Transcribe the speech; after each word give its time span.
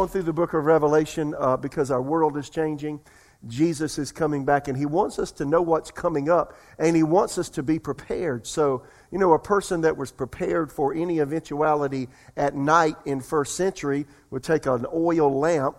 going 0.00 0.08
through 0.08 0.22
the 0.22 0.32
book 0.32 0.54
of 0.54 0.64
Revelation 0.64 1.34
uh, 1.38 1.58
because 1.58 1.90
our 1.90 2.00
world 2.00 2.38
is 2.38 2.48
changing. 2.48 2.98
Jesus 3.46 3.98
is 3.98 4.12
coming 4.12 4.46
back, 4.46 4.66
and 4.66 4.74
He 4.74 4.86
wants 4.86 5.18
us 5.18 5.30
to 5.32 5.44
know 5.44 5.60
what's 5.60 5.90
coming 5.90 6.30
up, 6.30 6.56
and 6.78 6.96
He 6.96 7.02
wants 7.02 7.36
us 7.36 7.50
to 7.50 7.62
be 7.62 7.78
prepared. 7.78 8.46
So, 8.46 8.82
you 9.10 9.18
know, 9.18 9.34
a 9.34 9.38
person 9.38 9.82
that 9.82 9.98
was 9.98 10.10
prepared 10.10 10.72
for 10.72 10.94
any 10.94 11.18
eventuality 11.18 12.08
at 12.34 12.56
night 12.56 12.96
in 13.04 13.20
first 13.20 13.56
century 13.56 14.06
would 14.30 14.42
take 14.42 14.64
an 14.64 14.86
oil 14.90 15.38
lamp, 15.38 15.76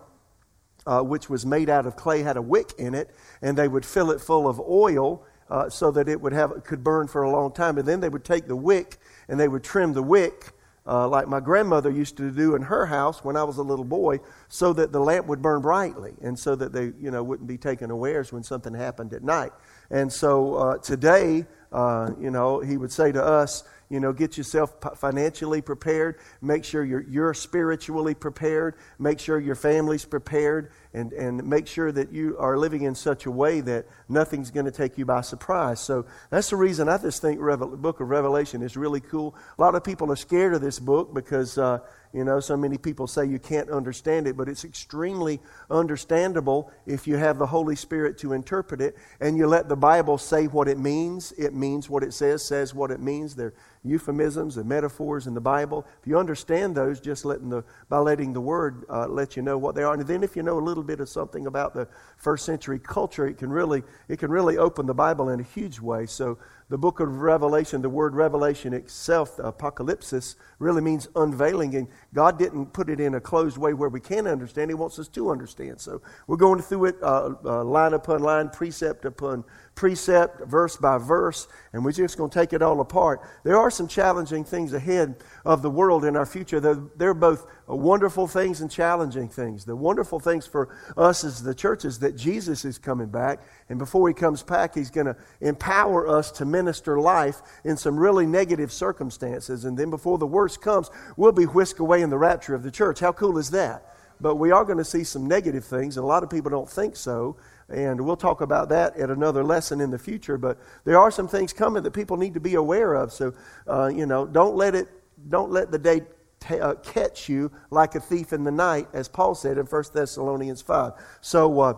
uh, 0.86 1.00
which 1.00 1.28
was 1.28 1.44
made 1.44 1.68
out 1.68 1.84
of 1.84 1.96
clay, 1.96 2.22
had 2.22 2.36
a 2.36 2.42
wick 2.42 2.74
in 2.78 2.94
it, 2.94 3.10
and 3.42 3.58
they 3.58 3.66
would 3.66 3.84
fill 3.84 4.12
it 4.12 4.20
full 4.20 4.46
of 4.46 4.60
oil 4.60 5.24
uh, 5.50 5.68
so 5.68 5.90
that 5.90 6.08
it 6.08 6.20
would 6.20 6.32
have 6.32 6.62
could 6.62 6.84
burn 6.84 7.08
for 7.08 7.22
a 7.22 7.30
long 7.32 7.50
time. 7.50 7.76
And 7.76 7.88
then 7.88 7.98
they 7.98 8.08
would 8.08 8.24
take 8.24 8.46
the 8.46 8.54
wick 8.54 8.98
and 9.26 9.40
they 9.40 9.48
would 9.48 9.64
trim 9.64 9.94
the 9.94 10.02
wick 10.04 10.52
uh, 10.86 11.08
like 11.08 11.28
my 11.28 11.40
grandmother 11.40 11.90
used 11.90 12.16
to 12.16 12.30
do 12.30 12.54
in 12.54 12.62
her 12.62 12.86
house 12.86 13.24
when 13.24 13.36
I 13.36 13.44
was 13.44 13.58
a 13.58 13.62
little 13.62 13.84
boy, 13.84 14.20
so 14.48 14.72
that 14.72 14.92
the 14.92 15.00
lamp 15.00 15.26
would 15.26 15.40
burn 15.40 15.62
brightly 15.62 16.14
and 16.22 16.38
so 16.38 16.54
that 16.56 16.72
they, 16.72 16.92
you 17.00 17.10
know, 17.10 17.22
wouldn't 17.22 17.48
be 17.48 17.58
taken 17.58 17.84
unawares 17.84 18.32
when 18.32 18.42
something 18.42 18.74
happened 18.74 19.12
at 19.12 19.22
night. 19.22 19.52
And 19.90 20.12
so 20.12 20.54
uh, 20.54 20.78
today, 20.78 21.46
uh, 21.70 22.10
you 22.20 22.30
know, 22.30 22.60
he 22.60 22.76
would 22.76 22.92
say 22.92 23.12
to 23.12 23.22
us, 23.22 23.64
you 23.92 24.00
know, 24.00 24.10
get 24.14 24.38
yourself 24.38 24.74
financially 24.96 25.60
prepared. 25.60 26.16
Make 26.40 26.64
sure 26.64 26.82
you're, 26.82 27.02
you're 27.02 27.34
spiritually 27.34 28.14
prepared. 28.14 28.76
Make 28.98 29.20
sure 29.20 29.38
your 29.38 29.54
family's 29.54 30.06
prepared. 30.06 30.72
And, 30.94 31.12
and 31.12 31.44
make 31.44 31.66
sure 31.66 31.92
that 31.92 32.10
you 32.10 32.36
are 32.38 32.56
living 32.56 32.82
in 32.82 32.94
such 32.94 33.26
a 33.26 33.30
way 33.30 33.60
that 33.60 33.86
nothing's 34.08 34.50
going 34.50 34.64
to 34.64 34.72
take 34.72 34.96
you 34.96 35.04
by 35.04 35.20
surprise. 35.20 35.78
So 35.78 36.06
that's 36.30 36.48
the 36.48 36.56
reason 36.56 36.88
I 36.88 36.96
just 36.96 37.20
think 37.20 37.38
Revel- 37.38 37.76
book 37.76 38.00
of 38.00 38.08
Revelation 38.08 38.62
is 38.62 38.78
really 38.78 39.00
cool. 39.00 39.34
A 39.58 39.60
lot 39.60 39.74
of 39.74 39.84
people 39.84 40.10
are 40.10 40.16
scared 40.16 40.54
of 40.54 40.62
this 40.62 40.78
book 40.78 41.12
because, 41.12 41.58
uh, 41.58 41.80
you 42.12 42.24
know, 42.24 42.40
so 42.40 42.58
many 42.58 42.76
people 42.76 43.06
say 43.06 43.24
you 43.24 43.38
can't 43.38 43.70
understand 43.70 44.26
it, 44.26 44.36
but 44.36 44.48
it's 44.48 44.64
extremely 44.64 45.40
understandable 45.70 46.70
if 46.84 47.06
you 47.06 47.16
have 47.16 47.38
the 47.38 47.46
Holy 47.46 47.76
Spirit 47.76 48.18
to 48.18 48.34
interpret 48.34 48.82
it 48.82 48.96
and 49.20 49.38
you 49.38 49.46
let 49.46 49.68
the 49.70 49.76
Bible 49.76 50.18
say 50.18 50.46
what 50.46 50.68
it 50.68 50.78
means. 50.78 51.32
It 51.32 51.54
means 51.54 51.88
what 51.88 52.02
it 52.02 52.12
says, 52.12 52.44
says 52.44 52.74
what 52.74 52.90
it 52.90 53.00
means. 53.00 53.34
There 53.34 53.54
euphemisms 53.84 54.56
and 54.56 54.68
metaphors 54.68 55.26
in 55.26 55.34
the 55.34 55.40
Bible. 55.40 55.86
If 56.00 56.06
you 56.06 56.18
understand 56.18 56.74
those, 56.74 57.00
just 57.00 57.24
letting 57.24 57.48
the, 57.48 57.64
by 57.88 57.98
letting 57.98 58.32
the 58.32 58.40
Word 58.40 58.84
uh, 58.88 59.06
let 59.08 59.36
you 59.36 59.42
know 59.42 59.58
what 59.58 59.74
they 59.74 59.82
are. 59.82 59.94
And 59.94 60.06
then 60.06 60.22
if 60.22 60.36
you 60.36 60.42
know 60.42 60.58
a 60.58 60.60
little 60.60 60.84
bit 60.84 61.00
of 61.00 61.08
something 61.08 61.46
about 61.46 61.74
the 61.74 61.88
first 62.16 62.44
century 62.44 62.78
culture, 62.78 63.26
it 63.26 63.38
can 63.38 63.50
really, 63.50 63.82
it 64.08 64.18
can 64.18 64.30
really 64.30 64.56
open 64.56 64.86
the 64.86 64.94
Bible 64.94 65.30
in 65.30 65.40
a 65.40 65.44
huge 65.44 65.80
way. 65.80 66.06
So 66.06 66.38
the 66.68 66.78
book 66.78 67.00
of 67.00 67.20
Revelation, 67.20 67.82
the 67.82 67.90
word 67.90 68.14
revelation 68.14 68.72
itself, 68.72 69.36
apocalypsis, 69.36 70.36
really 70.58 70.80
means 70.80 71.06
unveiling. 71.16 71.74
And 71.74 71.88
God 72.14 72.38
didn't 72.38 72.72
put 72.72 72.88
it 72.88 72.98
in 72.98 73.14
a 73.14 73.20
closed 73.20 73.58
way 73.58 73.74
where 73.74 73.90
we 73.90 74.00
can't 74.00 74.26
understand. 74.26 74.70
He 74.70 74.74
wants 74.74 74.98
us 74.98 75.08
to 75.08 75.30
understand. 75.30 75.80
So 75.80 76.00
we're 76.26 76.38
going 76.38 76.62
through 76.62 76.86
it 76.86 76.96
uh, 77.02 77.34
uh, 77.44 77.64
line 77.64 77.92
upon 77.92 78.22
line, 78.22 78.48
precept 78.48 79.04
upon 79.04 79.44
precept, 79.74 80.46
verse 80.46 80.76
by 80.76 80.98
verse, 80.98 81.48
and 81.72 81.84
we're 81.84 81.92
just 81.92 82.18
going 82.18 82.30
to 82.30 82.38
take 82.38 82.52
it 82.52 82.62
all 82.62 82.80
apart. 82.80 83.20
There 83.42 83.56
are 83.56 83.70
some 83.70 83.88
challenging 83.88 84.44
things 84.44 84.72
ahead 84.72 85.16
of 85.44 85.62
the 85.62 85.70
world 85.70 86.04
in 86.04 86.16
our 86.16 86.26
future. 86.26 86.60
They're, 86.60 86.82
they're 86.96 87.14
both 87.14 87.46
wonderful 87.66 88.26
things 88.26 88.60
and 88.60 88.70
challenging 88.70 89.28
things. 89.28 89.64
The 89.64 89.74
wonderful 89.74 90.20
things 90.20 90.46
for 90.46 90.76
us 90.96 91.24
as 91.24 91.42
the 91.42 91.54
church 91.54 91.84
is 91.84 91.98
that 92.00 92.16
Jesus 92.16 92.64
is 92.64 92.76
coming 92.78 93.08
back, 93.08 93.40
and 93.68 93.78
before 93.78 94.06
he 94.08 94.14
comes 94.14 94.42
back, 94.42 94.74
he's 94.74 94.90
going 94.90 95.06
to 95.06 95.16
empower 95.40 96.06
us 96.06 96.30
to 96.32 96.44
minister 96.44 97.00
life 97.00 97.40
in 97.64 97.76
some 97.76 97.98
really 97.98 98.26
negative 98.26 98.70
circumstances. 98.70 99.64
And 99.64 99.78
then 99.78 99.90
before 99.90 100.18
the 100.18 100.26
worst 100.26 100.60
comes, 100.60 100.90
we'll 101.16 101.32
be 101.32 101.44
whisked 101.44 101.80
away 101.80 102.02
in 102.02 102.10
the 102.10 102.18
rapture 102.18 102.54
of 102.54 102.62
the 102.62 102.70
church. 102.70 103.00
How 103.00 103.12
cool 103.12 103.38
is 103.38 103.50
that? 103.50 103.88
But 104.20 104.36
we 104.36 104.52
are 104.52 104.64
going 104.64 104.78
to 104.78 104.84
see 104.84 105.02
some 105.02 105.26
negative 105.26 105.64
things, 105.64 105.96
and 105.96 106.04
a 106.04 106.06
lot 106.06 106.22
of 106.22 106.30
people 106.30 106.50
don't 106.50 106.70
think 106.70 106.94
so. 106.94 107.36
And 107.72 108.00
we'll 108.00 108.16
talk 108.16 108.40
about 108.40 108.68
that 108.68 108.96
at 108.96 109.10
another 109.10 109.42
lesson 109.42 109.80
in 109.80 109.90
the 109.90 109.98
future. 109.98 110.36
But 110.36 110.58
there 110.84 110.98
are 110.98 111.10
some 111.10 111.28
things 111.28 111.52
coming 111.52 111.82
that 111.82 111.92
people 111.92 112.16
need 112.16 112.34
to 112.34 112.40
be 112.40 112.54
aware 112.54 112.94
of. 112.94 113.12
So, 113.12 113.32
uh, 113.66 113.88
you 113.88 114.06
know, 114.06 114.26
don't 114.26 114.56
let 114.56 114.74
it, 114.74 114.88
don't 115.28 115.50
let 115.50 115.70
the 115.70 115.78
day 115.78 116.02
t- 116.40 116.60
uh, 116.60 116.74
catch 116.74 117.28
you 117.28 117.50
like 117.70 117.94
a 117.94 118.00
thief 118.00 118.32
in 118.32 118.44
the 118.44 118.50
night, 118.50 118.88
as 118.92 119.08
Paul 119.08 119.34
said 119.34 119.58
in 119.58 119.66
1 119.66 119.84
Thessalonians 119.94 120.62
5. 120.62 120.92
So, 121.20 121.60
uh, 121.60 121.74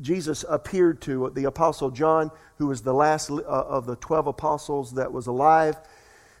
Jesus 0.00 0.44
appeared 0.48 1.00
to 1.02 1.30
the 1.34 1.44
Apostle 1.44 1.90
John, 1.90 2.30
who 2.56 2.68
was 2.68 2.82
the 2.82 2.94
last 2.94 3.30
uh, 3.30 3.42
of 3.42 3.86
the 3.86 3.96
12 3.96 4.28
apostles 4.28 4.94
that 4.94 5.12
was 5.12 5.26
alive. 5.26 5.76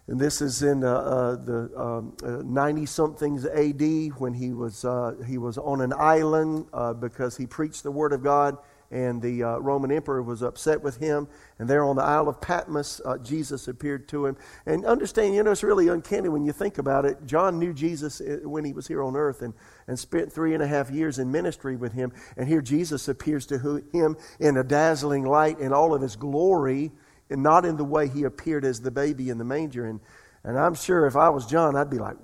And 0.08 0.18
this 0.18 0.40
is 0.40 0.62
in 0.62 0.84
uh, 0.84 0.94
uh, 0.94 1.36
the 1.36 2.42
90 2.44 2.80
um, 2.80 2.82
uh, 2.82 2.86
somethings 2.86 3.44
AD 3.44 4.18
when 4.18 4.32
he 4.32 4.54
was, 4.54 4.84
uh, 4.84 5.14
he 5.26 5.36
was 5.36 5.58
on 5.58 5.82
an 5.82 5.92
island 5.92 6.66
uh, 6.72 6.94
because 6.94 7.36
he 7.36 7.46
preached 7.46 7.82
the 7.82 7.90
Word 7.90 8.14
of 8.14 8.22
God 8.22 8.56
and 8.90 9.20
the 9.20 9.42
uh, 9.42 9.58
Roman 9.58 9.92
emperor 9.92 10.22
was 10.22 10.42
upset 10.42 10.82
with 10.82 10.96
him. 10.96 11.28
And 11.58 11.68
there 11.68 11.84
on 11.84 11.96
the 11.96 12.02
Isle 12.02 12.28
of 12.28 12.40
Patmos, 12.40 13.00
uh, 13.04 13.18
Jesus 13.18 13.68
appeared 13.68 14.08
to 14.08 14.26
him. 14.26 14.36
And 14.64 14.86
understand, 14.86 15.34
you 15.34 15.42
know, 15.42 15.50
it's 15.50 15.62
really 15.62 15.88
uncanny 15.88 16.28
when 16.28 16.44
you 16.44 16.52
think 16.52 16.78
about 16.78 17.04
it. 17.04 17.26
John 17.26 17.58
knew 17.58 17.74
Jesus 17.74 18.20
uh, 18.20 18.38
when 18.44 18.64
he 18.64 18.72
was 18.72 18.86
here 18.86 19.02
on 19.02 19.16
earth 19.16 19.42
and, 19.42 19.52
and 19.86 19.98
spent 19.98 20.32
three 20.32 20.54
and 20.54 20.62
a 20.62 20.66
half 20.66 20.90
years 20.90 21.18
in 21.18 21.30
ministry 21.30 21.76
with 21.76 21.92
him. 21.92 22.12
And 22.36 22.48
here 22.48 22.62
Jesus 22.62 23.08
appears 23.08 23.46
to 23.46 23.82
him 23.92 24.16
in 24.40 24.56
a 24.56 24.64
dazzling 24.64 25.24
light 25.24 25.58
in 25.58 25.72
all 25.72 25.94
of 25.94 26.00
his 26.00 26.16
glory, 26.16 26.92
and 27.30 27.42
not 27.42 27.66
in 27.66 27.76
the 27.76 27.84
way 27.84 28.08
he 28.08 28.24
appeared 28.24 28.64
as 28.64 28.80
the 28.80 28.90
baby 28.90 29.28
in 29.28 29.36
the 29.36 29.44
manger. 29.44 29.84
And, 29.84 30.00
and 30.44 30.58
I'm 30.58 30.74
sure 30.74 31.06
if 31.06 31.14
I 31.14 31.28
was 31.28 31.44
John, 31.44 31.76
I'd 31.76 31.90
be 31.90 31.98
like, 31.98 32.16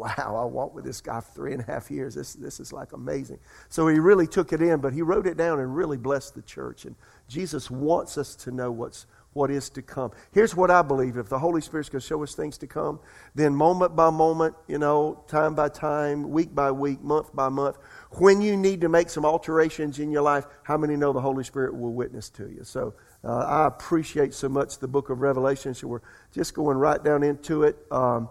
wow, 0.00 0.40
I 0.40 0.44
walked 0.46 0.74
with 0.74 0.84
this 0.84 1.02
guy 1.02 1.20
for 1.20 1.30
three 1.32 1.52
and 1.52 1.62
a 1.62 1.66
half 1.66 1.90
years. 1.90 2.14
This, 2.14 2.32
this 2.32 2.58
is 2.58 2.72
like 2.72 2.92
amazing. 2.92 3.38
So 3.68 3.86
he 3.86 3.98
really 3.98 4.26
took 4.26 4.52
it 4.52 4.62
in, 4.62 4.80
but 4.80 4.94
he 4.94 5.02
wrote 5.02 5.26
it 5.26 5.36
down 5.36 5.60
and 5.60 5.76
really 5.76 5.98
blessed 5.98 6.34
the 6.34 6.42
church. 6.42 6.86
And 6.86 6.96
Jesus 7.28 7.70
wants 7.70 8.16
us 8.16 8.34
to 8.36 8.50
know 8.50 8.72
what's, 8.72 9.04
what 9.34 9.50
is 9.50 9.68
to 9.70 9.82
come. 9.82 10.10
Here's 10.32 10.56
what 10.56 10.70
I 10.70 10.80
believe 10.80 11.18
if 11.18 11.28
the 11.28 11.38
Holy 11.38 11.60
Spirit's 11.60 11.90
going 11.90 12.00
to 12.00 12.06
show 12.06 12.22
us 12.22 12.34
things 12.34 12.56
to 12.58 12.66
come, 12.66 12.98
then 13.34 13.54
moment 13.54 13.94
by 13.94 14.08
moment, 14.08 14.54
you 14.66 14.78
know, 14.78 15.22
time 15.28 15.54
by 15.54 15.68
time, 15.68 16.30
week 16.30 16.54
by 16.54 16.72
week, 16.72 17.02
month 17.02 17.34
by 17.36 17.50
month, 17.50 17.76
when 18.12 18.40
you 18.40 18.56
need 18.56 18.80
to 18.80 18.88
make 18.88 19.10
some 19.10 19.26
alterations 19.26 19.98
in 19.98 20.10
your 20.10 20.22
life, 20.22 20.46
how 20.62 20.78
many 20.78 20.96
know 20.96 21.12
the 21.12 21.20
Holy 21.20 21.44
Spirit 21.44 21.76
will 21.76 21.92
witness 21.92 22.30
to 22.30 22.48
you? 22.48 22.64
So 22.64 22.94
uh, 23.22 23.36
I 23.40 23.66
appreciate 23.66 24.32
so 24.32 24.48
much 24.48 24.78
the 24.78 24.88
book 24.88 25.10
of 25.10 25.20
Revelation. 25.20 25.74
So 25.74 25.88
we're 25.88 26.00
just 26.32 26.54
going 26.54 26.78
right 26.78 27.04
down 27.04 27.22
into 27.22 27.64
it. 27.64 27.76
Um, 27.90 28.30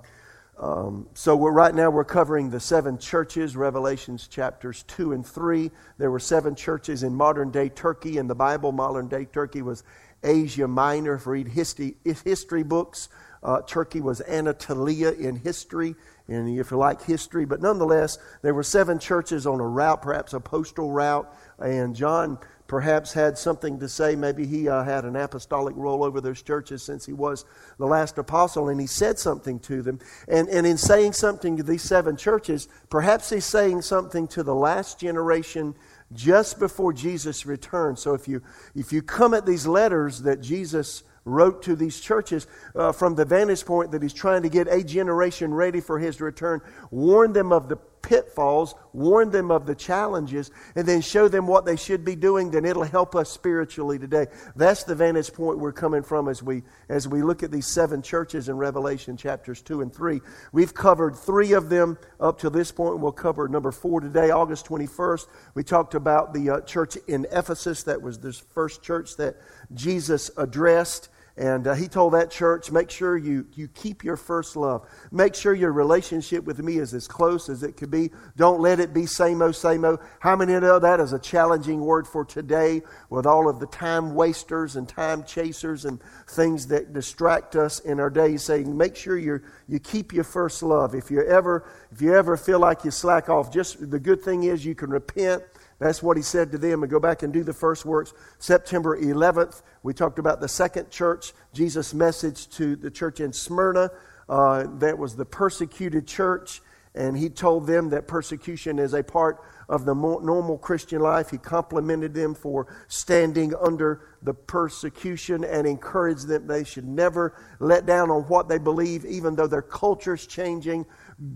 um, 0.59 1.07
so 1.13 1.37
we're 1.37 1.53
right 1.53 1.73
now 1.73 1.89
we're 1.89 2.03
covering 2.03 2.49
the 2.49 2.59
seven 2.59 2.97
churches, 2.97 3.55
Revelations 3.55 4.27
chapters 4.27 4.83
two 4.83 5.13
and 5.13 5.25
three. 5.25 5.71
There 5.97 6.11
were 6.11 6.19
seven 6.19 6.53
churches 6.53 7.03
in 7.03 7.15
modern 7.15 7.49
day 7.49 7.69
Turkey 7.69 8.17
in 8.17 8.27
the 8.27 8.35
Bible. 8.35 8.73
Modern 8.73 9.07
day 9.07 9.23
Turkey 9.23 9.61
was 9.61 9.83
Asia 10.21 10.67
Minor. 10.67 11.15
If 11.15 11.25
you 11.25 11.31
read 11.31 11.47
history, 11.47 11.95
history 12.03 12.63
books, 12.63 13.07
uh, 13.41 13.61
Turkey 13.61 14.01
was 14.01 14.19
Anatolia 14.21 15.11
in 15.11 15.37
history, 15.37 15.95
and 16.27 16.59
if 16.59 16.71
you 16.71 16.77
like 16.77 17.03
history, 17.03 17.45
but 17.45 17.61
nonetheless, 17.61 18.17
there 18.41 18.53
were 18.53 18.63
seven 18.63 18.99
churches 18.99 19.47
on 19.47 19.61
a 19.61 19.67
route, 19.67 20.01
perhaps 20.01 20.33
a 20.33 20.41
postal 20.41 20.91
route, 20.91 21.33
and 21.57 21.95
John 21.95 22.37
perhaps 22.69 23.11
had 23.11 23.37
something 23.37 23.79
to 23.79 23.89
say. 23.89 24.15
Maybe 24.15 24.45
he 24.45 24.69
uh, 24.69 24.83
had 24.83 25.03
an 25.03 25.15
apostolic 25.15 25.75
role 25.75 26.03
over 26.03 26.21
those 26.21 26.41
churches 26.41 26.83
since 26.83 27.05
he 27.05 27.11
was 27.11 27.43
the 27.79 27.87
last 27.87 28.17
apostle, 28.17 28.69
and 28.69 28.79
he 28.79 28.87
said 28.87 29.17
something 29.19 29.59
to 29.61 29.81
them. 29.81 29.99
And, 30.27 30.47
and 30.47 30.65
in 30.65 30.77
saying 30.77 31.13
something 31.13 31.57
to 31.57 31.63
these 31.63 31.81
seven 31.81 32.15
churches, 32.15 32.69
perhaps 32.89 33.31
he's 33.31 33.43
saying 33.43 33.81
something 33.81 34.27
to 34.29 34.43
the 34.43 34.55
last 34.55 34.99
generation 34.99 35.75
just 36.13 36.59
before 36.59 36.93
Jesus 36.93 37.45
returns. 37.45 38.01
So 38.01 38.13
if 38.13 38.27
you, 38.27 38.41
if 38.75 38.93
you 38.93 39.01
come 39.01 39.33
at 39.33 39.45
these 39.45 39.65
letters 39.67 40.21
that 40.21 40.39
Jesus 40.39 41.03
wrote 41.25 41.63
to 41.63 41.75
these 41.75 41.99
churches 41.99 42.47
uh, 42.75 42.91
from 42.91 43.15
the 43.15 43.25
vantage 43.25 43.65
point 43.65 43.91
that 43.91 44.01
he's 44.01 44.13
trying 44.13 44.43
to 44.43 44.49
get 44.49 44.67
a 44.67 44.83
generation 44.83 45.53
ready 45.53 45.81
for 45.81 45.99
his 45.99 46.21
return, 46.21 46.61
warn 46.91 47.33
them 47.33 47.51
of 47.51 47.67
the 47.67 47.77
pitfalls, 48.09 48.73
warn 48.91 49.29
them 49.29 49.51
of 49.51 49.67
the 49.67 49.75
challenges, 49.75 50.49
and 50.75 50.87
then 50.87 50.99
show 50.99 51.27
them 51.27 51.45
what 51.45 51.63
they 51.63 51.75
should 51.75 52.03
be 52.03 52.15
doing, 52.15 52.49
then 52.49 52.65
it'll 52.65 52.81
help 52.81 53.15
us 53.15 53.29
spiritually 53.29 53.99
today. 53.99 54.25
That's 54.55 54.83
the 54.83 54.95
vantage 54.95 55.31
point 55.31 55.59
we're 55.59 55.71
coming 55.71 56.01
from 56.01 56.27
as 56.27 56.41
we 56.41 56.63
as 56.89 57.07
we 57.07 57.21
look 57.21 57.43
at 57.43 57.51
these 57.51 57.67
seven 57.67 58.01
churches 58.01 58.49
in 58.49 58.57
Revelation 58.57 59.15
chapters 59.15 59.61
two 59.61 59.81
and 59.81 59.93
three. 59.93 60.21
We've 60.51 60.73
covered 60.73 61.15
three 61.15 61.53
of 61.53 61.69
them 61.69 61.99
up 62.19 62.39
to 62.39 62.49
this 62.49 62.71
point. 62.71 62.97
We'll 62.97 63.11
cover 63.11 63.47
number 63.47 63.71
four 63.71 64.01
today, 64.01 64.31
August 64.31 64.65
21st. 64.65 65.27
We 65.53 65.63
talked 65.63 65.93
about 65.93 66.33
the 66.33 66.49
uh, 66.49 66.61
church 66.61 66.97
in 67.07 67.27
Ephesus. 67.31 67.83
That 67.83 68.01
was 68.01 68.17
the 68.17 68.33
first 68.33 68.81
church 68.81 69.17
that 69.17 69.35
Jesus 69.75 70.31
addressed. 70.35 71.09
And 71.39 71.67
uh, 71.67 71.73
he 71.73 71.87
told 71.87 72.13
that 72.15 72.29
church, 72.29 72.69
make 72.69 72.89
sure 72.89 73.15
you, 73.15 73.47
you 73.53 73.69
keep 73.69 74.03
your 74.03 74.17
first 74.17 74.57
love. 74.57 74.85
Make 75.09 75.35
sure 75.35 75.53
your 75.53 75.71
relationship 75.71 76.43
with 76.43 76.59
me 76.59 76.79
is 76.79 76.93
as 76.93 77.07
close 77.07 77.47
as 77.47 77.63
it 77.63 77.77
could 77.77 77.89
be. 77.89 78.11
Don't 78.35 78.59
let 78.59 78.81
it 78.81 78.93
be 78.93 79.05
same-o, 79.05 79.53
same-o. 79.53 79.99
How 80.19 80.35
many 80.35 80.59
know 80.59 80.79
that 80.79 80.99
is 80.99 81.13
a 81.13 81.19
challenging 81.19 81.79
word 81.79 82.05
for 82.05 82.25
today 82.25 82.81
with 83.09 83.25
all 83.25 83.47
of 83.47 83.61
the 83.61 83.67
time 83.67 84.15
wasters 84.15 84.75
and 84.75 84.85
time 84.85 85.23
chasers 85.23 85.85
and 85.85 86.01
things 86.27 86.67
that 86.67 86.91
distract 86.91 87.55
us 87.55 87.79
in 87.79 88.01
our 88.01 88.09
days 88.09 88.43
saying, 88.43 88.75
make 88.75 88.97
sure 88.97 89.17
you 89.17 89.39
you 89.69 89.79
keep 89.79 90.11
your 90.11 90.25
first 90.25 90.61
love. 90.61 90.93
If 90.93 91.09
you 91.09 91.23
ever, 91.23 91.65
if 91.91 92.01
you 92.01 92.15
ever 92.15 92.35
feel 92.35 92.59
like 92.59 92.83
you 92.83 92.91
slack 92.91 93.29
off, 93.29 93.53
just 93.53 93.89
the 93.89 93.99
good 93.99 94.21
thing 94.21 94.43
is 94.43 94.65
you 94.65 94.75
can 94.75 94.89
repent 94.89 95.43
that's 95.79 96.03
what 96.03 96.17
he 96.17 96.23
said 96.23 96.51
to 96.51 96.57
them 96.57 96.83
and 96.83 96.91
go 96.91 96.99
back 96.99 97.23
and 97.23 97.31
do 97.31 97.43
the 97.43 97.53
first 97.53 97.85
works. 97.85 98.13
September 98.37 98.99
11th, 98.99 99.61
we 99.81 99.93
talked 99.93 100.19
about 100.19 100.41
the 100.41 100.47
second 100.47 100.91
church, 100.91 101.33
Jesus' 101.53 101.93
message 101.93 102.49
to 102.49 102.75
the 102.75 102.91
church 102.91 103.19
in 103.19 103.31
Smyrna. 103.31 103.89
Uh, 104.27 104.65
that 104.77 104.97
was 104.97 105.15
the 105.15 105.25
persecuted 105.25 106.05
church. 106.05 106.61
And 106.95 107.15
he 107.17 107.29
told 107.29 107.65
them 107.65 107.89
that 107.89 108.07
persecution 108.07 108.77
is 108.77 108.93
a 108.93 109.03
part 109.03 109.41
of 109.69 109.85
the 109.85 109.93
normal 109.93 110.57
Christian 110.57 111.01
life. 111.01 111.29
He 111.29 111.37
complimented 111.37 112.13
them 112.13 112.35
for 112.35 112.67
standing 112.87 113.53
under 113.55 114.01
the 114.23 114.33
persecution 114.33 115.43
and 115.43 115.65
encouraged 115.65 116.27
them 116.27 116.47
they 116.47 116.63
should 116.63 116.87
never 116.87 117.35
let 117.59 117.85
down 117.85 118.09
on 118.09 118.23
what 118.23 118.49
they 118.49 118.57
believe, 118.57 119.05
even 119.05 119.35
though 119.35 119.47
their 119.47 119.61
culture 119.61 120.15
is 120.15 120.25
changing. 120.25 120.85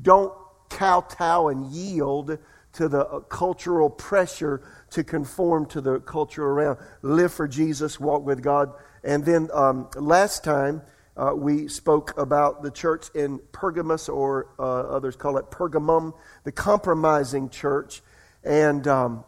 Don't 0.02 0.34
kowtow 0.70 1.50
and 1.50 1.72
yield 1.72 2.38
to 2.74 2.88
the 2.88 3.06
uh, 3.06 3.20
cultural 3.22 3.90
pressure 3.90 4.62
to 4.92 5.04
conform 5.04 5.66
to 5.68 5.82
the 5.82 6.00
culture 6.00 6.44
around. 6.44 6.80
Live 7.02 7.34
for 7.34 7.48
Jesus, 7.48 8.00
walk 8.00 8.26
with 8.26 8.42
God. 8.42 8.74
And 9.04 9.26
then 9.26 9.50
um, 9.54 9.90
last 9.96 10.44
time, 10.44 10.82
uh, 11.16 11.34
we 11.36 11.68
spoke 11.68 12.18
about 12.18 12.64
the 12.64 12.72
church 12.72 13.08
in 13.14 13.40
Pergamus, 13.52 14.10
or 14.10 14.48
uh, 14.58 14.64
others 14.64 15.16
call 15.16 15.38
it 15.38 15.52
Pergamum, 15.52 16.14
the 16.44 16.52
compromising 16.52 17.50
church. 17.50 18.02
And, 18.44 18.88
um, 18.88 19.24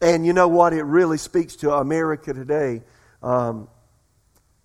and 0.00 0.24
you 0.24 0.32
know 0.32 0.48
what? 0.48 0.72
It 0.72 0.84
really 0.84 1.18
speaks 1.18 1.56
to 1.56 1.74
America 1.74 2.32
today. 2.32 2.82
Um, 3.22 3.68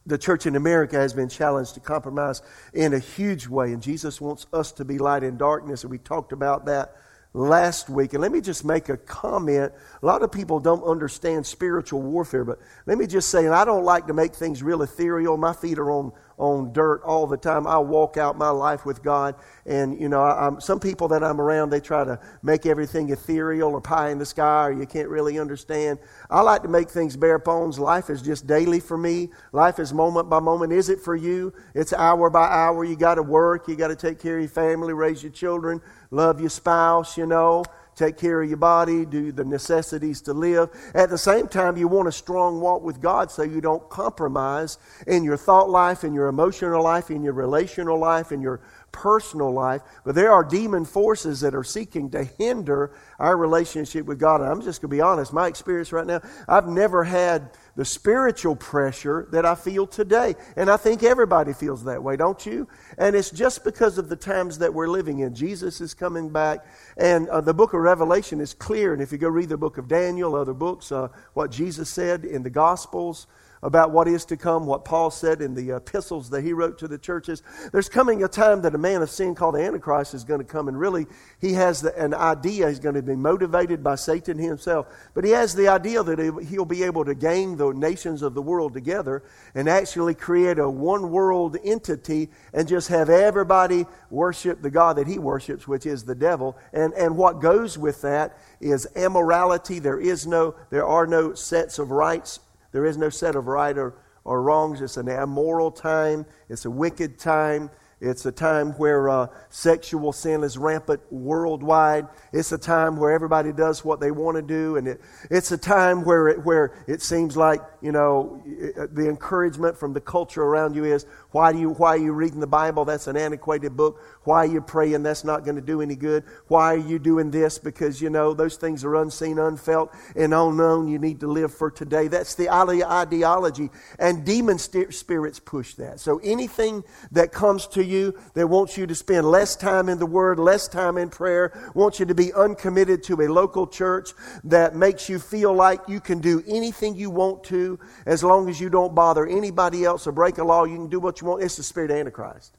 the 0.06 0.18
church 0.18 0.46
in 0.46 0.56
America 0.56 0.96
has 0.96 1.14
been 1.14 1.30
challenged 1.30 1.74
to 1.76 1.82
compromise 1.82 2.42
in 2.74 2.94
a 2.94 3.00
huge 3.00 3.48
way, 3.48 3.74
and 3.74 3.82
Jesus 3.82 4.22
wants 4.22 4.48
us 4.54 4.72
to 4.74 4.86
be 4.86 4.98
light 4.98 5.24
in 5.24 5.38
darkness, 5.38 5.84
and 5.84 5.92
we 5.92 5.98
talked 5.98 6.32
about 6.32 6.66
that 6.66 6.96
last 7.34 7.90
week. 7.90 8.14
And 8.14 8.22
let 8.22 8.32
me 8.32 8.42
just 8.42 8.66
make 8.66 8.90
a 8.90 8.98
comment. 8.98 9.72
A 10.02 10.06
lot 10.06 10.24
of 10.24 10.32
people 10.32 10.60
don't 10.60 10.84
understand 10.84 11.46
spiritual 11.46 12.02
warfare, 12.02 12.44
but 12.44 12.60
let 12.86 12.98
me 12.98 13.08
just 13.08 13.30
say, 13.30 13.46
and 13.46 13.54
I 13.54 13.66
don't 13.66 13.84
like 13.84 14.08
to 14.08 14.14
make 14.14 14.34
things 14.34 14.64
real 14.64 14.82
ethereal. 14.82 15.38
My 15.38 15.54
feet 15.54 15.78
are 15.78 15.92
on, 15.92 16.12
on 16.40 16.74
dirt 16.74 17.02
all 17.04 17.28
the 17.28 17.38
time. 17.38 17.68
I 17.68 17.78
walk 17.78 18.18
out 18.18 18.38
my 18.38 18.50
life 18.50 18.86
with 18.86 19.04
God. 19.04 19.36
And, 19.66 20.00
you 20.00 20.10
know, 20.10 20.22
I, 20.22 20.52
some 20.60 20.80
people 20.80 21.08
that 21.10 21.24
I'm 21.24 21.40
around, 21.40 21.70
they 21.70 21.82
try 21.82 22.04
to 22.04 22.20
make 22.42 22.66
everything 22.66 23.10
ethereal 23.10 23.72
or 23.72 23.82
pie 23.82 24.10
in 24.10 24.18
the 24.18 24.26
sky 24.26 24.68
or 24.68 24.72
you 24.72 24.88
can't 24.88 25.10
really 25.10 25.38
understand. 25.38 26.00
I 26.30 26.42
like 26.42 26.64
to 26.64 26.70
make 26.70 26.90
things 26.90 27.16
bare 27.16 27.38
bones. 27.38 27.78
Life 27.78 28.10
is 28.10 28.22
just 28.22 28.48
daily 28.48 28.80
for 28.80 28.98
me. 28.98 29.30
Life 29.52 29.80
is 29.80 29.94
moment 29.94 30.30
by 30.30 30.40
moment. 30.40 30.74
Is 30.74 30.90
it 30.90 31.02
for 31.02 31.16
you? 31.16 31.54
It's 31.76 31.94
hour 31.94 32.30
by 32.30 32.48
hour. 32.48 32.84
You 32.86 32.96
got 32.96 33.16
to 33.16 33.24
work. 33.24 33.68
You 33.68 33.76
got 33.76 33.90
to 33.90 33.96
take 33.96 34.20
care 34.20 34.38
of 34.38 34.42
your 34.42 34.50
family, 34.50 34.94
raise 34.94 35.22
your 35.22 35.32
children 35.32 35.82
love 36.12 36.40
your 36.40 36.50
spouse, 36.50 37.18
you 37.18 37.26
know, 37.26 37.64
take 38.00 38.18
care 38.18 38.42
of 38.42 38.48
your 38.48 38.58
body, 38.58 39.06
do 39.06 39.32
the 39.32 39.44
necessities 39.44 40.22
to 40.22 40.34
live. 40.34 40.70
At 40.96 41.10
the 41.10 41.18
same 41.18 41.48
time, 41.48 41.76
you 41.76 41.88
want 41.88 42.08
a 42.08 42.12
strong 42.12 42.62
walk 42.62 42.82
with 42.82 43.02
God 43.02 43.30
so 43.30 43.44
you 43.44 43.60
don't 43.60 43.88
compromise 43.90 44.78
in 45.06 45.24
your 45.24 45.36
thought 45.36 45.70
life, 45.70 46.04
in 46.04 46.14
your 46.14 46.28
emotional 46.28 46.82
life, 46.82 47.12
in 47.12 47.24
your 47.24 47.34
relational 47.34 48.00
life, 48.00 48.32
in 48.32 48.42
your 48.42 48.62
personal 48.92 49.52
life. 49.52 49.82
But 50.06 50.16
there 50.16 50.32
are 50.32 50.44
demon 50.44 50.86
forces 50.86 51.42
that 51.42 51.54
are 51.54 51.64
seeking 51.64 52.10
to 52.12 52.24
hinder 52.24 52.92
our 53.20 53.36
relationship 53.36 54.06
with 54.06 54.18
God. 54.18 54.42
And 54.42 54.50
I'm 54.50 54.62
just 54.62 54.82
going 54.82 54.90
to 54.90 54.96
be 54.96 55.02
honest, 55.02 55.34
my 55.34 55.48
experience 55.48 55.92
right 55.92 56.08
now, 56.08 56.22
I've 56.48 56.68
never 56.68 57.04
had 57.04 57.52
the 57.80 57.86
spiritual 57.86 58.58
pressure 58.58 59.26
that 59.32 59.46
I 59.46 59.56
feel 59.56 59.88
today. 59.88 60.36
And 60.58 60.70
I 60.70 60.76
think 60.76 61.02
everybody 61.02 61.54
feels 61.54 61.86
that 61.86 62.04
way, 62.04 62.18
don't 62.18 62.46
you? 62.46 62.68
And 62.98 63.16
it's 63.16 63.30
just 63.30 63.64
because 63.64 63.98
of 63.98 64.10
the 64.10 64.18
times 64.18 64.58
that 64.58 64.74
we're 64.74 64.90
living 64.90 65.20
in. 65.20 65.34
Jesus 65.34 65.80
is 65.80 65.94
coming 65.94 66.28
back, 66.28 66.66
and 66.98 67.30
uh, 67.30 67.40
the 67.40 67.54
book 67.54 67.72
of 67.72 67.80
Revelation 67.80 68.42
is 68.42 68.54
clear. 68.54 68.92
And 68.92 69.02
if 69.02 69.14
you 69.14 69.18
go 69.18 69.30
read 69.30 69.48
the 69.48 69.56
book 69.56 69.78
of 69.78 69.88
Daniel, 69.88 70.36
other 70.36 70.54
books, 70.54 70.92
uh, 70.92 71.08
what 71.36 71.52
Jesus 71.52 71.90
said 71.90 72.26
in 72.26 72.44
the 72.44 72.50
Gospels, 72.50 73.28
about 73.62 73.92
what 73.92 74.08
is 74.08 74.26
to 74.26 74.38
come, 74.38 74.66
what 74.66 74.86
Paul 74.86 75.12
said 75.12 75.42
in 75.42 75.54
the 75.54 75.76
epistles 75.76 76.30
that 76.30 76.44
he 76.44 76.54
wrote 76.54 76.78
to 76.80 76.88
the 76.88 76.98
churches. 76.98 77.44
There's 77.72 77.90
coming 77.90 78.24
a 78.24 78.28
time 78.28 78.62
that 78.62 78.76
a 78.76 78.78
man 78.78 79.02
of 79.02 79.10
sin 79.10 79.36
called 79.36 79.56
the 79.56 79.64
Antichrist 79.64 80.14
is 80.14 80.24
going 80.24 80.40
to 80.40 80.46
come, 80.46 80.68
and 80.68 80.80
really, 80.80 81.08
he 81.40 81.54
has 81.54 81.82
the, 81.82 81.98
an 82.02 82.14
idea. 82.14 82.70
He's 82.70 82.80
going 82.80 82.96
to 82.96 83.02
be 83.02 83.16
motivated 83.16 83.84
by 83.84 83.96
Satan 83.96 84.38
himself, 84.38 84.88
but 85.14 85.24
he 85.24 85.32
has 85.32 85.56
the 85.56 85.68
idea 85.68 86.04
that 86.04 86.46
he'll 86.50 86.66
be 86.66 86.84
able 86.84 87.06
to 87.06 87.16
gang 87.16 87.58
the 87.58 87.72
nations 87.72 88.22
of 88.22 88.34
the 88.34 88.42
world 88.42 88.74
together 88.74 89.24
and 89.56 89.68
actually 89.68 90.16
create 90.16 90.60
a 90.60 90.70
one 90.70 91.12
world 91.12 91.58
entity 91.64 92.30
and 92.54 92.68
just 92.68 92.88
have 92.88 93.10
everybody 93.10 93.86
worship 94.10 94.62
the 94.62 94.70
God 94.70 94.98
that 94.98 95.08
he 95.08 95.20
worships, 95.20 95.68
which 95.68 95.86
is 95.86 96.04
the 96.04 96.16
devil. 96.16 96.58
And, 96.74 96.94
and 96.94 97.18
what 97.18 97.42
goes 97.42 97.78
with 97.78 98.02
that 98.02 98.38
is 98.60 98.88
immorality. 98.96 99.80
There 99.80 100.00
is 100.00 100.26
no, 100.26 100.56
there 100.70 100.86
are 100.86 101.08
no 101.08 101.34
sets 101.34 101.80
of 101.80 101.92
rights 101.92 102.40
there 102.72 102.86
is 102.86 102.98
no 102.98 103.10
set 103.10 103.36
of 103.36 103.48
right 103.48 103.78
or, 103.78 103.96
or 104.24 104.42
wrongs. 104.42 104.82
It's 104.82 104.98
an 104.98 105.08
immoral 105.08 105.72
time, 105.72 106.26
it's 106.50 106.66
a 106.66 106.72
wicked 106.72 107.20
time. 107.20 107.70
It's 108.02 108.26
a 108.26 108.32
time 108.32 108.72
where 108.74 109.10
uh, 109.10 109.28
sexual 109.50 110.14
sin 110.14 110.44
is 110.44 110.58
rampant 110.58 111.02
worldwide. 111.12 112.08
It's 112.32 112.54
a 112.54 112.58
time 112.58 112.96
where 112.96 113.12
everybody 113.12 113.52
does 113.52 113.84
what 113.84 114.00
they 114.00 114.12
want 114.12 114.38
to 114.38 114.42
do. 114.42 114.78
And 114.78 114.88
it, 114.88 115.02
it's 115.30 115.52
a 115.52 115.58
time 115.58 116.06
where 116.06 116.30
it, 116.30 116.46
where 116.46 116.86
it 116.88 117.02
seems 117.02 117.36
like, 117.36 117.60
you 117.82 117.92
know, 117.92 118.42
the 118.46 119.10
encouragement 119.10 119.78
from 119.78 119.92
the 119.92 120.00
culture 120.00 120.44
around 120.44 120.76
you 120.76 120.86
is, 120.86 121.06
why, 121.32 121.54
do 121.54 121.60
you, 121.60 121.70
why 121.72 121.90
are 121.90 121.98
you 121.98 122.12
reading 122.12 122.40
the 122.40 122.48
Bible? 122.48 122.86
That's 122.86 123.06
an 123.06 123.16
antiquated 123.16 123.78
book. 123.78 124.02
Why 124.24 124.46
are 124.46 124.48
you 124.48 124.62
praying? 124.62 125.04
That's 125.04 125.24
not 125.24 125.44
going 125.44 125.58
to 125.58 125.62
do 125.62 125.80
any 125.82 125.96
good. 125.96 126.24
Why 126.48 126.74
are 126.74 126.78
you 126.78 126.98
doing 126.98 127.30
this? 127.30 127.60
Because, 127.60 128.02
you 128.02 128.10
know, 128.10 128.34
those 128.34 128.56
things 128.56 128.84
are 128.84 128.96
unseen, 128.96 129.38
unfelt, 129.38 129.94
and 130.16 130.34
unknown. 130.34 130.88
You 130.88 130.98
need 130.98 131.20
to 131.20 131.28
live 131.28 131.54
for 131.54 131.70
today. 131.70 132.08
That's 132.08 132.34
the 132.34 132.50
ideology. 132.50 133.70
And 134.00 134.26
demon 134.26 134.58
spirits 134.58 135.40
push 135.40 135.76
that. 135.76 136.00
So 136.00 136.20
anything 136.24 136.84
that 137.12 137.32
comes 137.32 137.68
to 137.68 137.84
you 137.84 138.18
that 138.34 138.48
wants 138.48 138.76
you 138.76 138.88
to 138.88 138.96
spend 138.96 139.30
less 139.30 139.56
time 139.56 139.88
in 139.88 140.00
the 140.00 140.08
Word, 140.08 140.40
less 140.40 140.68
time 140.68 140.98
in 140.98 141.10
prayer, 141.10 141.72
wants 141.76 142.00
you 142.00 142.08
to 142.08 142.16
be 142.16 142.34
uncommitted 142.34 143.04
to 143.04 143.22
a 143.22 143.28
local 143.28 143.68
church 143.68 144.10
that 144.46 144.76
makes 144.76 145.10
you 145.10 145.20
feel 145.20 145.54
like 145.54 145.82
you 145.88 146.00
can 146.00 146.20
do 146.20 146.44
anything 146.48 146.96
you 146.96 147.12
want 147.12 147.44
to 147.46 147.80
as 148.08 148.24
long 148.24 148.50
as 148.50 148.60
you 148.60 148.70
don't 148.70 148.96
bother 148.96 149.28
anybody 149.28 149.86
else 149.86 150.08
or 150.08 150.12
break 150.12 150.40
a 150.40 150.44
law. 150.44 150.64
You 150.64 150.76
can 150.76 150.90
do 150.90 151.00
what 151.00 151.19
you 151.22 151.28
want. 151.28 151.44
It's 151.44 151.58
the 151.58 151.64
spirit 151.64 151.92
of 151.92 151.98
Antichrist. 151.98 152.56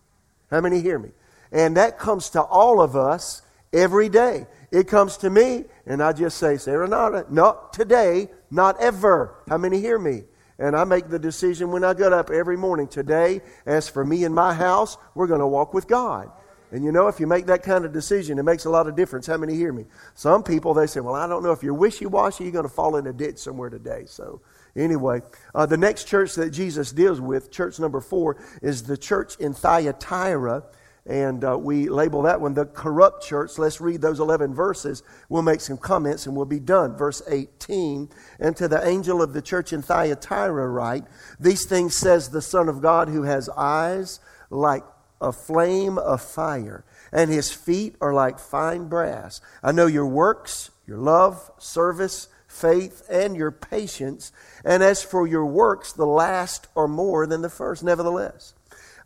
How 0.50 0.60
many 0.60 0.80
hear 0.80 0.98
me? 0.98 1.10
And 1.52 1.76
that 1.76 1.98
comes 1.98 2.30
to 2.30 2.42
all 2.42 2.80
of 2.80 2.96
us 2.96 3.42
every 3.72 4.08
day. 4.08 4.46
It 4.70 4.86
comes 4.86 5.16
to 5.18 5.30
me, 5.30 5.64
and 5.86 6.02
I 6.02 6.12
just 6.12 6.38
say, 6.38 6.54
Serenata, 6.54 7.30
not 7.30 7.72
today, 7.72 8.28
not 8.50 8.80
ever. 8.80 9.34
How 9.48 9.58
many 9.58 9.80
hear 9.80 9.98
me? 9.98 10.24
And 10.58 10.76
I 10.76 10.84
make 10.84 11.08
the 11.08 11.18
decision 11.18 11.70
when 11.70 11.84
I 11.84 11.94
get 11.94 12.12
up 12.12 12.30
every 12.30 12.56
morning. 12.56 12.86
Today, 12.86 13.40
as 13.66 13.88
for 13.88 14.04
me 14.04 14.24
and 14.24 14.34
my 14.34 14.52
house, 14.52 14.96
we're 15.14 15.26
going 15.26 15.40
to 15.40 15.46
walk 15.46 15.72
with 15.72 15.88
God. 15.88 16.30
And 16.72 16.84
you 16.84 16.92
know, 16.92 17.08
if 17.08 17.18
you 17.18 17.26
make 17.26 17.46
that 17.46 17.62
kind 17.62 17.84
of 17.84 17.92
decision, 17.92 18.38
it 18.38 18.44
makes 18.44 18.64
a 18.64 18.70
lot 18.70 18.86
of 18.86 18.94
difference. 18.94 19.26
How 19.26 19.36
many 19.36 19.54
hear 19.54 19.72
me? 19.72 19.86
Some 20.14 20.42
people, 20.42 20.72
they 20.72 20.86
say, 20.86 21.00
well, 21.00 21.16
I 21.16 21.26
don't 21.26 21.42
know 21.42 21.50
if 21.50 21.62
you're 21.62 21.74
wishy 21.74 22.06
washy, 22.06 22.44
you're 22.44 22.52
going 22.52 22.64
to 22.64 22.68
fall 22.68 22.96
in 22.96 23.06
a 23.06 23.12
ditch 23.12 23.38
somewhere 23.38 23.70
today. 23.70 24.04
So 24.06 24.40
Anyway, 24.76 25.20
uh, 25.54 25.66
the 25.66 25.76
next 25.76 26.04
church 26.04 26.34
that 26.34 26.50
Jesus 26.50 26.92
deals 26.92 27.20
with, 27.20 27.50
church 27.50 27.78
number 27.78 28.00
four, 28.00 28.36
is 28.62 28.84
the 28.84 28.96
church 28.96 29.36
in 29.36 29.54
Thyatira. 29.54 30.64
And 31.06 31.42
uh, 31.44 31.58
we 31.58 31.88
label 31.88 32.22
that 32.22 32.40
one 32.40 32.54
the 32.54 32.66
corrupt 32.66 33.24
church. 33.24 33.58
Let's 33.58 33.80
read 33.80 34.00
those 34.02 34.20
11 34.20 34.54
verses. 34.54 35.02
We'll 35.28 35.42
make 35.42 35.60
some 35.60 35.78
comments 35.78 36.26
and 36.26 36.36
we'll 36.36 36.44
be 36.44 36.60
done. 36.60 36.96
Verse 36.96 37.22
18. 37.26 38.10
And 38.38 38.56
to 38.56 38.68
the 38.68 38.86
angel 38.86 39.22
of 39.22 39.32
the 39.32 39.42
church 39.42 39.72
in 39.72 39.82
Thyatira, 39.82 40.68
write, 40.68 41.04
These 41.40 41.64
things 41.64 41.96
says 41.96 42.28
the 42.28 42.42
Son 42.42 42.68
of 42.68 42.82
God 42.82 43.08
who 43.08 43.22
has 43.22 43.48
eyes 43.50 44.20
like 44.50 44.84
a 45.20 45.32
flame 45.32 45.98
of 45.98 46.22
fire, 46.22 46.84
and 47.12 47.30
his 47.30 47.52
feet 47.52 47.94
are 48.00 48.14
like 48.14 48.38
fine 48.38 48.88
brass. 48.88 49.40
I 49.62 49.72
know 49.72 49.86
your 49.86 50.06
works, 50.06 50.70
your 50.86 50.98
love, 50.98 51.50
service, 51.58 52.28
faith, 52.50 53.06
and 53.08 53.36
your 53.36 53.50
patience. 53.50 54.32
And 54.64 54.82
as 54.82 55.02
for 55.02 55.26
your 55.26 55.46
works, 55.46 55.92
the 55.92 56.06
last 56.06 56.66
are 56.76 56.88
more 56.88 57.26
than 57.26 57.42
the 57.42 57.48
first. 57.48 57.82
Nevertheless, 57.82 58.54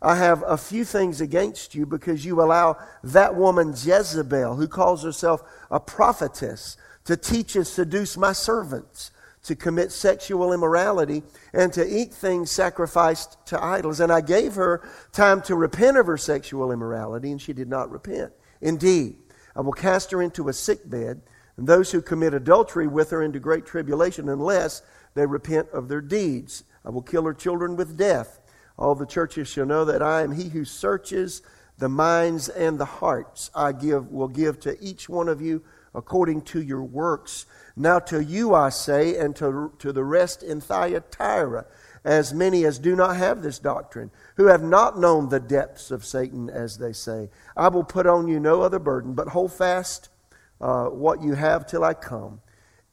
I 0.01 0.15
have 0.15 0.43
a 0.45 0.57
few 0.57 0.83
things 0.83 1.21
against 1.21 1.75
you 1.75 1.85
because 1.85 2.25
you 2.25 2.41
allow 2.41 2.77
that 3.03 3.35
woman 3.35 3.69
Jezebel, 3.69 4.55
who 4.55 4.67
calls 4.67 5.03
herself 5.03 5.43
a 5.71 5.79
prophetess, 5.79 6.77
to 7.05 7.15
teach 7.15 7.55
and 7.55 7.67
seduce 7.67 8.17
my 8.17 8.33
servants 8.33 9.11
to 9.43 9.55
commit 9.55 9.91
sexual 9.91 10.51
immorality 10.51 11.21
and 11.53 11.71
to 11.71 11.87
eat 11.87 12.11
things 12.11 12.49
sacrificed 12.49 13.37
to 13.45 13.63
idols. 13.63 13.99
And 13.99 14.11
I 14.11 14.21
gave 14.21 14.55
her 14.55 14.81
time 15.11 15.41
to 15.43 15.55
repent 15.55 15.97
of 15.97 16.07
her 16.07 16.17
sexual 16.17 16.71
immorality, 16.71 17.31
and 17.31 17.39
she 17.39 17.53
did 17.53 17.69
not 17.69 17.91
repent. 17.91 18.33
Indeed, 18.59 19.17
I 19.55 19.61
will 19.61 19.71
cast 19.71 20.09
her 20.11 20.21
into 20.21 20.49
a 20.49 20.53
sick 20.53 20.89
bed, 20.89 21.21
and 21.57 21.67
those 21.67 21.91
who 21.91 22.01
commit 22.01 22.33
adultery 22.33 22.87
with 22.87 23.11
her 23.11 23.21
into 23.23 23.39
great 23.39 23.65
tribulation, 23.65 24.29
unless 24.29 24.81
they 25.13 25.25
repent 25.25 25.69
of 25.69 25.87
their 25.87 26.01
deeds. 26.01 26.63
I 26.83 26.89
will 26.89 27.01
kill 27.01 27.23
her 27.23 27.33
children 27.33 27.75
with 27.75 27.97
death. 27.97 28.39
All 28.77 28.95
the 28.95 29.05
churches 29.05 29.47
shall 29.47 29.65
know 29.65 29.85
that 29.85 30.01
I 30.01 30.21
am 30.21 30.33
he 30.33 30.49
who 30.49 30.65
searches 30.65 31.41
the 31.77 31.89
minds 31.89 32.49
and 32.49 32.77
the 32.77 32.85
hearts. 32.85 33.49
I 33.55 33.71
give 33.71 34.11
will 34.11 34.27
give 34.27 34.59
to 34.61 34.81
each 34.81 35.09
one 35.09 35.29
of 35.29 35.41
you 35.41 35.63
according 35.93 36.41
to 36.41 36.61
your 36.61 36.83
works. 36.83 37.45
Now 37.75 37.99
to 37.99 38.21
you 38.21 38.53
I 38.53 38.69
say, 38.69 39.17
and 39.17 39.35
to, 39.37 39.73
to 39.79 39.93
the 39.93 40.03
rest 40.03 40.43
in 40.43 40.59
Thyatira, 40.59 41.65
as 42.03 42.33
many 42.33 42.65
as 42.65 42.77
do 42.77 42.95
not 42.95 43.15
have 43.15 43.41
this 43.41 43.59
doctrine, 43.59 44.11
who 44.35 44.45
have 44.45 44.61
not 44.61 44.99
known 44.99 45.29
the 45.29 45.39
depths 45.39 45.89
of 45.89 46.05
Satan, 46.05 46.49
as 46.49 46.77
they 46.77 46.93
say, 46.93 47.29
I 47.57 47.69
will 47.69 47.83
put 47.83 48.05
on 48.05 48.27
you 48.27 48.39
no 48.39 48.61
other 48.61 48.79
burden, 48.79 49.13
but 49.13 49.29
hold 49.29 49.53
fast 49.53 50.09
uh, 50.61 50.85
what 50.85 51.21
you 51.21 51.33
have 51.33 51.67
till 51.67 51.83
I 51.83 51.93
come. 51.93 52.41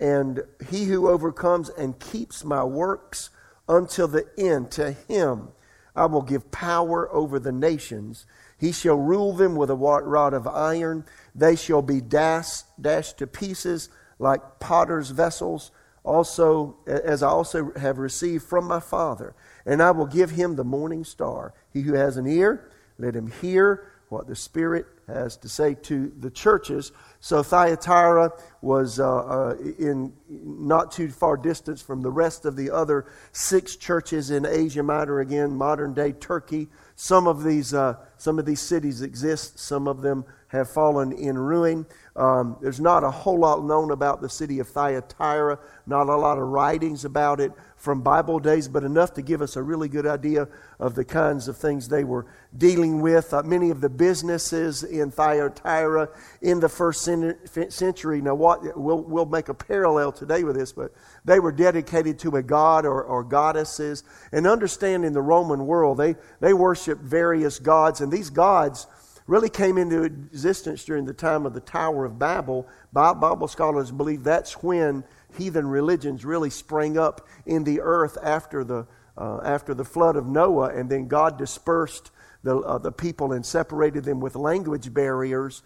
And 0.00 0.42
he 0.68 0.84
who 0.84 1.08
overcomes 1.08 1.68
and 1.70 1.98
keeps 1.98 2.44
my 2.44 2.64
works 2.64 3.30
until 3.68 4.08
the 4.08 4.26
end, 4.36 4.70
to 4.72 4.92
him 4.92 5.48
I 5.94 6.06
will 6.06 6.22
give 6.22 6.50
power 6.50 7.12
over 7.12 7.38
the 7.38 7.52
nations. 7.52 8.26
He 8.58 8.72
shall 8.72 8.96
rule 8.96 9.32
them 9.32 9.56
with 9.56 9.70
a 9.70 9.74
rod 9.76 10.34
of 10.34 10.46
iron. 10.46 11.04
They 11.34 11.56
shall 11.56 11.82
be 11.82 12.00
dashed, 12.00 12.64
dashed 12.80 13.18
to 13.18 13.26
pieces 13.26 13.88
like 14.18 14.60
potter's 14.60 15.10
vessels, 15.10 15.70
also 16.04 16.76
as 16.86 17.22
I 17.22 17.28
also 17.28 17.72
have 17.76 17.98
received 17.98 18.44
from 18.44 18.66
my 18.66 18.80
Father. 18.80 19.34
And 19.66 19.82
I 19.82 19.90
will 19.90 20.06
give 20.06 20.30
him 20.30 20.56
the 20.56 20.64
morning 20.64 21.04
star. 21.04 21.52
He 21.72 21.82
who 21.82 21.94
has 21.94 22.16
an 22.16 22.26
ear, 22.26 22.70
let 22.98 23.14
him 23.14 23.30
hear 23.40 23.88
what 24.08 24.26
the 24.26 24.36
Spirit 24.36 24.86
has 25.06 25.36
to 25.38 25.48
say 25.48 25.74
to 25.74 26.12
the 26.18 26.30
churches. 26.30 26.92
So 27.24 27.44
Thyatira 27.44 28.32
was 28.62 28.98
uh, 28.98 29.06
uh, 29.08 29.56
in 29.78 30.12
not 30.28 30.90
too 30.90 31.08
far 31.08 31.36
distance 31.36 31.80
from 31.80 32.02
the 32.02 32.10
rest 32.10 32.44
of 32.44 32.56
the 32.56 32.72
other 32.72 33.06
six 33.30 33.76
churches 33.76 34.32
in 34.32 34.44
Asia 34.44 34.82
Minor, 34.82 35.20
again, 35.20 35.54
modern 35.54 35.94
day 35.94 36.10
Turkey. 36.10 36.66
Some 36.96 37.28
of 37.28 37.44
these, 37.44 37.72
uh, 37.72 37.94
some 38.22 38.38
of 38.38 38.46
these 38.46 38.60
cities 38.60 39.02
exist, 39.02 39.58
some 39.58 39.88
of 39.88 40.00
them 40.00 40.24
have 40.46 40.70
fallen 40.70 41.10
in 41.10 41.36
ruin. 41.36 41.84
Um, 42.14 42.56
there's 42.60 42.78
not 42.78 43.02
a 43.02 43.10
whole 43.10 43.40
lot 43.40 43.64
known 43.64 43.90
about 43.90 44.20
the 44.20 44.28
city 44.28 44.60
of 44.60 44.68
Thyatira, 44.68 45.58
not 45.86 46.08
a 46.08 46.14
lot 46.14 46.38
of 46.38 46.44
writings 46.44 47.04
about 47.04 47.40
it 47.40 47.50
from 47.82 48.02
Bible 48.02 48.38
days, 48.38 48.68
but 48.68 48.84
enough 48.84 49.14
to 49.14 49.22
give 49.22 49.42
us 49.42 49.56
a 49.56 49.62
really 49.62 49.88
good 49.88 50.06
idea 50.06 50.46
of 50.78 50.94
the 50.94 51.04
kinds 51.04 51.48
of 51.48 51.56
things 51.56 51.88
they 51.88 52.04
were 52.04 52.26
dealing 52.56 53.00
with. 53.00 53.32
Uh, 53.32 53.42
many 53.42 53.70
of 53.70 53.80
the 53.80 53.88
businesses 53.88 54.84
in 54.84 55.10
Thyatira 55.10 56.08
in 56.42 56.60
the 56.60 56.68
first 56.68 57.02
century, 57.02 58.20
now 58.20 58.36
what, 58.36 58.78
we'll, 58.78 59.02
we'll 59.02 59.26
make 59.26 59.48
a 59.48 59.54
parallel 59.54 60.12
today 60.12 60.44
with 60.44 60.54
this, 60.54 60.70
but 60.70 60.92
they 61.24 61.40
were 61.40 61.50
dedicated 61.50 62.20
to 62.20 62.36
a 62.36 62.42
god 62.42 62.84
or, 62.84 63.02
or 63.02 63.24
goddesses. 63.24 64.04
And 64.30 64.46
understanding 64.46 65.12
the 65.12 65.22
Roman 65.22 65.66
world, 65.66 65.98
they, 65.98 66.14
they 66.40 66.52
worshiped 66.52 67.02
various 67.02 67.58
gods, 67.58 68.00
and 68.00 68.11
these 68.12 68.30
gods 68.30 68.86
really 69.26 69.48
came 69.48 69.78
into 69.78 70.02
existence 70.02 70.84
during 70.84 71.04
the 71.04 71.12
time 71.12 71.46
of 71.46 71.54
the 71.54 71.60
Tower 71.60 72.04
of 72.04 72.18
Babel. 72.18 72.68
Bible 72.92 73.48
scholars 73.48 73.90
believe 73.90 74.24
that's 74.24 74.62
when 74.62 75.04
heathen 75.36 75.66
religions 75.66 76.24
really 76.24 76.50
sprang 76.50 76.98
up 76.98 77.26
in 77.46 77.64
the 77.64 77.80
earth 77.80 78.18
after 78.22 78.64
the, 78.64 78.86
uh, 79.16 79.40
after 79.42 79.74
the 79.74 79.84
flood 79.84 80.16
of 80.16 80.26
Noah, 80.26 80.74
and 80.74 80.90
then 80.90 81.08
God 81.08 81.38
dispersed 81.38 82.10
the, 82.42 82.58
uh, 82.58 82.78
the 82.78 82.92
people 82.92 83.32
and 83.32 83.46
separated 83.46 84.04
them 84.04 84.20
with 84.20 84.34
language 84.34 84.92
barriers. 84.92 85.62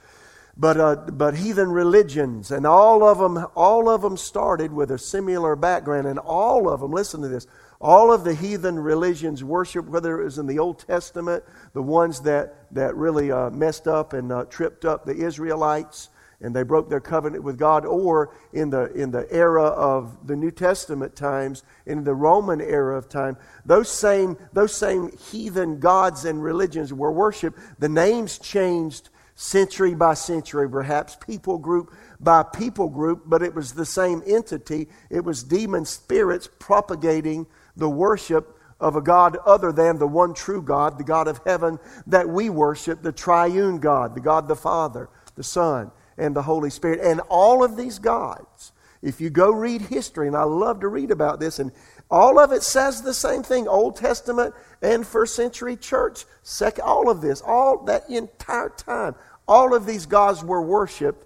But, 0.58 0.80
uh, 0.80 0.96
but 1.12 1.36
heathen 1.36 1.70
religions, 1.70 2.50
and 2.50 2.66
all 2.66 3.04
of 3.04 3.18
them, 3.18 3.46
all 3.54 3.90
of 3.90 4.00
them 4.00 4.16
started 4.16 4.72
with 4.72 4.90
a 4.90 4.98
similar 4.98 5.54
background, 5.54 6.06
and 6.06 6.18
all 6.18 6.70
of 6.70 6.80
them, 6.80 6.92
listen 6.92 7.20
to 7.20 7.28
this, 7.28 7.46
all 7.80 8.12
of 8.12 8.24
the 8.24 8.34
heathen 8.34 8.78
religions 8.78 9.44
worship, 9.44 9.86
whether 9.86 10.20
it 10.20 10.24
was 10.24 10.38
in 10.38 10.46
the 10.46 10.58
Old 10.58 10.78
Testament, 10.78 11.44
the 11.72 11.82
ones 11.82 12.20
that, 12.20 12.72
that 12.72 12.94
really 12.96 13.30
uh, 13.30 13.50
messed 13.50 13.86
up 13.86 14.12
and 14.12 14.32
uh, 14.32 14.44
tripped 14.44 14.84
up 14.84 15.04
the 15.04 15.14
Israelites 15.16 16.08
and 16.40 16.54
they 16.54 16.62
broke 16.62 16.90
their 16.90 17.00
covenant 17.00 17.42
with 17.42 17.58
God, 17.58 17.86
or 17.86 18.34
in 18.52 18.70
the, 18.70 18.92
in 18.92 19.10
the 19.10 19.26
era 19.32 19.64
of 19.64 20.26
the 20.26 20.36
New 20.36 20.50
Testament 20.50 21.16
times, 21.16 21.64
in 21.86 22.04
the 22.04 22.14
Roman 22.14 22.60
era 22.60 22.96
of 22.96 23.08
time, 23.08 23.36
those 23.64 23.88
same, 23.88 24.36
those 24.52 24.74
same 24.74 25.16
heathen 25.16 25.80
gods 25.80 26.24
and 26.24 26.42
religions 26.42 26.92
were 26.92 27.12
worshiped. 27.12 27.58
The 27.78 27.88
names 27.88 28.38
changed 28.38 29.08
century 29.34 29.94
by 29.94 30.14
century, 30.14 30.68
perhaps 30.68 31.16
people 31.16 31.58
group 31.58 31.94
by 32.18 32.42
people 32.42 32.88
group, 32.88 33.22
but 33.26 33.42
it 33.42 33.54
was 33.54 33.72
the 33.72 33.84
same 33.84 34.22
entity. 34.26 34.88
It 35.10 35.24
was 35.24 35.42
demon 35.42 35.84
spirits 35.84 36.48
propagating 36.58 37.46
the 37.76 37.88
worship 37.88 38.58
of 38.80 38.96
a 38.96 39.00
God 39.00 39.36
other 39.46 39.72
than 39.72 39.98
the 39.98 40.06
one 40.06 40.34
true 40.34 40.62
God, 40.62 40.98
the 40.98 41.04
God 41.04 41.28
of 41.28 41.40
heaven 41.46 41.78
that 42.06 42.28
we 42.28 42.50
worship, 42.50 43.02
the 43.02 43.12
triune 43.12 43.78
God, 43.78 44.14
the 44.14 44.20
God 44.20 44.48
the 44.48 44.56
Father, 44.56 45.08
the 45.34 45.42
Son, 45.42 45.90
and 46.18 46.34
the 46.34 46.42
Holy 46.42 46.70
Spirit. 46.70 47.00
And 47.00 47.20
all 47.28 47.64
of 47.64 47.76
these 47.76 47.98
gods, 47.98 48.72
if 49.02 49.20
you 49.20 49.30
go 49.30 49.50
read 49.50 49.82
history, 49.82 50.26
and 50.26 50.36
I 50.36 50.44
love 50.44 50.80
to 50.80 50.88
read 50.88 51.10
about 51.10 51.40
this, 51.40 51.58
and 51.58 51.72
all 52.10 52.38
of 52.38 52.52
it 52.52 52.62
says 52.62 53.02
the 53.02 53.14
same 53.14 53.42
thing 53.42 53.66
Old 53.66 53.96
Testament 53.96 54.54
and 54.82 55.06
first 55.06 55.34
century 55.34 55.76
church, 55.76 56.24
second, 56.42 56.84
all 56.84 57.10
of 57.10 57.20
this, 57.20 57.40
all 57.40 57.84
that 57.84 58.08
entire 58.10 58.70
time, 58.70 59.14
all 59.48 59.74
of 59.74 59.86
these 59.86 60.06
gods 60.06 60.44
were 60.44 60.62
worshiped 60.62 61.24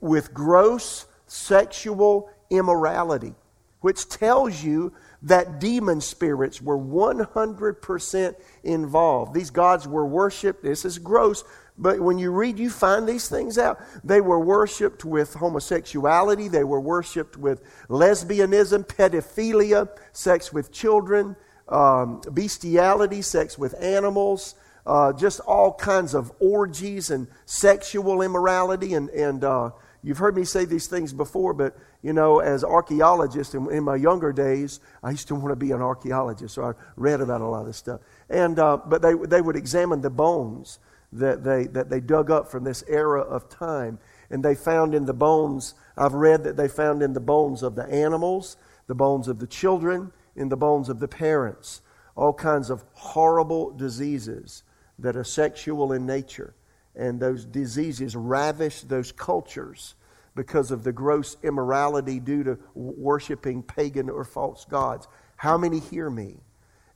with 0.00 0.34
gross 0.34 1.06
sexual 1.26 2.30
immorality, 2.50 3.34
which 3.80 4.08
tells 4.08 4.62
you 4.62 4.92
that 5.22 5.58
demon 5.58 6.00
spirits 6.00 6.62
were 6.62 6.78
100% 6.78 8.34
involved. 8.62 9.34
These 9.34 9.50
gods 9.50 9.88
were 9.88 10.06
worshiped. 10.06 10.62
This 10.62 10.84
is 10.84 10.98
gross, 10.98 11.44
but 11.76 12.00
when 12.00 12.18
you 12.18 12.30
read, 12.30 12.58
you 12.58 12.70
find 12.70 13.08
these 13.08 13.28
things 13.28 13.58
out. 13.58 13.80
They 14.04 14.20
were 14.20 14.40
worshiped 14.40 15.04
with 15.04 15.34
homosexuality, 15.34 16.48
they 16.48 16.64
were 16.64 16.80
worshiped 16.80 17.36
with 17.36 17.62
lesbianism, 17.88 18.86
pedophilia, 18.86 19.88
sex 20.12 20.52
with 20.52 20.72
children, 20.72 21.36
um, 21.68 22.20
bestiality, 22.32 23.22
sex 23.22 23.58
with 23.58 23.74
animals. 23.82 24.54
Uh, 24.86 25.12
just 25.12 25.38
all 25.40 25.74
kinds 25.74 26.14
of 26.14 26.32
orgies 26.40 27.10
and 27.10 27.26
sexual 27.44 28.22
immorality. 28.22 28.94
And, 28.94 29.10
and 29.10 29.44
uh, 29.44 29.72
you've 30.02 30.18
heard 30.18 30.36
me 30.36 30.44
say 30.44 30.64
these 30.64 30.86
things 30.86 31.12
before, 31.12 31.52
but 31.54 31.76
you 32.02 32.12
know, 32.12 32.38
as 32.38 32.64
archaeologists 32.64 33.54
in, 33.54 33.70
in, 33.70 33.84
my 33.84 33.96
younger 33.96 34.32
days, 34.32 34.80
I 35.02 35.10
used 35.10 35.28
to 35.28 35.34
want 35.34 35.48
to 35.48 35.56
be 35.56 35.72
an 35.72 35.82
archaeologist, 35.82 36.54
so 36.54 36.64
I 36.64 36.72
read 36.96 37.20
about 37.20 37.40
a 37.40 37.46
lot 37.46 37.66
of 37.66 37.74
stuff. 37.74 38.00
And, 38.28 38.58
uh, 38.58 38.78
but 38.86 39.02
they, 39.02 39.14
they 39.14 39.40
would 39.40 39.56
examine 39.56 40.00
the 40.00 40.10
bones 40.10 40.78
that 41.12 41.42
they, 41.42 41.66
that 41.68 41.90
they 41.90 42.00
dug 42.00 42.30
up 42.30 42.50
from 42.50 42.64
this 42.64 42.84
era 42.88 43.22
of 43.22 43.48
time. 43.48 43.98
And 44.30 44.44
they 44.44 44.54
found 44.54 44.94
in 44.94 45.06
the 45.06 45.14
bones, 45.14 45.74
I've 45.96 46.14
read 46.14 46.44
that 46.44 46.56
they 46.56 46.68
found 46.68 47.02
in 47.02 47.14
the 47.14 47.20
bones 47.20 47.62
of 47.62 47.74
the 47.74 47.86
animals, 47.86 48.56
the 48.86 48.94
bones 48.94 49.26
of 49.26 49.38
the 49.38 49.46
children, 49.46 50.12
in 50.36 50.48
the 50.48 50.56
bones 50.56 50.88
of 50.88 51.00
the 51.00 51.08
parents, 51.08 51.80
all 52.14 52.32
kinds 52.32 52.70
of 52.70 52.84
horrible 52.92 53.70
diseases 53.70 54.62
that 54.98 55.16
are 55.16 55.24
sexual 55.24 55.92
in 55.92 56.06
nature. 56.06 56.54
And 56.98 57.18
those 57.18 57.46
diseases 57.46 58.14
ravish 58.14 58.82
those 58.82 59.12
cultures 59.12 59.94
because 60.34 60.70
of 60.70 60.84
the 60.84 60.92
gross 60.92 61.36
immorality 61.42 62.20
due 62.20 62.44
to 62.44 62.58
worshiping 62.74 63.62
pagan 63.62 64.10
or 64.10 64.24
false 64.24 64.64
gods. 64.66 65.08
How 65.36 65.56
many 65.56 65.78
hear 65.78 66.10
me? 66.10 66.36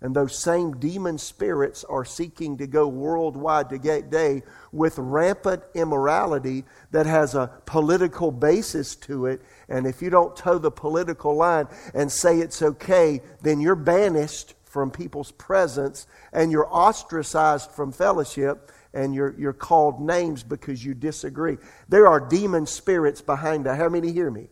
And 0.02 0.16
those 0.16 0.36
same 0.36 0.78
demon 0.78 1.16
spirits 1.16 1.84
are 1.84 2.04
seeking 2.04 2.56
to 2.58 2.66
go 2.66 2.88
worldwide 2.88 3.70
today 3.70 4.42
with 4.72 4.98
rampant 4.98 5.62
immorality 5.74 6.64
that 6.90 7.06
has 7.06 7.36
a 7.36 7.52
political 7.66 8.32
basis 8.32 8.96
to 8.96 9.26
it. 9.26 9.42
And 9.68 9.86
if 9.86 10.02
you 10.02 10.10
don't 10.10 10.36
toe 10.36 10.58
the 10.58 10.72
political 10.72 11.36
line 11.36 11.68
and 11.94 12.10
say 12.10 12.40
it's 12.40 12.62
okay, 12.62 13.20
then 13.42 13.60
you're 13.60 13.76
banished 13.76 14.54
from 14.64 14.90
people's 14.90 15.30
presence 15.32 16.08
and 16.32 16.50
you're 16.50 16.68
ostracized 16.68 17.70
from 17.70 17.92
fellowship 17.92 18.72
and 18.94 19.14
you're, 19.14 19.34
you're 19.38 19.52
called 19.52 20.00
names 20.00 20.42
because 20.42 20.84
you 20.84 20.94
disagree. 20.94 21.58
There 21.88 22.06
are 22.06 22.20
demon 22.20 22.66
spirits 22.66 23.20
behind 23.20 23.66
that. 23.66 23.78
How 23.78 23.88
many 23.88 24.12
hear 24.12 24.30
me? 24.30 24.48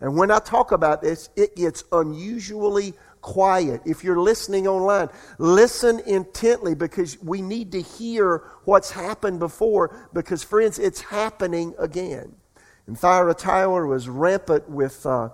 And 0.00 0.16
when 0.16 0.30
I 0.30 0.38
talk 0.38 0.72
about 0.72 1.02
this, 1.02 1.28
it 1.36 1.56
gets 1.56 1.84
unusually 1.92 2.94
quiet. 3.20 3.82
If 3.84 4.02
you're 4.02 4.18
listening 4.18 4.66
online, 4.66 5.08
listen 5.38 6.00
intently 6.06 6.74
because 6.74 7.22
we 7.22 7.42
need 7.42 7.72
to 7.72 7.82
hear 7.82 8.44
what's 8.64 8.90
happened 8.90 9.40
before 9.40 10.08
because, 10.12 10.42
friends, 10.42 10.78
it's 10.78 11.02
happening 11.02 11.74
again. 11.78 12.34
And 12.86 12.98
Thyatira 12.98 13.86
was 13.86 14.08
rampant 14.08 14.70
with, 14.70 15.04
uh, 15.04 15.30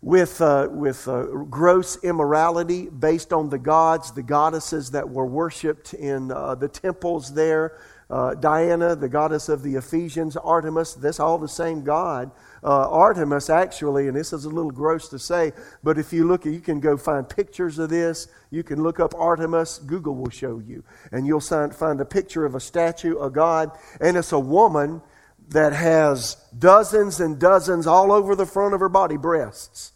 with, 0.00 0.40
uh, 0.40 0.68
with 0.70 1.08
uh, 1.08 1.24
gross 1.50 2.02
immorality 2.04 2.88
based 2.88 3.32
on 3.32 3.48
the 3.48 3.58
gods, 3.58 4.12
the 4.12 4.22
goddesses 4.22 4.92
that 4.92 5.08
were 5.08 5.26
worshipped 5.26 5.94
in 5.94 6.30
uh, 6.30 6.54
the 6.54 6.68
temples 6.68 7.34
there. 7.34 7.78
Uh, 8.10 8.34
Diana, 8.34 8.96
the 8.96 9.08
goddess 9.08 9.50
of 9.50 9.62
the 9.62 9.74
Ephesians, 9.74 10.36
Artemis, 10.36 10.94
that's 10.94 11.20
all 11.20 11.36
the 11.36 11.48
same 11.48 11.82
God. 11.84 12.30
Uh, 12.64 12.88
Artemis, 12.88 13.50
actually, 13.50 14.08
and 14.08 14.16
this 14.16 14.32
is 14.32 14.46
a 14.46 14.48
little 14.48 14.70
gross 14.70 15.08
to 15.10 15.18
say, 15.18 15.52
but 15.82 15.98
if 15.98 16.12
you 16.12 16.26
look, 16.26 16.46
you 16.46 16.60
can 16.60 16.80
go 16.80 16.96
find 16.96 17.28
pictures 17.28 17.78
of 17.78 17.90
this. 17.90 18.28
You 18.50 18.62
can 18.62 18.82
look 18.82 18.98
up 18.98 19.14
Artemis, 19.14 19.78
Google 19.78 20.14
will 20.14 20.30
show 20.30 20.62
you. 20.66 20.84
And 21.12 21.26
you'll 21.26 21.40
find 21.40 22.00
a 22.00 22.04
picture 22.04 22.46
of 22.46 22.54
a 22.54 22.60
statue, 22.60 23.18
a 23.18 23.28
God, 23.28 23.72
and 24.00 24.16
it's 24.16 24.32
a 24.32 24.38
woman 24.38 25.02
that 25.48 25.72
has 25.72 26.36
dozens 26.58 27.20
and 27.20 27.38
dozens 27.38 27.86
all 27.86 28.12
over 28.12 28.34
the 28.34 28.46
front 28.46 28.74
of 28.74 28.80
her 28.80 28.88
body 28.88 29.16
breasts. 29.16 29.92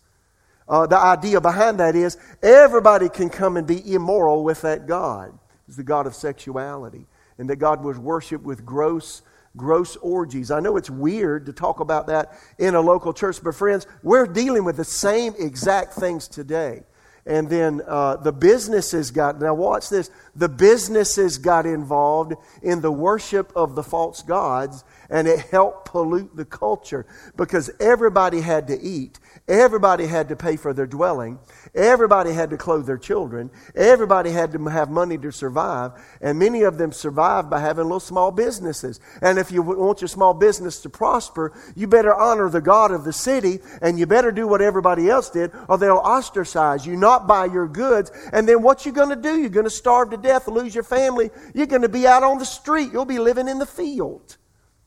Uh, 0.69 0.87
the 0.87 0.97
idea 0.97 1.41
behind 1.41 1.81
that 1.81 1.95
is 1.95 2.17
everybody 2.43 3.09
can 3.09 3.29
come 3.29 3.57
and 3.57 3.67
be 3.67 3.95
immoral 3.95 4.45
with 4.45 4.63
that 4.63 4.87
God. 4.87 5.39
It's 5.69 5.77
the 5.77 5.83
God 5.83 6.07
of 6.07 6.15
sexuality. 6.15 7.07
And 7.39 7.51
that 7.51 7.57
God 7.57 7.83
was 7.83 7.99
worshiped 7.99 8.45
with 8.45 8.65
gross, 8.65 9.23
gross 9.57 9.97
orgies. 9.97 10.51
I 10.51 10.61
know 10.61 10.77
it's 10.77 10.91
weird 10.91 11.47
to 11.47 11.53
talk 11.53 11.81
about 11.81 12.07
that 12.07 12.39
in 12.59 12.75
a 12.75 12.81
local 12.81 13.13
church, 13.13 13.43
but 13.43 13.55
friends, 13.55 13.87
we're 14.03 14.27
dealing 14.27 14.65
with 14.65 14.77
the 14.77 14.85
same 14.85 15.35
exact 15.39 15.95
things 15.95 16.29
today. 16.29 16.85
And 17.25 17.49
then 17.49 17.83
uh, 17.87 18.17
the 18.17 18.33
businesses 18.33 19.13
got, 19.13 19.41
now 19.41 19.55
watch 19.55 19.89
this, 19.89 20.11
the 20.35 20.49
businesses 20.49 21.39
got 21.39 21.67
involved 21.67 22.35
in 22.63 22.81
the 22.81 22.91
worship 22.91 23.53
of 23.55 23.77
the 23.77 23.83
false 23.83 24.23
gods, 24.23 24.85
and 25.13 25.29
it 25.29 25.41
helped 25.51 25.85
pollute 25.85 26.35
the 26.35 26.45
culture 26.45 27.07
because 27.37 27.71
everybody 27.79 28.41
had 28.41 28.67
to 28.69 28.81
eat. 28.81 29.21
Everybody 29.47 30.07
had 30.07 30.31
to 30.31 30.37
pay 30.37 30.57
for 30.57 30.73
their 30.73 30.87
dwelling. 30.87 31.39
Everybody 31.75 32.33
had 32.33 32.49
to 32.51 32.57
clothe 32.57 32.87
their 32.87 32.97
children. 32.97 33.51
Everybody 33.77 34.31
had 34.31 34.53
to 34.53 34.65
have 34.71 34.91
money 34.91 35.19
to 35.19 35.31
survive. 35.31 35.93
And 36.23 36.39
many 36.39 36.63
of 36.63 36.79
them 36.79 36.93
survived 36.93 37.51
by 37.51 37.61
having 37.61 37.85
little 37.85 38.01
small 38.01 38.31
businesses. 38.31 39.01
And 39.21 39.39
if 39.39 39.53
you 39.53 39.61
want 39.61 40.01
your 40.01 40.09
small 40.09 40.33
business 40.33 40.81
to 40.81 40.89
prosper, 40.89 41.53
you 41.77 41.87
better 41.87 42.15
honor 42.15 42.49
the 42.49 42.63
God 42.63 42.91
of 42.91 43.05
the 43.05 43.13
city 43.13 43.61
and 43.83 43.99
you 43.99 44.07
better 44.07 44.33
do 44.33 44.49
what 44.49 44.63
everybody 44.63 45.11
else 45.11 45.29
did 45.29 45.53
or 45.69 45.77
they'll 45.77 45.99
ostracize 45.99 46.87
you, 46.87 46.97
not 46.97 47.27
buy 47.27 47.45
your 47.45 47.69
goods. 47.69 48.11
And 48.33 48.49
then 48.49 48.63
what 48.63 48.87
you 48.87 48.93
going 48.93 49.11
to 49.11 49.17
do? 49.17 49.39
You're 49.39 49.51
going 49.51 49.65
to 49.65 49.71
starve 49.71 50.11
to 50.11 50.17
death, 50.17 50.49
lose 50.49 50.75
your 50.75 50.85
family. 50.85 51.31
You're 51.55 51.67
going 51.67 51.83
to 51.83 51.91
be 51.91 52.07
out 52.07 52.23
on 52.23 52.39
the 52.39 52.47
street. 52.47 52.93
You'll 52.95 53.05
be 53.05 53.19
living 53.19 53.49
in 53.49 53.59
the 53.59 53.67
field. 53.67 54.39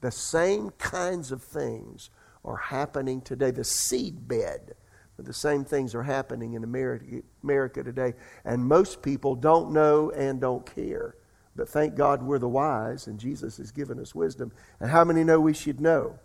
The 0.02 0.12
same 0.12 0.72
kinds 0.72 1.32
of 1.32 1.42
things 1.42 2.10
are 2.44 2.58
happening 2.58 3.22
today. 3.22 3.52
The 3.52 3.64
seed 3.64 4.28
bed. 4.28 4.76
The 5.18 5.34
same 5.34 5.64
things 5.64 5.96
are 5.96 6.04
happening 6.04 6.54
in 6.54 6.64
America, 6.64 7.22
America 7.42 7.84
today. 7.84 8.14
And 8.44 8.66
most 8.66 9.02
people 9.02 9.36
don't 9.36 9.72
know 9.72 10.12
and 10.12 10.42
don't 10.42 10.66
care. 10.66 11.16
But 11.56 11.70
thank 11.70 11.96
God 11.96 12.22
we're 12.22 12.40
the 12.40 12.50
wise, 12.50 13.08
and 13.08 13.18
Jesus 13.18 13.58
has 13.58 13.72
given 13.72 13.98
us 13.98 14.14
wisdom. 14.14 14.52
And 14.82 14.90
how 14.90 15.06
many 15.06 15.24
know 15.24 15.40
we 15.40 15.54
should 15.54 15.80
know? 15.80 16.20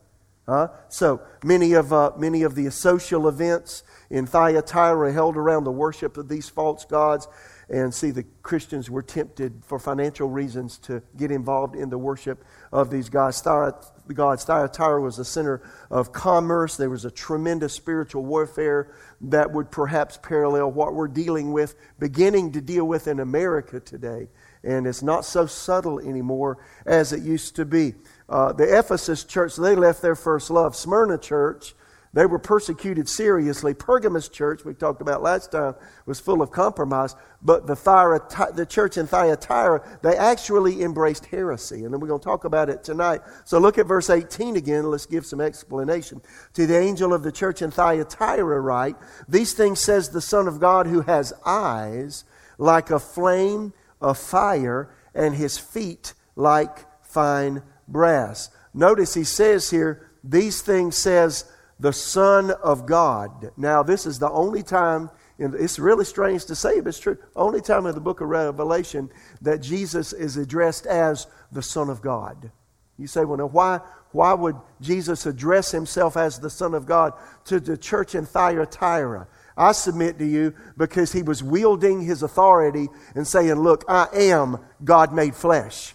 Huh? 0.49 0.69
So 0.89 1.21
many 1.45 1.75
of, 1.75 1.93
uh, 1.93 2.11
many 2.17 2.43
of 2.43 2.57
the 2.57 2.69
social 2.71 3.29
events 3.29 3.85
in 4.09 4.27
Thyatira 4.27 5.13
held 5.13 5.37
around 5.37 5.63
the 5.63 5.71
worship 5.71 6.17
of 6.17 6.29
these 6.29 6.49
false 6.49 6.85
gods. 6.85 7.29
And 7.71 7.95
see, 7.95 8.11
the 8.11 8.25
Christians 8.43 8.91
were 8.91 9.03
tempted 9.03 9.63
for 9.65 9.79
financial 9.79 10.29
reasons 10.29 10.77
to 10.79 11.03
get 11.17 11.31
involved 11.31 11.77
in 11.77 11.89
the 11.89 11.99
worship 11.99 12.45
of 12.73 12.91
these 12.91 13.09
gods. 13.09 13.41
Thyatira 13.41 15.01
was 15.01 15.21
a 15.21 15.25
center 15.25 15.63
of 15.89 16.13
commerce. 16.13 16.77
There 16.77 16.91
was 16.91 17.05
a 17.05 17.13
tremendous 17.13 17.73
spiritual 17.73 18.25
warfare 18.25 18.93
that 19.21 19.53
would 19.53 19.71
perhaps 19.71 20.19
parallel 20.21 20.73
what 20.73 20.95
we're 20.95 21.07
dealing 21.07 21.53
with, 21.53 21.77
beginning 22.01 22.51
to 22.53 22.61
deal 22.61 22.87
with 22.87 23.07
in 23.07 23.21
America 23.21 23.79
today. 23.79 24.29
And 24.65 24.85
it's 24.85 25.03
not 25.03 25.25
so 25.25 25.47
subtle 25.47 26.01
anymore 26.01 26.59
as 26.85 27.13
it 27.13 27.23
used 27.23 27.55
to 27.55 27.65
be. 27.65 27.95
Uh, 28.29 28.53
the 28.53 28.79
Ephesus 28.79 29.23
church, 29.23 29.55
they 29.55 29.77
left 29.77 30.03
their 30.03 30.17
first 30.17 30.51
love. 30.51 30.75
Smyrna 30.75 31.19
church, 31.19 31.77
they 32.13 32.27
were 32.27 32.41
persecuted 32.41 33.09
seriously. 33.09 33.73
Pergamus 33.73 34.29
church, 34.29 34.65
we 34.65 34.75
talked 34.75 35.01
about 35.01 35.23
last 35.23 35.53
time, 35.53 35.77
was 36.07 36.19
full 36.19 36.43
of 36.43 36.51
compromise. 36.51 37.15
But 37.41 37.69
the, 37.69 37.77
Thyatira, 37.77 38.53
the 38.53 38.67
church 38.67 38.97
in 38.97 39.07
Thyatira, 39.07 39.99
they 40.03 40.17
actually 40.17 40.83
embraced 40.83 41.27
heresy. 41.27 41.85
And 41.85 41.95
then 41.95 42.01
we're 42.01 42.09
going 42.09 42.21
to 42.21 42.25
talk 42.25 42.45
about 42.45 42.69
it 42.69 42.83
tonight. 42.83 43.21
So 43.45 43.61
look 43.61 43.79
at 43.79 43.87
verse 43.87 44.11
18 44.11 44.57
again. 44.57 44.91
Let's 44.91 45.07
give 45.07 45.25
some 45.25 45.41
explanation. 45.41 46.21
To 46.55 46.67
the 46.67 46.77
angel 46.77 47.15
of 47.15 47.23
the 47.23 47.31
church 47.31 47.63
in 47.63 47.71
Thyatira 47.71 48.61
write, 48.61 48.97
These 49.29 49.55
things 49.55 49.79
says 49.79 50.09
the 50.09 50.21
Son 50.21 50.49
of 50.49 50.59
God 50.59 50.89
who 50.89 51.03
has 51.03 51.33
eyes 51.47 52.25
like 52.59 52.91
a 52.91 52.99
flame 52.99 53.73
of 54.01 54.19
fire 54.19 54.93
and 55.15 55.37
his 55.37 55.59
feet 55.59 56.15
like 56.35 56.87
fine 57.05 57.63
brass. 57.87 58.51
Notice 58.75 59.15
he 59.15 59.25
says 59.25 59.71
here, 59.71 60.11
These 60.25 60.61
things 60.63 60.97
says 60.97 61.45
the 61.81 61.93
Son 61.93 62.51
of 62.51 62.87
God. 62.87 63.51
Now, 63.57 63.83
this 63.83 64.05
is 64.05 64.19
the 64.19 64.31
only 64.31 64.63
time, 64.63 65.11
it's 65.39 65.79
really 65.79 66.05
strange 66.05 66.45
to 66.47 66.55
say, 66.55 66.81
but 66.81 66.91
it's 66.91 67.01
true, 67.01 67.17
only 67.35 67.63
time 67.63 67.87
in 67.87 67.95
the 67.95 68.01
book 68.01 68.21
of 68.21 68.29
Revelation 68.29 69.11
that 69.41 69.63
Jesus 69.63 70.13
is 70.13 70.37
addressed 70.37 70.87
as 70.87 71.27
the 71.51 71.63
Son 71.63 71.89
of 71.89 72.03
God. 72.03 72.53
You 72.99 73.07
say, 73.07 73.25
well, 73.25 73.39
now, 73.39 73.47
why, 73.47 73.81
why 74.13 74.35
would 74.35 74.57
Jesus 74.83 75.25
address 75.25 75.71
himself 75.71 76.19
as 76.19 76.39
the 76.39 76.51
Son 76.51 76.75
of 76.75 76.85
God 76.85 77.15
to 77.47 77.59
the 77.59 77.79
church 77.79 78.15
in 78.15 78.27
Thyatira? 78.27 79.27
I 79.57 79.73
submit 79.73 80.19
to 80.19 80.27
you 80.27 80.55
because 80.77 81.13
he 81.13 81.23
was 81.23 81.43
wielding 81.43 82.03
his 82.03 82.23
authority 82.23 82.89
and 83.15 83.27
saying, 83.27 83.55
Look, 83.55 83.85
I 83.89 84.07
am 84.13 84.59
God 84.85 85.15
made 85.15 85.35
flesh. 85.35 85.95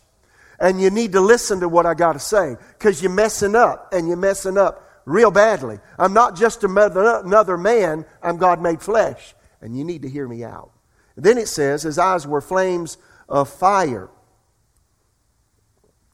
And 0.59 0.81
you 0.81 0.89
need 0.89 1.11
to 1.11 1.21
listen 1.21 1.59
to 1.59 1.69
what 1.69 1.85
I 1.85 1.93
got 1.93 2.13
to 2.13 2.19
say 2.19 2.55
because 2.77 3.03
you're 3.03 3.11
messing 3.11 3.55
up 3.55 3.93
and 3.93 4.07
you're 4.07 4.17
messing 4.17 4.57
up 4.57 4.81
real 5.05 5.31
badly. 5.31 5.79
I'm 5.97 6.13
not 6.13 6.35
just 6.35 6.63
another 6.63 7.57
man, 7.57 8.05
I'm 8.21 8.37
God 8.37 8.61
made 8.61 8.81
flesh. 8.81 9.35
And 9.61 9.77
you 9.77 9.83
need 9.83 10.01
to 10.01 10.09
hear 10.09 10.27
me 10.27 10.43
out. 10.43 10.71
Then 11.15 11.37
it 11.37 11.47
says, 11.47 11.83
His 11.83 11.97
eyes 11.97 12.27
were 12.27 12.41
flames 12.41 12.97
of 13.29 13.49
fire. 13.49 14.09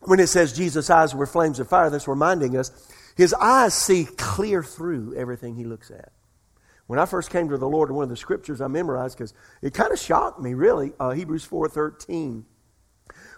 When 0.02 0.20
it 0.20 0.28
says 0.28 0.54
Jesus' 0.54 0.90
eyes 0.90 1.14
were 1.14 1.28
flames 1.28 1.60
of 1.60 1.68
fire, 1.68 1.90
that's 1.90 2.08
reminding 2.08 2.58
us 2.58 2.72
his 3.16 3.34
eyes 3.36 3.74
see 3.74 4.06
clear 4.06 4.64
through 4.64 5.16
everything 5.16 5.56
he 5.56 5.64
looks 5.64 5.92
at. 5.92 6.12
When 6.88 7.00
I 7.00 7.06
first 7.06 7.30
came 7.30 7.50
to 7.50 7.58
the 7.58 7.68
Lord, 7.68 7.92
one 7.92 8.04
of 8.04 8.10
the 8.10 8.18
scriptures 8.18 8.62
I 8.62 8.68
memorized 8.68 9.18
because 9.18 9.34
it 9.62 9.74
kind 9.74 9.92
of 9.92 10.00
shocked 10.00 10.42
me, 10.42 10.54
really, 10.54 10.92
uh, 11.00 11.12
Hebrews 11.12 11.48
4.13, 11.48 12.44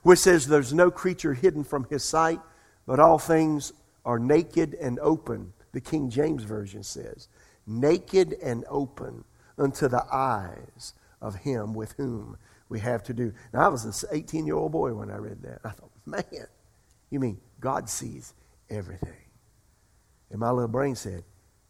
which 0.03 0.19
says, 0.19 0.47
There's 0.47 0.73
no 0.73 0.89
creature 0.89 1.33
hidden 1.33 1.63
from 1.63 1.85
his 1.89 2.03
sight, 2.03 2.39
but 2.85 2.99
all 2.99 3.19
things 3.19 3.73
are 4.05 4.19
naked 4.19 4.75
and 4.75 4.99
open, 4.99 5.53
the 5.71 5.81
King 5.81 6.09
James 6.09 6.43
Version 6.43 6.83
says. 6.83 7.27
Naked 7.65 8.35
and 8.43 8.65
open 8.69 9.23
unto 9.57 9.87
the 9.87 10.03
eyes 10.11 10.93
of 11.21 11.35
him 11.35 11.73
with 11.73 11.93
whom 11.93 12.37
we 12.69 12.79
have 12.79 13.03
to 13.03 13.13
do. 13.13 13.33
Now, 13.53 13.65
I 13.65 13.67
was 13.69 14.03
an 14.03 14.09
18 14.11 14.45
year 14.45 14.55
old 14.55 14.71
boy 14.71 14.93
when 14.93 15.09
I 15.09 15.17
read 15.17 15.41
that. 15.43 15.59
I 15.63 15.69
thought, 15.69 15.91
man, 16.05 16.47
you 17.09 17.19
mean 17.19 17.39
God 17.59 17.89
sees 17.89 18.33
everything? 18.69 19.09
And 20.31 20.39
my 20.39 20.49
little 20.49 20.67
brain 20.67 20.95
said, 20.95 21.23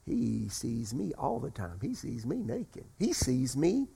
He 0.05 0.47
sees 0.49 0.93
me 0.93 1.13
all 1.17 1.39
the 1.39 1.51
time. 1.51 1.79
He 1.81 1.93
sees 1.93 2.25
me 2.25 2.37
naked. 2.37 2.85
He 2.97 3.13
sees 3.13 3.55
me. 3.55 3.87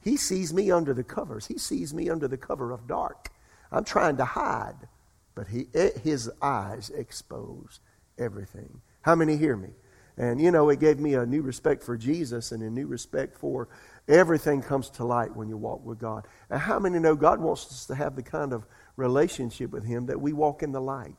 He 0.00 0.16
sees 0.16 0.52
me 0.52 0.70
under 0.70 0.92
the 0.94 1.04
covers. 1.04 1.46
He 1.46 1.58
sees 1.58 1.94
me 1.94 2.10
under 2.10 2.26
the 2.26 2.36
cover 2.36 2.72
of 2.72 2.86
dark. 2.86 3.30
I'm 3.70 3.84
trying 3.84 4.16
to 4.16 4.24
hide 4.24 4.88
but 5.34 5.48
he, 5.48 5.68
eh, 5.74 5.90
his 6.02 6.30
eyes 6.40 6.90
expose 6.90 7.80
everything. 8.18 8.80
How 9.02 9.14
many 9.14 9.36
hear 9.36 9.56
me? 9.56 9.70
And 10.16 10.40
you 10.40 10.50
know, 10.50 10.68
it 10.68 10.78
gave 10.78 11.00
me 11.00 11.14
a 11.14 11.26
new 11.26 11.42
respect 11.42 11.82
for 11.82 11.96
Jesus 11.96 12.52
and 12.52 12.62
a 12.62 12.70
new 12.70 12.86
respect 12.86 13.36
for 13.36 13.68
everything 14.08 14.62
comes 14.62 14.90
to 14.90 15.04
light 15.04 15.34
when 15.34 15.48
you 15.48 15.56
walk 15.56 15.84
with 15.84 15.98
God. 15.98 16.26
And 16.50 16.60
how 16.60 16.78
many 16.78 16.98
know 16.98 17.16
God 17.16 17.40
wants 17.40 17.66
us 17.66 17.86
to 17.86 17.94
have 17.94 18.14
the 18.14 18.22
kind 18.22 18.52
of 18.52 18.64
relationship 18.96 19.70
with 19.70 19.84
Him 19.84 20.06
that 20.06 20.20
we 20.20 20.32
walk 20.32 20.62
in 20.62 20.72
the 20.72 20.80
light? 20.80 21.16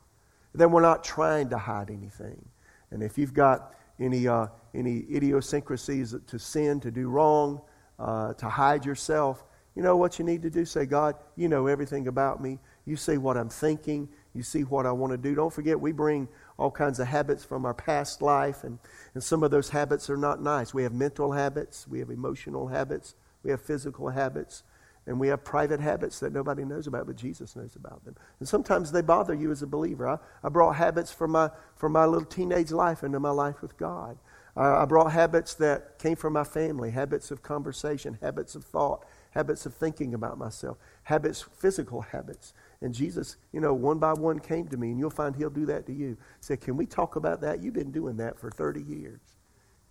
Then 0.54 0.72
we're 0.72 0.82
not 0.82 1.04
trying 1.04 1.50
to 1.50 1.58
hide 1.58 1.90
anything. 1.90 2.46
And 2.92 3.04
if 3.04 3.18
you've 3.18 3.34
got 3.34 3.74
any, 4.00 4.28
uh, 4.28 4.48
any 4.74 5.06
idiosyncrasies 5.14 6.16
to 6.28 6.40
sin, 6.40 6.80
to 6.80 6.92
do 6.92 7.10
wrong, 7.10 7.62
uh, 8.00 8.34
to 8.36 8.48
hide 8.48 8.86
yourself, 8.86 9.44
you 9.76 9.84
know 9.84 9.98
what 9.98 10.18
you 10.18 10.24
need 10.24 10.42
to 10.44 10.50
do? 10.50 10.64
Say, 10.64 10.86
God, 10.86 11.16
you 11.36 11.50
know 11.50 11.68
everything 11.68 12.08
about 12.08 12.42
me. 12.42 12.60
You 12.86 12.96
see 12.96 13.18
what 13.18 13.36
I'm 13.36 13.50
thinking. 13.50 14.08
You 14.36 14.44
see 14.44 14.64
what 14.64 14.86
I 14.86 14.92
want 14.92 15.14
to 15.14 15.18
do. 15.18 15.34
Don't 15.34 15.54
forget, 15.54 15.80
we 15.80 15.94
bring 15.94 16.28
all 16.58 16.70
kinds 16.70 17.00
of 17.00 17.08
habits 17.08 17.44
from 17.44 17.66
our 17.66 17.74
past 17.74 18.22
life, 18.22 18.64
and, 18.64 18.80
and 19.14 19.24
some 19.24 19.44
of 19.44 19.52
those 19.52 19.70
habits 19.70 20.10
are 20.10 20.18
not 20.18 20.42
nice. 20.42 20.74
We 20.74 20.84
have 20.84 20.94
mental 20.94 21.32
habits, 21.32 21.88
we 21.88 22.00
have 22.00 22.10
emotional 22.10 22.68
habits, 22.68 23.16
we 23.44 23.52
have 23.52 23.62
physical 23.62 24.10
habits, 24.10 24.64
and 25.08 25.20
we 25.20 25.30
have 25.30 25.44
private 25.44 25.80
habits 25.80 26.20
that 26.20 26.34
nobody 26.34 26.66
knows 26.66 26.88
about, 26.88 27.08
but 27.08 27.16
Jesus 27.16 27.56
knows 27.56 27.76
about 27.76 28.04
them. 28.04 28.16
And 28.40 28.48
sometimes 28.48 28.92
they 28.92 29.02
bother 29.02 29.34
you 29.34 29.52
as 29.52 29.62
a 29.62 29.68
believer. 29.68 30.08
I, 30.08 30.18
I 30.44 30.50
brought 30.50 30.76
habits 30.76 31.12
from 31.12 31.32
my, 31.32 31.52
from 31.76 31.94
my 31.94 32.06
little 32.06 32.26
teenage 32.26 32.72
life 32.72 33.04
into 33.04 33.20
my 33.20 33.30
life 33.32 33.62
with 33.62 33.78
God. 33.78 34.18
I 34.58 34.86
brought 34.86 35.12
habits 35.12 35.54
that 35.56 36.00
came 36.00 36.16
from 36.16 36.32
my 36.32 36.46
family, 36.46 36.92
habits 36.92 37.30
of 37.30 37.44
conversation, 37.44 38.18
habits 38.22 38.56
of 38.56 38.64
thought, 38.64 39.06
habits 39.36 39.66
of 39.66 39.74
thinking 39.74 40.14
about 40.14 40.38
myself, 40.38 40.78
habits, 41.04 41.42
physical 41.42 42.02
habits. 42.02 42.54
And 42.82 42.94
Jesus, 42.94 43.36
you 43.52 43.60
know, 43.60 43.74
one 43.74 44.00
by 44.00 44.14
one 44.14 44.40
came 44.40 44.68
to 44.70 44.78
me, 44.78 44.90
and 44.90 44.98
you'll 44.98 45.10
find 45.10 45.36
he'll 45.36 45.50
do 45.50 45.66
that 45.68 45.86
to 45.88 45.94
you. 45.94 46.18
Say, 46.40 46.58
Can 46.58 46.78
we 46.78 46.86
talk 46.86 47.18
about 47.18 47.42
that? 47.42 47.62
You've 47.62 47.74
been 47.74 47.92
doing 47.92 48.18
that 48.18 48.40
for 48.40 48.50
30 48.50 48.82
years. 48.82 49.20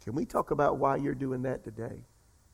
Can 0.03 0.15
we 0.15 0.25
talk 0.25 0.51
about 0.51 0.79
why 0.79 0.97
you're 0.97 1.15
doing 1.15 1.43
that 1.43 1.63
today? 1.63 2.05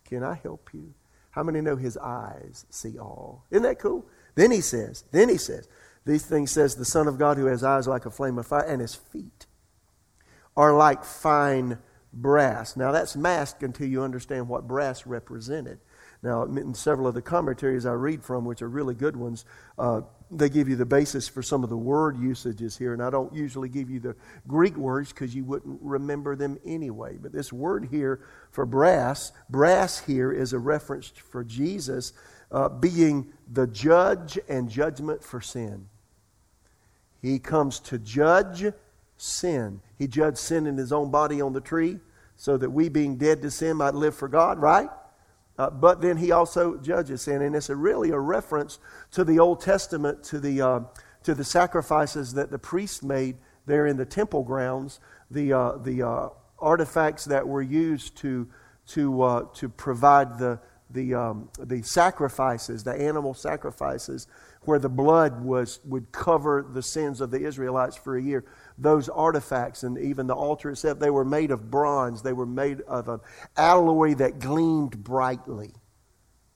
Can 0.05 0.23
I 0.23 0.35
help 0.35 0.71
you? 0.75 0.93
How 1.31 1.45
many 1.45 1.61
know 1.61 1.77
his 1.77 1.97
eyes 1.97 2.67
see 2.71 2.99
all? 2.99 3.45
Isn't 3.51 3.63
that 3.63 3.79
cool? 3.79 4.05
Then 4.35 4.51
he 4.51 4.61
says, 4.61 5.05
then 5.13 5.29
he 5.29 5.37
says, 5.37 5.69
these 6.05 6.25
things 6.25 6.51
says 6.51 6.75
the 6.75 6.85
Son 6.85 7.07
of 7.07 7.19
God 7.19 7.37
who 7.37 7.47
has 7.47 7.63
eyes 7.63 7.87
like 7.87 8.07
a 8.07 8.11
flame 8.11 8.39
of 8.39 8.47
fire 8.47 8.65
and 8.65 8.81
his 8.81 8.95
feet 8.95 9.47
are 10.57 10.73
like 10.73 11.05
fine 11.05 11.79
brass. 12.13 12.77
Now 12.77 12.91
that's 12.91 13.17
masked 13.17 13.63
until 13.63 13.87
you 13.87 14.03
understand 14.03 14.49
what 14.49 14.67
brass 14.67 15.07
represented. 15.07 15.79
Now, 16.23 16.43
in 16.43 16.75
several 16.75 17.07
of 17.07 17.15
the 17.15 17.23
commentaries 17.23 17.87
I 17.87 17.93
read 17.93 18.23
from, 18.23 18.45
which 18.45 18.61
are 18.61 18.69
really 18.69 18.95
good 18.95 19.17
ones, 19.17 19.47
uh, 19.79 20.03
they 20.31 20.51
give 20.51 20.69
you 20.69 20.77
the 20.77 20.85
basis 20.85 21.29
for 21.29 21.43
some 21.43 21.65
of 21.65 21.71
the 21.71 21.77
word 21.79 22.19
usages 22.19 22.77
here. 22.77 22.93
And 22.93 23.03
I 23.03 23.09
don't 23.09 23.33
usually 23.33 23.71
give 23.71 23.89
you 23.89 24.01
the 24.01 24.15
Greek 24.47 24.77
words 24.77 25.13
because 25.13 25.35
you 25.35 25.45
wouldn't 25.45 25.79
remember 25.81 26.37
them 26.37 26.59
anyway. 26.65 27.17
But 27.21 27.33
this 27.33 27.53
word 27.53 27.89
here 27.91 28.21
for 28.51 28.67
brass, 28.67 29.33
brass 29.49 29.99
here 30.01 30.31
is 30.31 30.53
a 30.53 30.59
reference 30.59 31.09
for 31.09 31.43
Jesus 31.43 32.13
uh, 32.53 32.69
being 32.69 33.33
the 33.51 33.67
judge 33.67 34.39
and 34.49 34.69
judgment 34.69 35.25
for 35.25 35.41
sin. 35.41 35.89
He 37.23 37.39
comes 37.39 37.81
to 37.81 37.99
judge 37.99 38.65
sin. 39.17 39.81
He 39.99 40.07
judged 40.07 40.39
sin 40.39 40.67
in 40.67 40.77
his 40.77 40.93
own 40.93 41.11
body 41.11 41.41
on 41.41 41.55
the 41.55 41.61
tree 41.61 41.99
so 42.37 42.57
that 42.57 42.71
we, 42.71 42.89
being 42.89 43.17
dead 43.17 43.43
to 43.43 43.51
sin, 43.51 43.79
might 43.79 43.95
live 43.95 44.15
for 44.15 44.29
God, 44.29 44.59
right? 44.59 44.89
Uh, 45.61 45.69
but 45.69 46.01
then 46.01 46.17
he 46.17 46.33
also 46.33 46.79
judges 46.79 47.21
sin. 47.21 47.43
And 47.43 47.55
it's 47.55 47.69
a, 47.69 47.77
really 47.77 48.09
a 48.13 48.19
reference 48.19 48.79
to 49.11 49.25
the 49.25 49.39
Old 49.39 49.61
Testament, 49.61 50.25
to 50.25 50.41
the, 50.41 50.63
uh, 50.63 50.81
to 51.25 51.35
the 51.35 51.45
sacrifices 51.45 52.33
that 52.33 52.51
the 52.51 52.59
priests 52.59 53.03
made 53.03 53.37
there 53.67 53.85
in 53.85 53.99
the 53.99 54.07
temple 54.07 54.43
grounds, 54.43 55.01
the, 55.31 55.53
uh, 55.53 55.73
the 55.77 56.03
uh, 56.03 56.29
artifacts 56.59 57.27
that 57.27 57.47
were 57.47 57.61
used 57.61 58.17
to, 58.17 58.49
to, 58.87 59.21
uh, 59.21 59.45
to 59.53 59.69
provide 59.69 60.39
the, 60.39 60.59
the, 60.93 61.15
um, 61.15 61.49
the 61.59 61.83
sacrifices, 61.83 62.85
the 62.85 62.93
animal 62.93 63.35
sacrifices, 63.35 64.27
where 64.63 64.79
the 64.79 64.89
blood 64.89 65.43
was, 65.43 65.81
would 65.85 66.13
cover 66.13 66.67
the 66.71 66.83
sins 66.83 67.21
of 67.21 67.31
the 67.31 67.45
Israelites 67.47 67.97
for 67.97 68.17
a 68.17 68.23
year 68.23 68.45
those 68.81 69.09
artifacts 69.09 69.83
and 69.83 69.99
even 69.99 70.27
the 70.27 70.35
altar 70.35 70.71
itself, 70.71 70.99
they 70.99 71.11
were 71.11 71.25
made 71.25 71.51
of 71.51 71.71
bronze. 71.71 72.23
They 72.23 72.33
were 72.33 72.47
made 72.47 72.81
of 72.83 73.09
an 73.09 73.21
alloy 73.57 74.15
that 74.15 74.39
gleamed 74.39 75.05
brightly. 75.05 75.75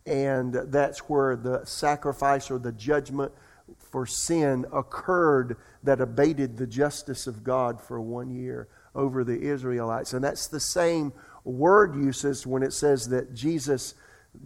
And 0.07 0.55
that's 0.55 1.01
where 1.01 1.37
the 1.37 1.65
sacrifice 1.65 2.51
or 2.51 2.59
the 2.59 2.73
judgment 2.73 3.33
for 3.79 4.07
sin 4.07 4.67
occurred 4.73 5.57
that 5.83 6.01
abated 6.01 6.57
the 6.57 6.67
justice 6.67 7.27
of 7.27 7.45
God 7.45 7.81
for 7.81 8.01
one 8.01 8.31
year 8.31 8.69
over 8.95 9.25
the 9.25 9.41
Israelites. 9.41 10.13
And 10.13 10.25
that's 10.25 10.49
the 10.49 10.61
same 10.61 11.13
word 11.45 11.95
uses 11.95 12.47
when 12.47 12.63
it 12.63 12.73
says 12.73 13.09
that 13.09 13.35
Jesus, 13.35 13.95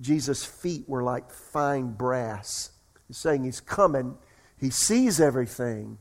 Jesus' 0.00 0.44
feet 0.44 0.88
were 0.88 1.02
like 1.02 1.30
fine 1.30 1.92
brass. 1.92 2.70
He's 3.06 3.18
saying 3.18 3.44
he's 3.44 3.60
coming, 3.60 4.16
he 4.58 4.70
sees 4.70 5.20
everything, 5.20 5.98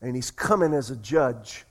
and 0.00 0.14
he's 0.14 0.30
coming 0.30 0.74
as 0.74 0.90
a 0.90 0.96
judge. 0.96 1.64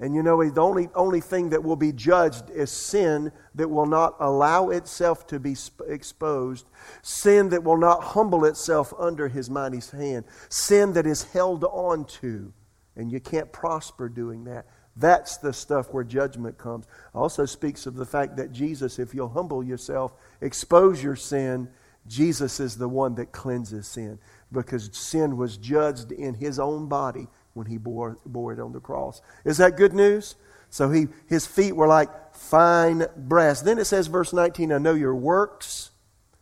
And 0.00 0.14
you 0.14 0.22
know, 0.22 0.42
the 0.42 0.60
only, 0.60 0.88
only 0.94 1.20
thing 1.20 1.50
that 1.50 1.62
will 1.62 1.76
be 1.76 1.92
judged 1.92 2.50
is 2.50 2.70
sin 2.70 3.30
that 3.54 3.68
will 3.68 3.86
not 3.86 4.16
allow 4.18 4.70
itself 4.70 5.26
to 5.28 5.38
be 5.38 5.54
sp- 5.54 5.86
exposed, 5.86 6.68
sin 7.02 7.48
that 7.50 7.62
will 7.62 7.76
not 7.76 8.02
humble 8.02 8.44
itself 8.44 8.92
under 8.98 9.28
his 9.28 9.48
mighty 9.48 9.80
hand, 9.96 10.24
sin 10.48 10.94
that 10.94 11.06
is 11.06 11.22
held 11.24 11.64
on 11.64 12.04
to. 12.06 12.52
And 12.96 13.10
you 13.10 13.20
can't 13.20 13.52
prosper 13.52 14.08
doing 14.08 14.44
that. 14.44 14.66
That's 14.96 15.38
the 15.38 15.52
stuff 15.52 15.92
where 15.92 16.04
judgment 16.04 16.56
comes. 16.56 16.86
Also 17.14 17.46
speaks 17.46 17.86
of 17.86 17.96
the 17.96 18.06
fact 18.06 18.36
that 18.36 18.52
Jesus, 18.52 18.98
if 18.98 19.14
you'll 19.14 19.28
humble 19.28 19.62
yourself, 19.62 20.12
expose 20.40 21.02
your 21.02 21.16
sin, 21.16 21.68
Jesus 22.06 22.60
is 22.60 22.76
the 22.76 22.88
one 22.88 23.14
that 23.16 23.32
cleanses 23.32 23.88
sin 23.88 24.18
because 24.52 24.90
sin 24.92 25.36
was 25.36 25.56
judged 25.56 26.12
in 26.12 26.34
his 26.34 26.58
own 26.58 26.88
body 26.88 27.26
when 27.54 27.66
he 27.66 27.76
bore, 27.76 28.18
bore 28.24 28.52
it 28.52 28.60
on 28.60 28.72
the 28.72 28.80
cross. 28.80 29.20
Is 29.44 29.58
that 29.58 29.76
good 29.76 29.92
news? 29.92 30.36
So 30.70 30.90
he, 30.90 31.08
his 31.28 31.46
feet 31.46 31.74
were 31.74 31.86
like 31.86 32.34
fine 32.34 33.06
brass. 33.16 33.62
Then 33.62 33.78
it 33.78 33.84
says, 33.86 34.06
verse 34.06 34.32
19, 34.32 34.72
I 34.72 34.78
know 34.78 34.94
your 34.94 35.14
works, 35.14 35.90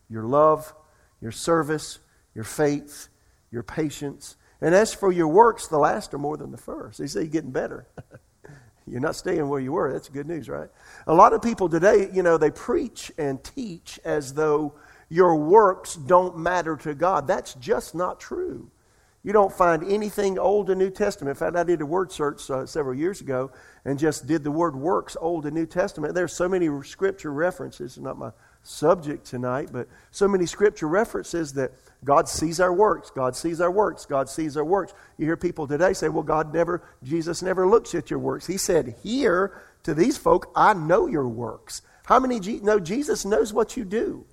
your 0.09 0.25
love, 0.25 0.75
your 1.21 1.33
service, 1.33 1.99
your 2.35 2.45
faith, 2.45 3.09
your 3.51 3.63
patience. 3.63 4.37
And 4.61 4.75
as 4.75 4.95
for 4.95 5.13
your 5.13 5.29
works, 5.29 5.67
the 5.67 5.79
last 5.79 6.15
are 6.15 6.19
more 6.19 6.37
than 6.37 6.51
the 6.51 6.59
first. 6.59 6.99
He 6.99 7.07
said, 7.07 7.21
You're 7.25 7.31
getting 7.33 7.51
better. 7.51 7.87
You're 8.87 9.01
not 9.01 9.17
staying 9.17 9.49
where 9.49 9.61
you 9.61 9.73
were. 9.73 9.93
That's 9.93 10.09
good 10.09 10.27
news, 10.27 10.49
right? 10.49 10.69
A 11.07 11.15
lot 11.15 11.33
of 11.33 11.43
people 11.43 11.69
today, 11.69 12.09
you 12.13 12.23
know, 12.23 12.37
they 12.37 12.51
preach 12.51 13.13
and 13.17 13.43
teach 13.43 14.01
as 14.05 14.35
though 14.35 14.75
your 15.09 15.37
works 15.37 15.95
don't 15.95 16.39
matter 16.39 16.77
to 16.77 16.95
God. 16.95 17.27
That's 17.27 17.55
just 17.55 17.95
not 17.95 18.19
true. 18.19 18.71
You 19.25 19.33
don't 19.33 19.53
find 19.53 19.85
anything 19.85 20.37
Old 20.39 20.69
and 20.69 20.81
New 20.81 20.91
Testament. 20.91 21.37
In 21.37 21.39
fact, 21.39 21.55
I 21.55 21.63
did 21.63 21.81
a 21.81 21.87
word 21.87 22.11
search 22.11 22.51
uh, 22.51 22.67
several 22.67 22.95
years 22.95 23.21
ago 23.21 23.53
and 23.85 23.99
just 23.99 24.27
did 24.27 24.43
the 24.43 24.51
word 24.51 24.75
works, 24.75 25.17
Old 25.21 25.47
and 25.47 25.55
New 25.55 25.67
Testament. 25.67 26.15
There's 26.15 26.33
so 26.33 26.49
many 26.49 26.69
scripture 26.83 27.33
references, 27.33 27.97
not 27.99 28.19
my 28.19 28.33
subject 28.65 29.25
tonight, 29.25 29.69
but 29.73 29.87
so 30.11 30.27
many 30.27 30.45
scripture 30.47 30.89
references 30.89 31.53
that 31.53 31.73
God 32.05 32.29
sees 32.29 32.59
our 32.59 32.73
works. 32.73 33.11
God 33.11 33.37
sees 33.37 33.61
our 33.61 33.71
works. 33.71 34.07
God 34.07 34.29
sees 34.29 34.57
our 34.57 34.65
works. 34.65 34.93
You 35.19 35.27
hear 35.27 35.37
people 35.37 35.67
today 35.67 35.93
say, 35.93 36.09
well, 36.09 36.25
God 36.25 36.53
never, 36.53 36.83
Jesus 37.03 37.43
never 37.43 37.67
looks 37.67 37.95
at 37.95 38.11
your 38.11 38.19
works. 38.19 38.47
He 38.47 38.57
said, 38.57 38.97
here 39.03 39.63
to 39.85 39.95
these 39.95 40.19
folk, 40.19 40.51
I 40.57 40.75
know 40.75 41.07
your 41.07 41.29
works. 41.29 41.83
How 42.07 42.19
many 42.19 42.41
know 42.61 42.81
Jesus 42.81 43.25
knows 43.25 43.53
what 43.53 43.77
you 43.77 43.85
do? 43.85 44.25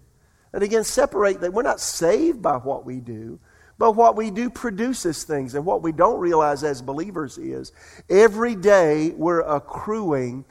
And 0.52 0.64
again, 0.64 0.84
separate 0.84 1.42
that 1.42 1.54
we're 1.54 1.62
not 1.62 1.80
saved 1.80 2.42
by 2.42 2.58
what 2.58 2.86
we 2.86 3.00
do, 3.00 3.40
but 3.78 3.92
what 3.92 4.16
we 4.16 4.32
do 4.32 4.50
produces 4.50 5.24
things. 5.24 5.54
And 5.54 5.64
what 5.64 5.84
we 5.84 5.92
don't 5.92 6.20
realize 6.20 6.64
as 6.64 6.82
believers 6.82 7.38
is 7.38 7.72
every 8.10 8.56
day 8.56 9.12
we're 9.12 9.42
accruing 9.42 10.44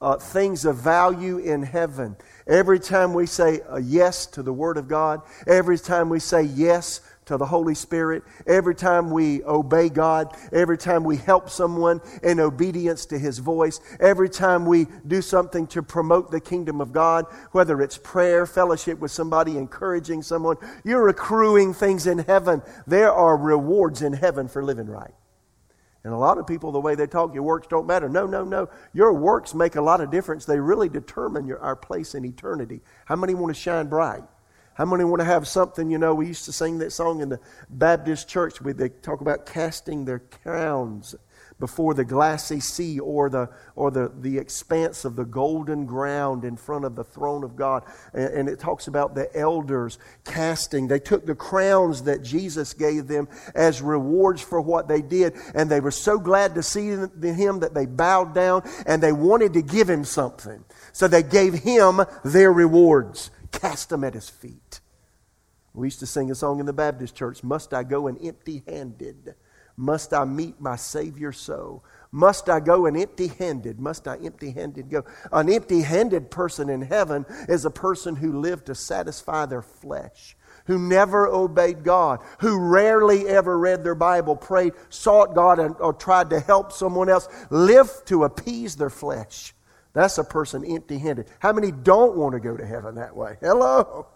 uh, 0.00 0.16
things 0.16 0.64
of 0.64 0.76
value 0.76 1.38
in 1.38 1.62
heaven. 1.62 2.16
Every 2.46 2.78
time 2.78 3.14
we 3.14 3.26
say 3.26 3.60
a 3.68 3.80
yes 3.80 4.26
to 4.26 4.42
the 4.42 4.52
Word 4.52 4.76
of 4.76 4.88
God, 4.88 5.22
every 5.46 5.78
time 5.78 6.08
we 6.08 6.20
say 6.20 6.42
yes 6.42 7.00
to 7.24 7.38
the 7.38 7.46
Holy 7.46 7.74
Spirit, 7.74 8.22
every 8.46 8.74
time 8.74 9.10
we 9.10 9.42
obey 9.44 9.88
God, 9.88 10.36
every 10.52 10.76
time 10.76 11.04
we 11.04 11.16
help 11.16 11.48
someone 11.48 12.02
in 12.22 12.38
obedience 12.38 13.06
to 13.06 13.18
His 13.18 13.38
voice, 13.38 13.80
every 13.98 14.28
time 14.28 14.66
we 14.66 14.86
do 15.06 15.22
something 15.22 15.66
to 15.68 15.82
promote 15.82 16.30
the 16.30 16.40
kingdom 16.40 16.80
of 16.82 16.92
God, 16.92 17.24
whether 17.52 17.80
it's 17.80 17.96
prayer, 17.96 18.46
fellowship 18.46 18.98
with 18.98 19.10
somebody, 19.10 19.56
encouraging 19.56 20.22
someone, 20.22 20.56
you're 20.84 21.08
accruing 21.08 21.72
things 21.72 22.06
in 22.06 22.18
heaven. 22.18 22.60
There 22.86 23.12
are 23.12 23.36
rewards 23.36 24.02
in 24.02 24.12
heaven 24.12 24.48
for 24.48 24.62
living 24.62 24.88
right. 24.88 25.14
And 26.04 26.12
a 26.12 26.18
lot 26.18 26.36
of 26.36 26.46
people, 26.46 26.70
the 26.70 26.80
way 26.80 26.94
they 26.94 27.06
talk, 27.06 27.32
your 27.32 27.42
works 27.42 27.66
don't 27.66 27.86
matter. 27.86 28.10
No, 28.10 28.26
no, 28.26 28.44
no. 28.44 28.68
Your 28.92 29.14
works 29.14 29.54
make 29.54 29.74
a 29.76 29.80
lot 29.80 30.02
of 30.02 30.10
difference. 30.10 30.44
They 30.44 30.60
really 30.60 30.90
determine 30.90 31.46
your, 31.46 31.58
our 31.60 31.74
place 31.74 32.14
in 32.14 32.26
eternity. 32.26 32.82
How 33.06 33.16
many 33.16 33.34
want 33.34 33.54
to 33.54 33.60
shine 33.60 33.88
bright? 33.88 34.22
How 34.74 34.84
many 34.84 35.04
want 35.04 35.20
to 35.20 35.24
have 35.24 35.48
something? 35.48 35.90
You 35.90 35.98
know, 35.98 36.14
we 36.14 36.26
used 36.26 36.44
to 36.44 36.52
sing 36.52 36.78
that 36.78 36.92
song 36.92 37.20
in 37.20 37.30
the 37.30 37.40
Baptist 37.70 38.28
church 38.28 38.60
where 38.60 38.74
they 38.74 38.90
talk 38.90 39.22
about 39.22 39.46
casting 39.46 40.04
their 40.04 40.18
crowns 40.18 41.14
before 41.58 41.94
the 41.94 42.04
glassy 42.04 42.60
sea 42.60 42.98
or 42.98 43.30
the, 43.30 43.48
or 43.76 43.90
the, 43.90 44.12
the 44.20 44.38
expanse 44.38 45.04
of 45.04 45.16
the 45.16 45.24
golden 45.24 45.86
ground 45.86 46.44
in 46.44 46.56
front 46.56 46.84
of 46.84 46.96
the 46.96 47.04
throne 47.04 47.44
of 47.44 47.56
God. 47.56 47.84
And, 48.12 48.34
and, 48.34 48.48
it 48.48 48.58
talks 48.58 48.88
about 48.88 49.14
the 49.14 49.34
elders 49.36 49.98
casting. 50.24 50.88
They 50.88 50.98
took 50.98 51.26
the 51.26 51.34
crowns 51.34 52.02
that 52.02 52.22
Jesus 52.22 52.74
gave 52.74 53.06
them 53.06 53.28
as 53.54 53.80
rewards 53.80 54.42
for 54.42 54.60
what 54.60 54.88
they 54.88 55.00
did. 55.00 55.34
And 55.54 55.70
they 55.70 55.80
were 55.80 55.90
so 55.90 56.18
glad 56.18 56.54
to 56.56 56.62
see 56.62 56.88
him 56.88 57.60
that 57.60 57.74
they 57.74 57.86
bowed 57.86 58.34
down 58.34 58.68
and 58.86 59.02
they 59.02 59.12
wanted 59.12 59.52
to 59.54 59.62
give 59.62 59.88
him 59.88 60.04
something. 60.04 60.64
So 60.92 61.08
they 61.08 61.22
gave 61.22 61.54
him 61.54 62.00
their 62.24 62.52
rewards 62.52 63.30
cast 63.60 63.88
them 63.88 64.04
at 64.04 64.14
his 64.14 64.28
feet. 64.28 64.80
We 65.72 65.86
used 65.88 66.00
to 66.00 66.06
sing 66.06 66.30
a 66.30 66.34
song 66.34 66.60
in 66.60 66.66
the 66.66 66.72
Baptist 66.72 67.16
church 67.16 67.42
Must 67.42 67.72
I 67.74 67.82
go 67.82 68.06
an 68.06 68.18
empty 68.22 68.62
handed? 68.66 69.34
Must 69.76 70.12
I 70.14 70.24
meet 70.24 70.60
my 70.60 70.76
Savior 70.76 71.32
so? 71.32 71.82
Must 72.12 72.48
I 72.48 72.60
go 72.60 72.86
an 72.86 72.96
empty 72.96 73.26
handed? 73.26 73.80
Must 73.80 74.06
I 74.06 74.16
empty 74.18 74.52
handed 74.52 74.88
go? 74.88 75.04
An 75.32 75.50
empty 75.50 75.80
handed 75.82 76.30
person 76.30 76.70
in 76.70 76.82
heaven 76.82 77.26
is 77.48 77.64
a 77.64 77.70
person 77.70 78.14
who 78.14 78.38
lived 78.38 78.66
to 78.66 78.74
satisfy 78.76 79.46
their 79.46 79.62
flesh, 79.62 80.36
who 80.66 80.78
never 80.78 81.26
obeyed 81.26 81.82
God, 81.82 82.20
who 82.38 82.56
rarely 82.58 83.26
ever 83.26 83.58
read 83.58 83.82
their 83.82 83.96
Bible, 83.96 84.36
prayed, 84.36 84.74
sought 84.90 85.34
God, 85.34 85.58
and, 85.58 85.74
or 85.80 85.92
tried 85.92 86.30
to 86.30 86.38
help 86.38 86.70
someone 86.70 87.08
else, 87.08 87.28
lived 87.50 88.06
to 88.06 88.22
appease 88.22 88.76
their 88.76 88.90
flesh. 88.90 89.52
That's 89.92 90.18
a 90.18 90.24
person 90.24 90.64
empty 90.64 90.98
handed. 90.98 91.26
How 91.40 91.52
many 91.52 91.72
don't 91.72 92.16
want 92.16 92.34
to 92.34 92.40
go 92.40 92.56
to 92.56 92.64
heaven 92.64 92.94
that 92.94 93.16
way? 93.16 93.38
Hello. 93.40 94.06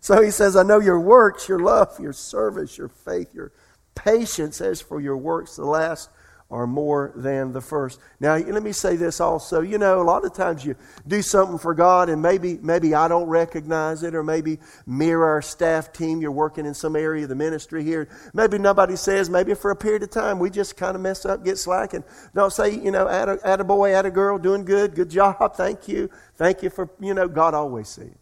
So 0.00 0.22
he 0.22 0.30
says, 0.30 0.56
I 0.56 0.62
know 0.62 0.78
your 0.78 1.00
works, 1.00 1.48
your 1.48 1.58
love, 1.58 1.98
your 1.98 2.12
service, 2.12 2.76
your 2.76 2.88
faith, 2.88 3.34
your 3.34 3.52
patience. 3.96 4.60
As 4.60 4.80
for 4.80 5.00
your 5.00 5.16
works, 5.16 5.56
the 5.56 5.64
last 5.64 6.10
are 6.48 6.66
more 6.66 7.12
than 7.16 7.52
the 7.52 7.60
first. 7.60 7.98
Now, 8.20 8.36
let 8.36 8.62
me 8.62 8.70
say 8.70 8.94
this 8.94 9.20
also. 9.20 9.62
You 9.62 9.78
know, 9.78 10.00
a 10.00 10.04
lot 10.04 10.24
of 10.24 10.32
times 10.32 10.64
you 10.64 10.76
do 11.06 11.20
something 11.20 11.58
for 11.58 11.74
God 11.74 12.08
and 12.08 12.22
maybe, 12.22 12.58
maybe 12.62 12.94
I 12.94 13.08
don't 13.08 13.26
recognize 13.26 14.04
it, 14.04 14.14
or 14.14 14.22
maybe 14.22 14.58
mirror 14.86 15.26
our 15.26 15.42
staff 15.42 15.92
team, 15.92 16.20
you're 16.20 16.30
working 16.30 16.64
in 16.64 16.74
some 16.74 16.94
area 16.94 17.24
of 17.24 17.30
the 17.30 17.34
ministry 17.34 17.82
here. 17.82 18.08
Maybe 18.32 18.58
nobody 18.58 18.94
says, 18.94 19.28
maybe 19.28 19.54
for 19.54 19.72
a 19.72 19.76
period 19.76 20.04
of 20.04 20.10
time, 20.10 20.38
we 20.38 20.50
just 20.50 20.76
kind 20.76 20.94
of 20.94 21.02
mess 21.02 21.26
up, 21.26 21.44
get 21.44 21.58
slack, 21.58 21.94
and 21.94 22.04
don't 22.32 22.52
say, 22.52 22.70
you 22.70 22.92
know, 22.92 23.08
add 23.08 23.28
a, 23.28 23.38
add 23.44 23.60
a 23.60 23.64
boy, 23.64 23.92
add 23.92 24.06
a 24.06 24.10
girl, 24.10 24.38
doing 24.38 24.64
good, 24.64 24.94
good 24.94 25.10
job, 25.10 25.54
thank 25.56 25.88
you, 25.88 26.08
thank 26.36 26.62
you 26.62 26.70
for, 26.70 26.88
you 27.00 27.12
know, 27.12 27.26
God 27.26 27.54
always 27.54 27.88
sees. 27.88 28.14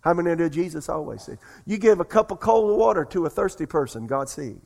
How 0.00 0.12
many 0.12 0.36
do 0.36 0.48
Jesus 0.50 0.88
always 0.88 1.22
see? 1.22 1.34
You 1.66 1.78
give 1.78 1.98
a 1.98 2.04
cup 2.04 2.30
of 2.30 2.40
cold 2.40 2.78
water 2.78 3.04
to 3.06 3.24
a 3.24 3.30
thirsty 3.30 3.66
person, 3.66 4.06
God 4.06 4.28
sees. 4.28 4.58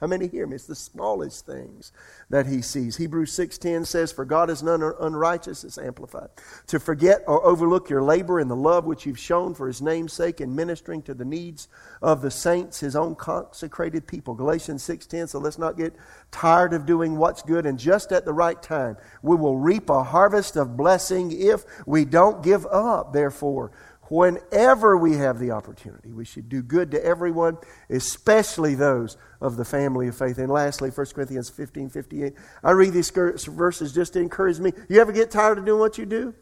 How 0.00 0.06
many 0.06 0.26
hear 0.26 0.46
me? 0.46 0.56
It's 0.56 0.66
the 0.66 0.74
smallest 0.74 1.46
things 1.46 1.90
that 2.28 2.46
he 2.46 2.60
sees. 2.60 2.96
Hebrews 2.96 3.32
6:10 3.32 3.86
says, 3.86 4.12
"For 4.12 4.26
God 4.26 4.50
is 4.50 4.62
none 4.62 4.82
unrighteous," 4.82 5.64
it's 5.64 5.78
amplified, 5.78 6.28
"to 6.66 6.78
forget 6.78 7.24
or 7.26 7.42
overlook 7.46 7.88
your 7.88 8.02
labor 8.02 8.38
and 8.38 8.50
the 8.50 8.56
love 8.56 8.84
which 8.84 9.06
you've 9.06 9.18
shown 9.18 9.54
for 9.54 9.66
his 9.66 9.80
name's 9.80 10.12
sake 10.12 10.40
in 10.40 10.54
ministering 10.54 11.00
to 11.02 11.14
the 11.14 11.24
needs 11.24 11.66
of 12.02 12.20
the 12.20 12.30
saints, 12.30 12.80
his 12.80 12.94
own 12.94 13.14
consecrated 13.14 14.06
people." 14.06 14.34
Galatians 14.34 14.82
6:10, 14.82 15.28
so 15.28 15.38
let's 15.38 15.58
not 15.58 15.78
get 15.78 15.94
tired 16.30 16.74
of 16.74 16.84
doing 16.84 17.16
what's 17.16 17.40
good 17.40 17.64
and 17.64 17.78
just 17.78 18.12
at 18.12 18.26
the 18.26 18.34
right 18.34 18.62
time 18.62 18.98
we 19.22 19.34
will 19.34 19.56
reap 19.56 19.88
a 19.88 20.02
harvest 20.02 20.56
of 20.56 20.76
blessing 20.76 21.32
if 21.32 21.64
we 21.86 22.04
don't 22.04 22.42
give 22.42 22.66
up. 22.66 23.14
Therefore, 23.14 23.70
whenever 24.08 24.96
we 24.96 25.14
have 25.14 25.38
the 25.38 25.50
opportunity. 25.50 26.12
We 26.12 26.24
should 26.24 26.48
do 26.48 26.62
good 26.62 26.90
to 26.92 27.04
everyone, 27.04 27.58
especially 27.90 28.74
those 28.74 29.16
of 29.40 29.56
the 29.56 29.64
family 29.64 30.08
of 30.08 30.16
faith. 30.16 30.38
And 30.38 30.50
lastly, 30.50 30.90
1 30.90 31.06
Corinthians 31.14 31.50
15 31.50 31.90
58. 31.90 32.34
I 32.62 32.70
read 32.70 32.92
these 32.92 33.10
verses 33.10 33.92
just 33.92 34.12
to 34.14 34.20
encourage 34.20 34.58
me. 34.58 34.72
You 34.88 35.00
ever 35.00 35.12
get 35.12 35.30
tired 35.30 35.58
of 35.58 35.64
doing 35.64 35.80
what 35.80 35.98
you 35.98 36.06
do? 36.06 36.34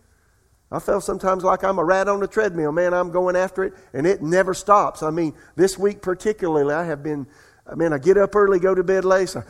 I 0.70 0.78
feel 0.80 1.00
sometimes 1.00 1.44
like 1.44 1.62
I'm 1.62 1.78
a 1.78 1.84
rat 1.84 2.08
on 2.08 2.22
a 2.22 2.26
treadmill. 2.26 2.72
Man, 2.72 2.94
I'm 2.94 3.10
going 3.10 3.36
after 3.36 3.64
it, 3.64 3.74
and 3.92 4.06
it 4.06 4.22
never 4.22 4.54
stops. 4.54 5.02
I 5.02 5.10
mean, 5.10 5.34
this 5.56 5.78
week 5.78 6.02
particularly, 6.02 6.74
I 6.74 6.84
have 6.84 7.02
been, 7.02 7.26
I 7.70 7.74
mean, 7.76 7.92
I 7.92 7.98
get 7.98 8.16
up 8.16 8.34
early, 8.34 8.58
go 8.58 8.74
to 8.74 8.82
bed 8.82 9.04
late. 9.04 9.28
So 9.28 9.44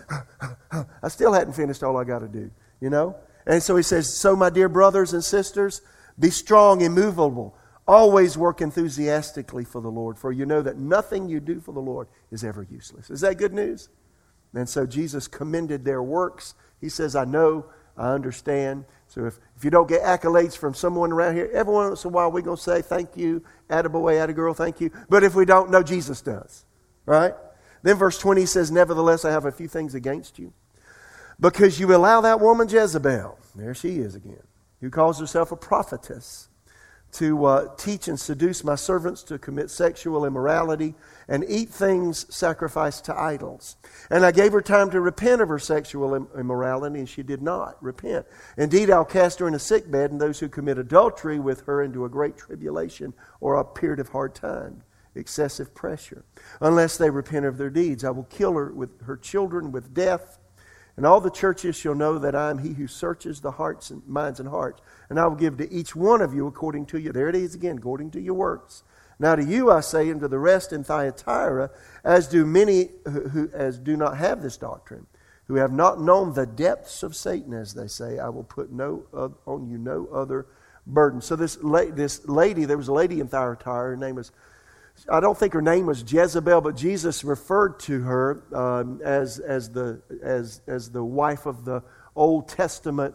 I 1.02 1.08
still 1.08 1.32
hadn't 1.32 1.54
finished 1.54 1.82
all 1.82 1.96
I 1.96 2.04
got 2.04 2.18
to 2.18 2.28
do, 2.28 2.50
you 2.80 2.90
know? 2.90 3.16
And 3.46 3.62
so 3.62 3.76
he 3.76 3.82
says, 3.82 4.12
So, 4.12 4.36
my 4.36 4.50
dear 4.50 4.68
brothers 4.68 5.12
and 5.12 5.24
sisters, 5.24 5.82
be 6.18 6.30
strong, 6.30 6.80
immovable 6.80 7.56
Always 7.86 8.38
work 8.38 8.62
enthusiastically 8.62 9.64
for 9.64 9.80
the 9.80 9.90
Lord, 9.90 10.16
for 10.16 10.32
you 10.32 10.46
know 10.46 10.62
that 10.62 10.78
nothing 10.78 11.28
you 11.28 11.38
do 11.38 11.60
for 11.60 11.72
the 11.72 11.80
Lord 11.80 12.08
is 12.30 12.42
ever 12.42 12.62
useless. 12.62 13.10
Is 13.10 13.20
that 13.20 13.36
good 13.36 13.52
news? 13.52 13.90
And 14.54 14.68
so 14.68 14.86
Jesus 14.86 15.28
commended 15.28 15.84
their 15.84 16.02
works. 16.02 16.54
He 16.80 16.88
says, 16.88 17.14
I 17.14 17.24
know, 17.24 17.66
I 17.96 18.12
understand. 18.12 18.86
So 19.08 19.26
if, 19.26 19.38
if 19.56 19.64
you 19.64 19.70
don't 19.70 19.88
get 19.88 20.02
accolades 20.02 20.56
from 20.56 20.72
someone 20.72 21.12
around 21.12 21.34
here, 21.34 21.50
every 21.52 21.74
once 21.74 22.04
in 22.04 22.10
a 22.10 22.12
while 22.12 22.32
we're 22.32 22.40
going 22.40 22.56
to 22.56 22.62
say, 22.62 22.80
Thank 22.80 23.16
you, 23.16 23.42
attaboy, 23.68 24.14
attagirl, 24.14 24.56
thank 24.56 24.80
you. 24.80 24.90
But 25.08 25.22
if 25.22 25.34
we 25.34 25.44
don't, 25.44 25.70
no, 25.70 25.82
Jesus 25.82 26.22
does. 26.22 26.64
Right? 27.04 27.34
Then 27.82 27.96
verse 27.96 28.18
20 28.18 28.46
says, 28.46 28.70
Nevertheless, 28.70 29.26
I 29.26 29.30
have 29.30 29.44
a 29.44 29.52
few 29.52 29.68
things 29.68 29.94
against 29.94 30.38
you. 30.38 30.54
Because 31.38 31.78
you 31.78 31.94
allow 31.94 32.20
that 32.22 32.40
woman 32.40 32.68
Jezebel, 32.68 33.38
there 33.54 33.74
she 33.74 33.98
is 33.98 34.14
again, 34.14 34.42
who 34.80 34.88
calls 34.88 35.18
herself 35.18 35.52
a 35.52 35.56
prophetess 35.56 36.48
to 37.14 37.44
uh, 37.44 37.74
teach 37.76 38.08
and 38.08 38.18
seduce 38.18 38.64
my 38.64 38.74
servants 38.74 39.22
to 39.22 39.38
commit 39.38 39.70
sexual 39.70 40.24
immorality 40.24 40.94
and 41.28 41.44
eat 41.48 41.68
things 41.68 42.26
sacrificed 42.34 43.04
to 43.04 43.16
idols. 43.16 43.76
And 44.10 44.24
I 44.24 44.32
gave 44.32 44.52
her 44.52 44.60
time 44.60 44.90
to 44.90 45.00
repent 45.00 45.40
of 45.40 45.48
her 45.48 45.60
sexual 45.60 46.14
immorality, 46.36 46.98
and 46.98 47.08
she 47.08 47.22
did 47.22 47.40
not 47.40 47.80
repent. 47.82 48.26
Indeed, 48.56 48.90
I'll 48.90 49.04
cast 49.04 49.38
her 49.38 49.48
in 49.48 49.54
a 49.54 49.60
sick 49.60 49.90
bed, 49.90 50.10
and 50.10 50.20
those 50.20 50.40
who 50.40 50.48
commit 50.48 50.76
adultery 50.76 51.38
with 51.38 51.62
her 51.66 51.82
into 51.82 52.04
a 52.04 52.08
great 52.08 52.36
tribulation 52.36 53.14
or 53.40 53.54
a 53.54 53.64
period 53.64 54.00
of 54.00 54.08
hard 54.08 54.34
time, 54.34 54.82
excessive 55.14 55.72
pressure, 55.72 56.24
unless 56.60 56.96
they 56.96 57.10
repent 57.10 57.46
of 57.46 57.58
their 57.58 57.70
deeds. 57.70 58.04
I 58.04 58.10
will 58.10 58.24
kill 58.24 58.54
her 58.54 58.72
with 58.72 59.02
her 59.02 59.16
children 59.16 59.70
with 59.70 59.94
death. 59.94 60.38
And 60.96 61.04
all 61.04 61.20
the 61.20 61.30
churches 61.30 61.74
shall 61.76 61.94
know 61.94 62.18
that 62.18 62.34
I 62.36 62.50
am 62.50 62.58
he 62.58 62.74
who 62.74 62.86
searches 62.86 63.40
the 63.40 63.52
hearts 63.52 63.90
and 63.90 64.06
minds 64.06 64.38
and 64.38 64.48
hearts 64.48 64.80
and 65.10 65.18
I 65.18 65.26
will 65.26 65.36
give 65.36 65.58
to 65.58 65.72
each 65.72 65.94
one 65.94 66.20
of 66.20 66.34
you 66.34 66.46
according 66.46 66.86
to 66.86 66.98
you. 66.98 67.12
There 67.12 67.28
it 67.28 67.34
is 67.34 67.54
again, 67.54 67.78
according 67.78 68.10
to 68.12 68.20
your 68.20 68.34
works. 68.34 68.82
Now 69.18 69.36
to 69.36 69.44
you 69.44 69.70
I 69.70 69.80
say, 69.80 70.10
and 70.10 70.20
to 70.20 70.28
the 70.28 70.38
rest 70.38 70.72
in 70.72 70.82
Thyatira, 70.82 71.70
as 72.02 72.26
do 72.26 72.44
many 72.44 72.90
who, 73.04 73.28
who 73.28 73.50
as 73.52 73.78
do 73.78 73.96
not 73.96 74.16
have 74.16 74.42
this 74.42 74.56
doctrine, 74.56 75.06
who 75.46 75.54
have 75.56 75.72
not 75.72 76.00
known 76.00 76.32
the 76.32 76.46
depths 76.46 77.02
of 77.02 77.14
Satan, 77.14 77.52
as 77.52 77.74
they 77.74 77.86
say, 77.86 78.18
I 78.18 78.28
will 78.28 78.44
put 78.44 78.72
no 78.72 79.04
on 79.46 79.68
you 79.68 79.78
no 79.78 80.06
other 80.06 80.46
burden. 80.86 81.20
So 81.20 81.36
this 81.36 81.62
la- 81.62 81.90
this 81.90 82.26
lady, 82.26 82.64
there 82.64 82.76
was 82.76 82.88
a 82.88 82.92
lady 82.92 83.20
in 83.20 83.28
Thyatira. 83.28 83.90
Her 83.90 83.96
name 83.96 84.16
was, 84.16 84.32
I 85.08 85.20
don't 85.20 85.36
think 85.36 85.52
her 85.52 85.62
name 85.62 85.86
was 85.86 86.04
Jezebel, 86.10 86.60
but 86.60 86.76
Jesus 86.76 87.24
referred 87.24 87.78
to 87.80 88.02
her 88.02 88.42
um, 88.54 89.00
as 89.04 89.38
as 89.38 89.70
the 89.70 90.00
as 90.22 90.62
as 90.66 90.90
the 90.90 91.04
wife 91.04 91.46
of 91.46 91.64
the 91.64 91.82
Old 92.16 92.48
Testament 92.48 93.14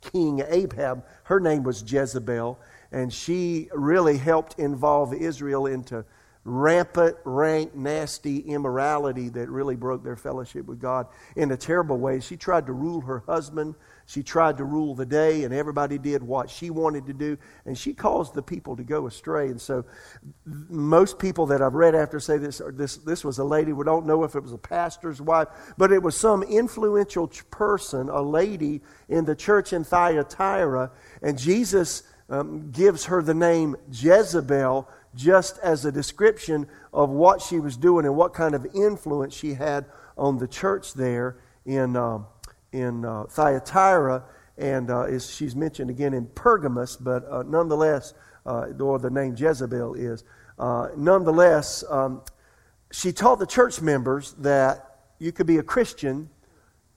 King 0.00 0.42
Ahab. 0.46 1.04
Her 1.24 1.40
name 1.40 1.62
was 1.62 1.82
Jezebel, 1.90 2.58
and 2.92 3.12
she 3.12 3.68
really 3.72 4.18
helped 4.18 4.58
involve 4.58 5.12
Israel 5.14 5.66
into 5.66 6.04
rampant, 6.44 7.16
rank, 7.24 7.74
nasty 7.74 8.38
immorality 8.38 9.28
that 9.28 9.48
really 9.50 9.76
broke 9.76 10.02
their 10.02 10.16
fellowship 10.16 10.66
with 10.66 10.80
God 10.80 11.06
in 11.36 11.50
a 11.50 11.56
terrible 11.56 11.98
way. 11.98 12.20
She 12.20 12.36
tried 12.36 12.66
to 12.66 12.72
rule 12.72 13.02
her 13.02 13.22
husband. 13.26 13.74
She 14.10 14.24
tried 14.24 14.56
to 14.56 14.64
rule 14.64 14.96
the 14.96 15.06
day, 15.06 15.44
and 15.44 15.54
everybody 15.54 15.96
did 15.96 16.20
what 16.20 16.50
she 16.50 16.68
wanted 16.68 17.06
to 17.06 17.12
do, 17.12 17.38
and 17.64 17.78
she 17.78 17.94
caused 17.94 18.34
the 18.34 18.42
people 18.42 18.74
to 18.74 18.82
go 18.82 19.06
astray. 19.06 19.46
And 19.46 19.60
so, 19.60 19.84
most 20.44 21.20
people 21.20 21.46
that 21.46 21.62
I've 21.62 21.74
read 21.74 21.94
after 21.94 22.18
say 22.18 22.36
this, 22.36 22.60
this, 22.72 22.96
this 22.96 23.24
was 23.24 23.38
a 23.38 23.44
lady. 23.44 23.72
We 23.72 23.84
don't 23.84 24.06
know 24.06 24.24
if 24.24 24.34
it 24.34 24.42
was 24.42 24.52
a 24.52 24.58
pastor's 24.58 25.22
wife, 25.22 25.46
but 25.78 25.92
it 25.92 26.02
was 26.02 26.18
some 26.18 26.42
influential 26.42 27.28
person, 27.52 28.08
a 28.08 28.20
lady 28.20 28.80
in 29.08 29.26
the 29.26 29.36
church 29.36 29.72
in 29.72 29.84
Thyatira, 29.84 30.90
and 31.22 31.38
Jesus 31.38 32.02
um, 32.28 32.72
gives 32.72 33.04
her 33.04 33.22
the 33.22 33.32
name 33.32 33.76
Jezebel 33.92 34.88
just 35.14 35.56
as 35.58 35.84
a 35.84 35.92
description 35.92 36.66
of 36.92 37.10
what 37.10 37.40
she 37.42 37.60
was 37.60 37.76
doing 37.76 38.06
and 38.06 38.16
what 38.16 38.34
kind 38.34 38.56
of 38.56 38.66
influence 38.74 39.34
she 39.34 39.54
had 39.54 39.84
on 40.18 40.38
the 40.38 40.48
church 40.48 40.94
there 40.94 41.36
in. 41.64 41.94
Um, 41.94 42.26
in 42.72 43.04
uh, 43.04 43.24
Thyatira, 43.24 44.24
and 44.58 44.90
uh, 44.90 45.04
is, 45.04 45.30
she's 45.30 45.56
mentioned 45.56 45.90
again 45.90 46.14
in 46.14 46.26
Pergamos, 46.26 46.96
but 46.96 47.24
uh, 47.30 47.42
nonetheless, 47.42 48.14
uh, 48.46 48.66
or 48.78 48.98
the 48.98 49.10
name 49.10 49.34
Jezebel 49.36 49.94
is, 49.94 50.24
uh, 50.58 50.88
nonetheless, 50.96 51.82
um, 51.88 52.22
she 52.92 53.12
taught 53.12 53.38
the 53.38 53.46
church 53.46 53.80
members 53.80 54.32
that 54.38 54.98
you 55.18 55.32
could 55.32 55.46
be 55.46 55.58
a 55.58 55.62
Christian 55.62 56.28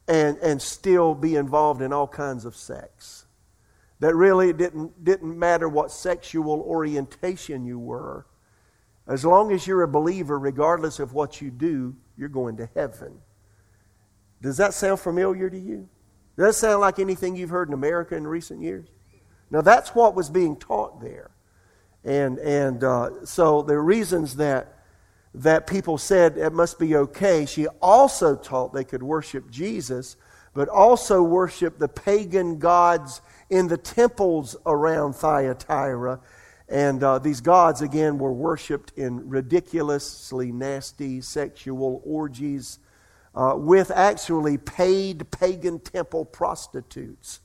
and, 0.08 0.38
and 0.40 0.62
still 0.62 1.16
be 1.16 1.36
involved 1.36 1.82
in 1.82 1.94
all 1.94 2.08
kinds 2.08 2.46
of 2.46 2.56
sex. 2.56 3.26
That 4.00 4.16
really 4.16 4.52
didn't, 4.52 5.04
didn't 5.04 5.38
matter 5.38 5.70
what 5.70 5.92
sexual 5.92 6.62
orientation 6.62 7.66
you 7.66 7.80
were. 7.80 8.26
As 9.08 9.24
long 9.24 9.52
as 9.52 9.66
you're 9.68 9.84
a 9.84 9.88
believer, 9.88 10.38
regardless 10.40 11.00
of 11.00 11.14
what 11.14 11.42
you 11.42 11.52
do, 11.52 11.96
you're 12.18 12.30
going 12.30 12.58
to 12.58 12.70
heaven. 12.76 13.20
Does 14.44 14.58
that 14.58 14.74
sound 14.74 15.00
familiar 15.00 15.50
to 15.50 15.58
you? 15.58 15.88
Does 16.36 16.48
that 16.48 16.54
sound 16.56 16.82
like 16.82 17.00
anything 17.00 17.38
you've 17.38 17.50
heard 17.50 17.70
in 17.70 17.74
America 17.74 18.16
in 18.16 18.28
recent 18.28 18.62
years? 18.62 18.88
Now, 19.50 19.62
that's 19.62 19.96
what 19.96 20.16
was 20.16 20.30
being 20.30 20.58
taught 20.58 21.00
there. 21.02 21.32
And, 22.04 22.38
and 22.40 22.84
uh, 22.84 23.26
so 23.26 23.62
the 23.62 23.80
reasons 23.80 24.36
that, 24.36 24.80
that 25.36 25.66
people 25.66 25.98
said 25.98 26.38
it 26.38 26.52
must 26.52 26.78
be 26.78 26.96
okay, 26.98 27.46
she 27.46 27.68
also 27.82 28.36
taught 28.36 28.74
they 28.74 28.84
could 28.84 29.02
worship 29.02 29.50
Jesus, 29.50 30.18
but 30.54 30.68
also 30.68 31.24
worship 31.24 31.80
the 31.80 31.88
pagan 31.88 32.60
gods 32.60 33.22
in 33.50 33.70
the 33.70 33.78
temples 33.78 34.58
around 34.66 35.14
Thyatira. 35.14 36.20
And 36.68 37.02
uh, 37.02 37.20
these 37.20 37.40
gods, 37.40 37.82
again, 37.82 38.18
were 38.18 38.34
worshiped 38.34 38.92
in 38.98 39.30
ridiculously 39.30 40.52
nasty 40.52 41.22
sexual 41.22 42.02
orgies 42.04 42.80
uh, 43.36 43.54
with 43.58 43.91
actually 43.91 44.58
paid 44.58 45.30
pagan 45.32 45.80
temple 45.80 46.26
prostitutes. 46.26 47.39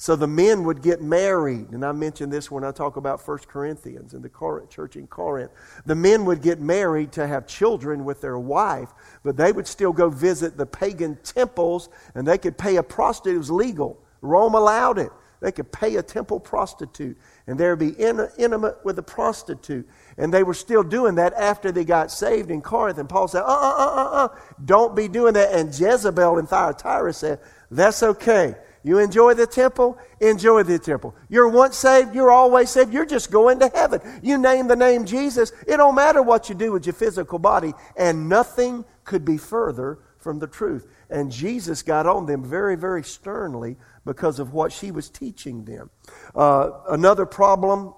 So 0.00 0.16
the 0.16 0.26
men 0.26 0.64
would 0.64 0.80
get 0.80 1.02
married, 1.02 1.72
and 1.72 1.84
I 1.84 1.92
mentioned 1.92 2.32
this 2.32 2.50
when 2.50 2.64
I 2.64 2.72
talk 2.72 2.96
about 2.96 3.20
1 3.26 3.38
Corinthians 3.40 4.14
and 4.14 4.22
the 4.24 4.66
church 4.70 4.96
in 4.96 5.06
Corinth. 5.06 5.50
The 5.84 5.94
men 5.94 6.24
would 6.24 6.40
get 6.40 6.58
married 6.58 7.12
to 7.12 7.26
have 7.26 7.46
children 7.46 8.06
with 8.06 8.22
their 8.22 8.38
wife, 8.38 8.88
but 9.22 9.36
they 9.36 9.52
would 9.52 9.66
still 9.66 9.92
go 9.92 10.08
visit 10.08 10.56
the 10.56 10.64
pagan 10.64 11.18
temples, 11.22 11.90
and 12.14 12.26
they 12.26 12.38
could 12.38 12.56
pay 12.56 12.76
a 12.76 12.82
prostitute. 12.82 13.34
It 13.34 13.38
was 13.38 13.50
legal. 13.50 14.02
Rome 14.22 14.54
allowed 14.54 14.98
it. 14.98 15.12
they 15.40 15.52
could 15.52 15.70
pay 15.70 15.96
a 15.96 16.02
temple 16.02 16.40
prostitute 16.40 17.18
and 17.50 17.58
they'd 17.58 17.80
be 17.80 18.00
in, 18.00 18.28
intimate 18.38 18.76
with 18.84 18.96
a 19.00 19.02
prostitute. 19.02 19.88
And 20.16 20.32
they 20.32 20.44
were 20.44 20.54
still 20.54 20.84
doing 20.84 21.16
that 21.16 21.32
after 21.34 21.72
they 21.72 21.84
got 21.84 22.12
saved 22.12 22.48
in 22.48 22.62
Corinth. 22.62 22.98
And 22.98 23.08
Paul 23.08 23.26
said, 23.26 23.42
uh, 23.42 23.46
uh, 23.46 23.74
uh, 23.76 23.92
uh, 23.92 24.10
uh, 24.12 24.28
don't 24.64 24.94
be 24.94 25.08
doing 25.08 25.34
that. 25.34 25.52
And 25.52 25.76
Jezebel 25.76 26.38
in 26.38 26.46
Thyatira 26.46 27.12
said, 27.12 27.40
that's 27.68 28.04
okay. 28.04 28.54
You 28.84 29.00
enjoy 29.00 29.34
the 29.34 29.48
temple? 29.48 29.98
Enjoy 30.20 30.62
the 30.62 30.78
temple. 30.78 31.12
You're 31.28 31.48
once 31.48 31.76
saved, 31.76 32.14
you're 32.14 32.30
always 32.30 32.70
saved. 32.70 32.92
You're 32.92 33.04
just 33.04 33.32
going 33.32 33.58
to 33.58 33.68
heaven. 33.74 34.00
You 34.22 34.38
name 34.38 34.68
the 34.68 34.76
name 34.76 35.04
Jesus, 35.04 35.50
it 35.66 35.78
don't 35.78 35.96
matter 35.96 36.22
what 36.22 36.48
you 36.48 36.54
do 36.54 36.70
with 36.70 36.86
your 36.86 36.92
physical 36.92 37.40
body, 37.40 37.74
and 37.96 38.28
nothing 38.28 38.84
could 39.02 39.24
be 39.24 39.38
further 39.38 39.98
from 40.18 40.38
the 40.38 40.46
truth. 40.46 40.86
And 41.10 41.32
Jesus 41.32 41.82
got 41.82 42.06
on 42.06 42.26
them 42.26 42.44
very, 42.44 42.76
very 42.76 43.02
sternly 43.02 43.76
because 44.10 44.40
of 44.40 44.52
what 44.52 44.72
she 44.72 44.90
was 44.90 45.08
teaching 45.08 45.64
them. 45.64 45.88
Uh, 46.34 46.70
another 46.88 47.24
problem, 47.24 47.94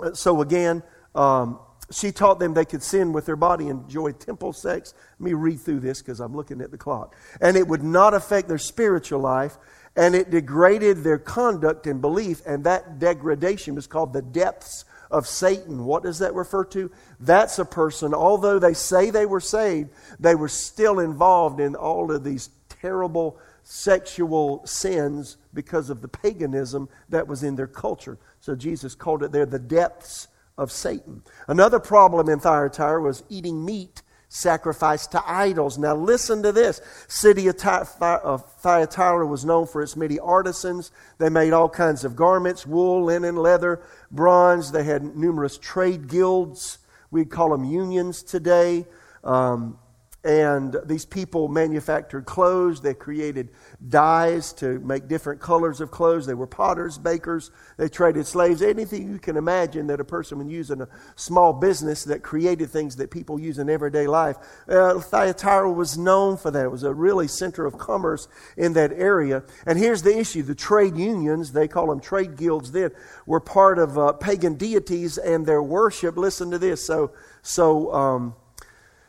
uh, 0.00 0.14
so 0.14 0.40
again, 0.40 0.82
um, 1.14 1.58
she 1.92 2.12
taught 2.12 2.38
them 2.38 2.54
they 2.54 2.64
could 2.64 2.82
sin 2.82 3.12
with 3.12 3.26
their 3.26 3.36
body, 3.36 3.68
and 3.68 3.84
enjoy 3.84 4.12
temple 4.12 4.54
sex. 4.54 4.94
Let 5.20 5.24
me 5.26 5.34
read 5.34 5.60
through 5.60 5.80
this 5.80 6.00
because 6.00 6.18
I'm 6.18 6.34
looking 6.34 6.62
at 6.62 6.70
the 6.70 6.78
clock. 6.78 7.14
And 7.42 7.58
it 7.58 7.68
would 7.68 7.82
not 7.82 8.14
affect 8.14 8.48
their 8.48 8.56
spiritual 8.56 9.20
life 9.20 9.58
and 9.96 10.14
it 10.14 10.30
degraded 10.30 11.04
their 11.04 11.18
conduct 11.18 11.86
and 11.86 12.00
belief, 12.00 12.40
and 12.46 12.64
that 12.64 12.98
degradation 12.98 13.74
was 13.74 13.86
called 13.86 14.14
the 14.14 14.22
depths 14.22 14.86
of 15.10 15.26
Satan. 15.26 15.84
What 15.84 16.02
does 16.02 16.20
that 16.20 16.34
refer 16.34 16.64
to? 16.64 16.90
That's 17.20 17.58
a 17.58 17.66
person, 17.66 18.14
although 18.14 18.58
they 18.58 18.74
say 18.74 19.10
they 19.10 19.26
were 19.26 19.40
saved, 19.40 19.90
they 20.18 20.34
were 20.34 20.48
still 20.48 20.98
involved 20.98 21.60
in 21.60 21.76
all 21.76 22.10
of 22.10 22.24
these 22.24 22.48
terrible 22.68 23.38
sexual 23.64 24.64
sins 24.66 25.36
because 25.52 25.90
of 25.90 26.02
the 26.02 26.08
paganism 26.08 26.88
that 27.08 27.26
was 27.26 27.42
in 27.42 27.56
their 27.56 27.66
culture. 27.66 28.18
So 28.40 28.54
Jesus 28.54 28.94
called 28.94 29.22
it 29.22 29.32
there 29.32 29.46
the 29.46 29.58
depths 29.58 30.28
of 30.56 30.70
Satan. 30.70 31.22
Another 31.48 31.80
problem 31.80 32.28
in 32.28 32.38
Thyatira 32.38 33.02
was 33.02 33.24
eating 33.28 33.64
meat 33.64 34.02
sacrificed 34.28 35.12
to 35.12 35.22
idols. 35.26 35.78
Now, 35.78 35.94
listen 35.94 36.42
to 36.42 36.50
this. 36.50 36.80
City 37.06 37.46
of 37.48 37.56
Thyatira 37.58 39.26
was 39.26 39.44
known 39.44 39.66
for 39.66 39.80
its 39.80 39.96
many 39.96 40.18
artisans. 40.18 40.90
They 41.18 41.28
made 41.28 41.52
all 41.52 41.68
kinds 41.68 42.04
of 42.04 42.16
garments 42.16 42.66
wool, 42.66 43.04
linen, 43.04 43.36
leather, 43.36 43.80
bronze. 44.10 44.72
They 44.72 44.82
had 44.82 45.16
numerous 45.16 45.56
trade 45.56 46.08
guilds. 46.08 46.78
We'd 47.12 47.30
call 47.30 47.50
them 47.50 47.64
unions 47.64 48.24
today. 48.24 48.86
Um, 49.22 49.78
and 50.24 50.74
these 50.86 51.04
people 51.04 51.48
manufactured 51.48 52.24
clothes. 52.24 52.80
They 52.80 52.94
created 52.94 53.50
dyes 53.86 54.54
to 54.54 54.78
make 54.80 55.06
different 55.06 55.38
colors 55.38 55.82
of 55.82 55.90
clothes. 55.90 56.26
They 56.26 56.32
were 56.32 56.46
potters, 56.46 56.96
bakers. 56.96 57.50
They 57.76 57.90
traded 57.90 58.26
slaves. 58.26 58.62
Anything 58.62 59.12
you 59.12 59.18
can 59.18 59.36
imagine 59.36 59.86
that 59.88 60.00
a 60.00 60.04
person 60.04 60.38
would 60.38 60.50
use 60.50 60.70
in 60.70 60.80
a 60.80 60.88
small 61.14 61.52
business 61.52 62.04
that 62.04 62.22
created 62.22 62.70
things 62.70 62.96
that 62.96 63.10
people 63.10 63.38
use 63.38 63.58
in 63.58 63.68
everyday 63.68 64.06
life. 64.06 64.36
Uh, 64.66 64.98
Thyatira 64.98 65.70
was 65.70 65.98
known 65.98 66.38
for 66.38 66.50
that. 66.50 66.64
It 66.64 66.70
was 66.70 66.84
a 66.84 66.94
really 66.94 67.28
center 67.28 67.66
of 67.66 67.76
commerce 67.76 68.26
in 68.56 68.72
that 68.72 68.92
area. 68.92 69.42
And 69.66 69.78
here's 69.78 70.02
the 70.02 70.18
issue 70.18 70.42
the 70.42 70.54
trade 70.54 70.96
unions, 70.96 71.52
they 71.52 71.68
call 71.68 71.88
them 71.88 72.00
trade 72.00 72.38
guilds 72.38 72.72
then, 72.72 72.92
were 73.26 73.40
part 73.40 73.78
of 73.78 73.98
uh, 73.98 74.12
pagan 74.14 74.54
deities 74.54 75.18
and 75.18 75.44
their 75.44 75.62
worship. 75.62 76.16
Listen 76.16 76.50
to 76.50 76.58
this. 76.58 76.82
So, 76.82 77.12
so, 77.42 77.92
um, 77.92 78.36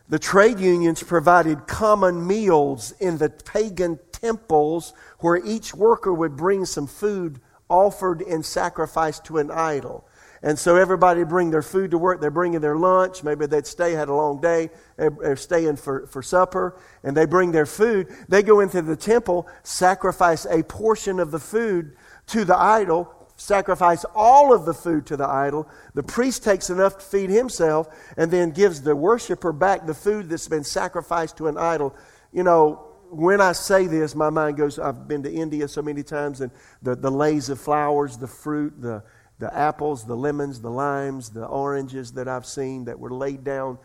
the 0.08 0.20
trade 0.20 0.60
unions 0.60 1.02
provided 1.02 1.68
common 1.68 2.26
meals 2.26 2.92
in 3.00 3.18
the 3.18 3.30
pagan 3.30 4.00
temples 4.12 4.94
where 5.20 5.38
each 5.38 5.74
worker 5.74 6.14
would 6.14 6.36
bring 6.36 6.66
some 6.66 6.88
food 6.88 7.40
offered 7.70 8.22
in 8.22 8.44
sacrifice 8.44 9.20
to 9.22 9.40
an 9.40 9.50
idol. 9.50 10.08
And 10.44 10.60
so 10.60 10.76
everybody 10.76 11.24
bring 11.24 11.50
their 11.50 11.64
food 11.64 11.90
to 11.92 11.98
work. 11.98 12.22
They're 12.22 12.30
bringing 12.30 12.60
their 12.60 12.78
lunch. 12.78 13.24
Maybe 13.24 13.48
they'd 13.48 13.66
stay, 13.66 13.94
had 13.94 14.10
a 14.10 14.14
long 14.14 14.40
day, 14.40 14.70
they're 14.96 15.36
staying 15.36 15.78
for, 15.78 16.06
for 16.06 16.22
supper, 16.22 16.78
and 17.04 17.18
they 17.18 17.26
bring 17.26 17.52
their 17.52 17.66
food. 17.66 18.14
They 18.30 18.44
go 18.44 18.60
into 18.60 18.84
the 18.84 18.96
temple, 18.96 19.48
sacrifice 19.64 20.46
a 20.46 20.62
portion 20.62 21.20
of 21.20 21.32
the 21.32 21.40
food 21.40 21.96
to 22.28 22.46
the 22.46 22.56
idol, 22.56 23.25
sacrifice 23.36 24.06
all 24.16 24.54
of 24.54 24.66
the 24.66 24.74
food 24.74 25.06
to 25.08 25.18
the 25.18 25.28
idol. 25.28 25.68
The 25.94 26.04
priest 26.04 26.44
takes 26.44 26.70
enough 26.70 26.98
to 27.00 27.06
feed 27.06 27.30
himself 27.30 27.88
and 28.18 28.32
then 28.32 28.52
gives 28.52 28.82
the 28.82 28.96
worshiper 28.96 29.52
back 29.52 29.86
the 29.86 29.94
food 29.94 30.30
that's 30.30 30.48
been 30.48 30.64
sacrificed 30.64 31.38
to 31.38 31.48
an 31.48 31.58
idol. 31.58 31.96
You 32.32 32.44
know, 32.44 32.96
when 33.10 33.42
I 33.42 33.52
say 33.52 33.88
this, 33.88 34.16
my 34.16 34.30
mind 34.30 34.58
goes, 34.58 34.80
I've 34.80 35.08
been 35.08 35.24
to 35.24 35.32
India 35.32 35.68
so 35.68 35.82
many 35.82 36.04
times, 36.04 36.42
and 36.42 36.52
the, 36.82 36.96
the 36.96 37.12
leis 37.12 37.50
of 37.50 37.60
flowers, 37.60 38.18
the 38.18 38.28
fruit, 38.28 38.82
the, 38.82 39.04
the 39.40 39.56
apples, 39.56 40.06
the 40.06 40.16
lemons, 40.16 40.62
the 40.62 40.70
limes, 40.70 41.30
the 41.30 41.46
oranges 41.46 42.14
that 42.14 42.28
I've 42.28 42.46
seen 42.46 42.86
that 42.86 43.00
were 43.00 43.12
laid 43.12 43.44
down 43.44 43.78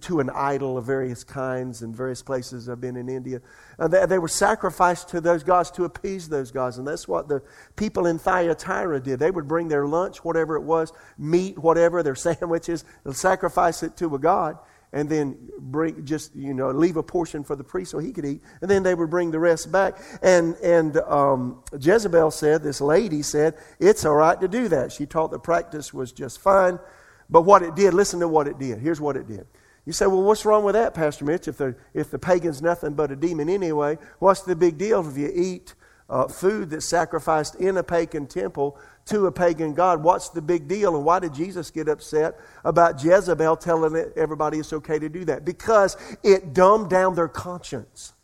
to 0.00 0.18
an 0.18 0.30
idol 0.30 0.76
of 0.76 0.84
various 0.84 1.22
kinds 1.22 1.82
in 1.82 1.94
various 1.94 2.22
places. 2.22 2.68
I've 2.68 2.80
been 2.80 2.96
in 2.96 3.08
India. 3.08 3.40
Uh, 3.78 3.86
they, 3.86 4.04
they, 4.06 4.18
were 4.18 4.26
sacrificed 4.26 5.10
to 5.10 5.20
those 5.20 5.44
gods 5.44 5.70
to 5.72 5.84
appease 5.84 6.28
those 6.28 6.50
gods. 6.50 6.78
And 6.78 6.86
that's 6.86 7.06
what 7.06 7.28
the 7.28 7.40
people 7.76 8.06
in 8.06 8.18
Thyatira 8.18 9.00
did. 9.00 9.20
They 9.20 9.30
would 9.30 9.46
bring 9.46 9.68
their 9.68 9.86
lunch, 9.86 10.24
whatever 10.24 10.56
it 10.56 10.62
was, 10.62 10.92
meat, 11.18 11.56
whatever, 11.56 12.02
their 12.02 12.14
sandwiches, 12.16 12.84
and 13.04 13.14
sacrifice 13.14 13.84
it 13.84 13.96
to 13.98 14.14
a 14.16 14.18
god. 14.18 14.58
And 14.92 15.08
then 15.08 15.36
bring 15.58 16.04
just 16.04 16.36
you 16.36 16.54
know 16.54 16.70
leave 16.70 16.96
a 16.96 17.02
portion 17.02 17.42
for 17.42 17.56
the 17.56 17.64
priest 17.64 17.90
so 17.90 17.98
he 17.98 18.12
could 18.12 18.24
eat, 18.24 18.42
and 18.60 18.70
then 18.70 18.84
they 18.84 18.94
would 18.94 19.10
bring 19.10 19.32
the 19.32 19.40
rest 19.40 19.72
back. 19.72 19.98
And 20.22 20.54
and 20.56 20.96
um, 20.98 21.64
Jezebel 21.80 22.30
said, 22.30 22.62
this 22.62 22.80
lady 22.80 23.22
said, 23.22 23.54
it's 23.80 24.04
all 24.04 24.14
right 24.14 24.40
to 24.40 24.46
do 24.46 24.68
that. 24.68 24.92
She 24.92 25.04
taught 25.04 25.32
the 25.32 25.40
practice 25.40 25.92
was 25.92 26.12
just 26.12 26.40
fine. 26.40 26.78
But 27.30 27.42
what 27.42 27.62
it 27.62 27.74
did, 27.74 27.94
listen 27.94 28.20
to 28.20 28.28
what 28.28 28.46
it 28.46 28.58
did. 28.58 28.78
Here's 28.78 29.00
what 29.00 29.16
it 29.16 29.26
did. 29.26 29.46
You 29.86 29.92
say, 29.92 30.06
well, 30.06 30.22
what's 30.22 30.44
wrong 30.44 30.64
with 30.64 30.74
that, 30.74 30.94
Pastor 30.94 31.24
Mitch? 31.24 31.46
If 31.46 31.58
the, 31.58 31.76
if 31.92 32.10
the 32.10 32.18
pagan's 32.18 32.62
nothing 32.62 32.94
but 32.94 33.10
a 33.10 33.16
demon 33.16 33.50
anyway, 33.50 33.98
what's 34.18 34.42
the 34.42 34.56
big 34.56 34.78
deal 34.78 35.06
if 35.06 35.16
you 35.16 35.30
eat 35.34 35.74
uh, 36.08 36.28
food 36.28 36.70
that's 36.70 36.86
sacrificed 36.86 37.54
in 37.56 37.76
a 37.76 37.82
pagan 37.82 38.26
temple 38.26 38.78
to 39.06 39.26
a 39.26 39.32
pagan 39.32 39.74
god? 39.74 40.02
What's 40.02 40.30
the 40.30 40.40
big 40.40 40.68
deal? 40.68 40.96
And 40.96 41.04
why 41.04 41.18
did 41.18 41.34
Jesus 41.34 41.70
get 41.70 41.88
upset 41.88 42.38
about 42.64 43.02
Jezebel 43.02 43.56
telling 43.56 44.12
everybody 44.16 44.58
it's 44.58 44.72
okay 44.72 44.98
to 44.98 45.08
do 45.10 45.26
that? 45.26 45.44
Because 45.44 45.96
it 46.22 46.54
dumbed 46.54 46.88
down 46.88 47.14
their 47.14 47.28
conscience. 47.28 48.14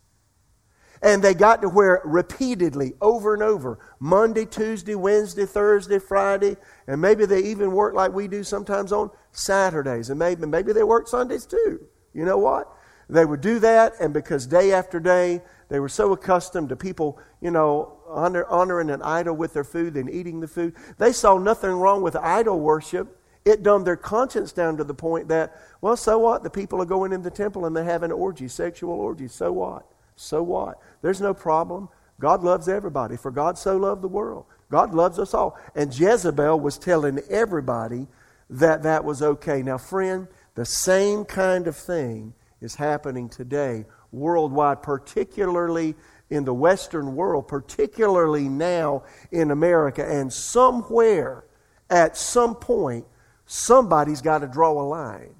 And 1.02 1.22
they 1.22 1.32
got 1.32 1.62
to 1.62 1.68
where 1.68 2.02
repeatedly, 2.04 2.92
over 3.00 3.32
and 3.32 3.42
over, 3.42 3.78
Monday, 3.98 4.44
Tuesday, 4.44 4.94
Wednesday, 4.94 5.46
Thursday, 5.46 5.98
Friday, 5.98 6.56
and 6.86 7.00
maybe 7.00 7.24
they 7.24 7.40
even 7.44 7.72
work 7.72 7.94
like 7.94 8.12
we 8.12 8.28
do 8.28 8.44
sometimes 8.44 8.92
on 8.92 9.10
Saturdays. 9.32 10.10
And 10.10 10.18
maybe, 10.18 10.44
maybe 10.46 10.72
they 10.72 10.82
work 10.82 11.08
Sundays 11.08 11.46
too. 11.46 11.80
You 12.12 12.24
know 12.24 12.38
what? 12.38 12.70
They 13.08 13.24
would 13.24 13.40
do 13.40 13.58
that, 13.60 13.94
and 14.00 14.12
because 14.12 14.46
day 14.46 14.72
after 14.72 15.00
day, 15.00 15.42
they 15.68 15.80
were 15.80 15.88
so 15.88 16.12
accustomed 16.12 16.68
to 16.68 16.76
people, 16.76 17.18
you 17.40 17.50
know, 17.50 17.96
honor, 18.06 18.44
honoring 18.46 18.90
an 18.90 19.02
idol 19.02 19.36
with 19.36 19.52
their 19.52 19.64
food 19.64 19.96
and 19.96 20.10
eating 20.10 20.40
the 20.40 20.48
food, 20.48 20.74
they 20.98 21.12
saw 21.12 21.38
nothing 21.38 21.70
wrong 21.70 22.02
with 22.02 22.14
idol 22.16 22.60
worship. 22.60 23.16
It 23.44 23.62
dumbed 23.62 23.86
their 23.86 23.96
conscience 23.96 24.52
down 24.52 24.76
to 24.76 24.84
the 24.84 24.94
point 24.94 25.28
that, 25.28 25.56
well, 25.80 25.96
so 25.96 26.18
what? 26.18 26.42
The 26.42 26.50
people 26.50 26.82
are 26.82 26.86
going 26.86 27.12
in 27.12 27.22
the 27.22 27.30
temple 27.30 27.64
and 27.64 27.74
they're 27.74 27.84
having 27.84 28.12
orgies, 28.12 28.52
sexual 28.52 28.92
orgies. 28.92 29.32
So 29.32 29.50
what? 29.52 29.86
So 30.20 30.42
what? 30.42 30.78
There's 31.00 31.20
no 31.20 31.32
problem. 31.32 31.88
God 32.20 32.42
loves 32.42 32.68
everybody, 32.68 33.16
for 33.16 33.30
God 33.30 33.56
so 33.56 33.78
loved 33.78 34.02
the 34.02 34.08
world. 34.08 34.44
God 34.70 34.94
loves 34.94 35.18
us 35.18 35.32
all. 35.32 35.58
And 35.74 35.98
Jezebel 35.98 36.60
was 36.60 36.76
telling 36.76 37.20
everybody 37.30 38.06
that 38.50 38.82
that 38.82 39.04
was 39.04 39.22
okay. 39.22 39.62
Now, 39.62 39.78
friend, 39.78 40.28
the 40.54 40.66
same 40.66 41.24
kind 41.24 41.66
of 41.66 41.74
thing 41.74 42.34
is 42.60 42.74
happening 42.74 43.30
today 43.30 43.86
worldwide, 44.12 44.82
particularly 44.82 45.94
in 46.28 46.44
the 46.44 46.54
Western 46.54 47.16
world, 47.16 47.48
particularly 47.48 48.48
now 48.48 49.04
in 49.32 49.50
America. 49.50 50.06
And 50.06 50.30
somewhere, 50.30 51.44
at 51.88 52.16
some 52.16 52.56
point, 52.56 53.06
somebody's 53.46 54.20
got 54.20 54.40
to 54.40 54.46
draw 54.46 54.72
a 54.72 54.84
line 54.84 55.34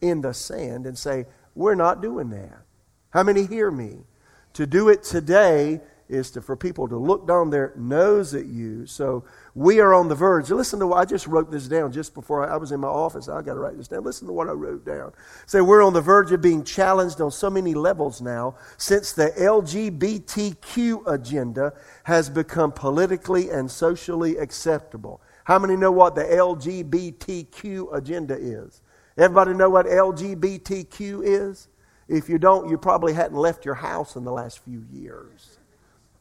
in 0.00 0.20
the 0.20 0.34
sand 0.34 0.86
and 0.86 0.98
say, 0.98 1.26
We're 1.54 1.76
not 1.76 2.02
doing 2.02 2.30
that. 2.30 2.62
How 3.10 3.24
many 3.24 3.44
hear 3.44 3.70
me? 3.70 3.98
To 4.54 4.66
do 4.66 4.88
it 4.88 5.02
today 5.02 5.80
is 6.10 6.32
to, 6.32 6.42
for 6.42 6.56
people 6.56 6.88
to 6.88 6.96
look 6.96 7.26
down 7.26 7.50
their 7.50 7.72
nose 7.76 8.34
at 8.34 8.46
you. 8.46 8.84
So 8.84 9.24
we 9.54 9.80
are 9.80 9.94
on 9.94 10.08
the 10.08 10.14
verge. 10.14 10.50
Listen 10.50 10.80
to 10.80 10.88
what 10.88 10.98
I 10.98 11.04
just 11.04 11.26
wrote 11.26 11.50
this 11.50 11.68
down 11.68 11.92
just 11.92 12.14
before 12.14 12.44
I, 12.44 12.54
I 12.54 12.56
was 12.56 12.72
in 12.72 12.80
my 12.80 12.88
office. 12.88 13.28
I 13.28 13.42
got 13.42 13.54
to 13.54 13.60
write 13.60 13.76
this 13.76 13.88
down. 13.88 14.02
Listen 14.02 14.26
to 14.26 14.32
what 14.32 14.48
I 14.48 14.52
wrote 14.52 14.84
down. 14.84 15.12
Say 15.46 15.60
we're 15.60 15.84
on 15.84 15.92
the 15.92 16.00
verge 16.00 16.32
of 16.32 16.42
being 16.42 16.64
challenged 16.64 17.20
on 17.20 17.30
so 17.30 17.48
many 17.48 17.74
levels 17.74 18.20
now 18.20 18.56
since 18.76 19.12
the 19.12 19.30
LGBTQ 19.38 21.06
agenda 21.06 21.72
has 22.04 22.28
become 22.28 22.72
politically 22.72 23.50
and 23.50 23.70
socially 23.70 24.36
acceptable. 24.36 25.20
How 25.44 25.58
many 25.60 25.76
know 25.76 25.92
what 25.92 26.16
the 26.16 26.24
LGBTQ 26.24 27.94
agenda 27.94 28.36
is? 28.36 28.82
Everybody 29.16 29.54
know 29.54 29.70
what 29.70 29.86
LGBTQ 29.86 31.22
is? 31.24 31.68
If 32.10 32.28
you 32.28 32.38
don't, 32.38 32.68
you 32.68 32.76
probably 32.76 33.12
hadn't 33.12 33.38
left 33.38 33.64
your 33.64 33.76
house 33.76 34.16
in 34.16 34.24
the 34.24 34.32
last 34.32 34.58
few 34.64 34.84
years. 34.92 35.58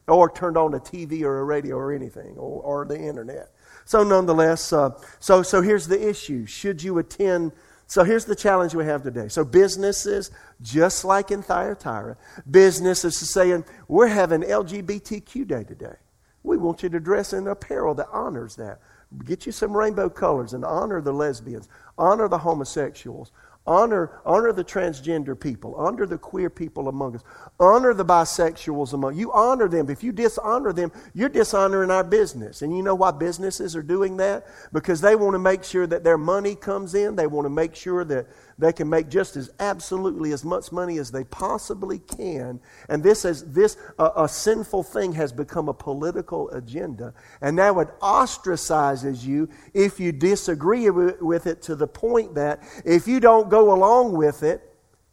or 0.07 0.29
turned 0.31 0.57
on 0.57 0.73
a 0.73 0.79
TV 0.79 1.21
or 1.21 1.39
a 1.39 1.43
radio 1.43 1.75
or 1.75 1.93
anything 1.93 2.35
or, 2.37 2.61
or 2.61 2.85
the 2.85 2.97
internet. 2.97 3.51
So, 3.85 4.03
nonetheless, 4.03 4.71
uh, 4.71 4.91
so, 5.19 5.43
so 5.43 5.61
here's 5.61 5.87
the 5.87 6.09
issue. 6.09 6.45
Should 6.45 6.81
you 6.81 6.97
attend? 6.99 7.51
So, 7.87 8.03
here's 8.03 8.25
the 8.25 8.35
challenge 8.35 8.73
we 8.75 8.85
have 8.85 9.03
today. 9.03 9.27
So, 9.29 9.43
businesses, 9.43 10.31
just 10.61 11.05
like 11.05 11.31
in 11.31 11.41
Thyatira, 11.41 12.17
businesses 12.49 13.21
are 13.21 13.25
saying, 13.25 13.65
We're 13.87 14.07
having 14.07 14.41
LGBTQ 14.41 15.47
day 15.47 15.63
today. 15.63 15.95
We 16.43 16.57
want 16.57 16.83
you 16.83 16.89
to 16.89 16.99
dress 16.99 17.33
in 17.33 17.47
apparel 17.47 17.95
that 17.95 18.07
honors 18.11 18.55
that. 18.55 18.79
Get 19.25 19.45
you 19.45 19.51
some 19.51 19.75
rainbow 19.75 20.09
colors 20.09 20.53
and 20.53 20.63
honor 20.63 21.01
the 21.01 21.13
lesbians, 21.13 21.67
honor 21.97 22.27
the 22.27 22.37
homosexuals, 22.37 23.31
Honor, 23.69 24.19
honor 24.25 24.51
the 24.51 24.63
transgender 24.63 25.39
people. 25.39 25.75
Honor 25.75 26.07
the 26.07 26.17
queer 26.17 26.49
people 26.49 26.87
among 26.87 27.13
us. 27.13 27.23
Honor 27.59 27.93
the 27.93 28.03
bisexuals 28.03 28.93
among 28.93 29.15
you. 29.15 29.31
Honor 29.31 29.67
them. 29.67 29.91
If 29.91 30.03
you 30.03 30.11
dishonor 30.11 30.73
them, 30.73 30.91
you're 31.13 31.29
dishonoring 31.29 31.91
our 31.91 32.03
business. 32.03 32.63
And 32.63 32.75
you 32.75 32.81
know 32.81 32.95
why 32.95 33.11
businesses 33.11 33.75
are 33.75 33.83
doing 33.83 34.17
that? 34.17 34.47
Because 34.73 35.01
they 35.01 35.15
want 35.15 35.35
to 35.35 35.39
make 35.39 35.63
sure 35.63 35.85
that 35.85 36.03
their 36.03 36.17
money 36.17 36.55
comes 36.55 36.95
in. 36.95 37.15
They 37.15 37.27
want 37.27 37.45
to 37.45 37.51
make 37.51 37.75
sure 37.75 38.03
that 38.05 38.25
they 38.59 38.73
can 38.73 38.89
make 38.89 39.09
just 39.09 39.37
as 39.37 39.49
absolutely 39.59 40.33
as 40.33 40.43
much 40.43 40.71
money 40.71 40.97
as 40.97 41.09
they 41.09 41.23
possibly 41.23 41.99
can. 41.99 42.59
And 42.89 43.01
this 43.01 43.23
is 43.23 43.51
this 43.53 43.77
uh, 43.97 44.11
a 44.17 44.27
sinful 44.27 44.83
thing 44.83 45.13
has 45.13 45.31
become 45.31 45.69
a 45.69 45.73
political 45.73 46.49
agenda, 46.49 47.13
and 47.41 47.55
now 47.55 47.79
it 47.79 47.87
ostracizes 48.01 49.23
you 49.23 49.49
if 49.73 49.99
you 49.99 50.11
disagree 50.11 50.89
with 50.89 51.47
it 51.47 51.61
to 51.63 51.75
the 51.75 51.87
point 51.87 52.35
that 52.35 52.61
if 52.83 53.07
you 53.07 53.21
don't 53.21 53.49
go 53.49 53.73
along 53.73 54.11
with 54.11 54.43
it, 54.43 54.61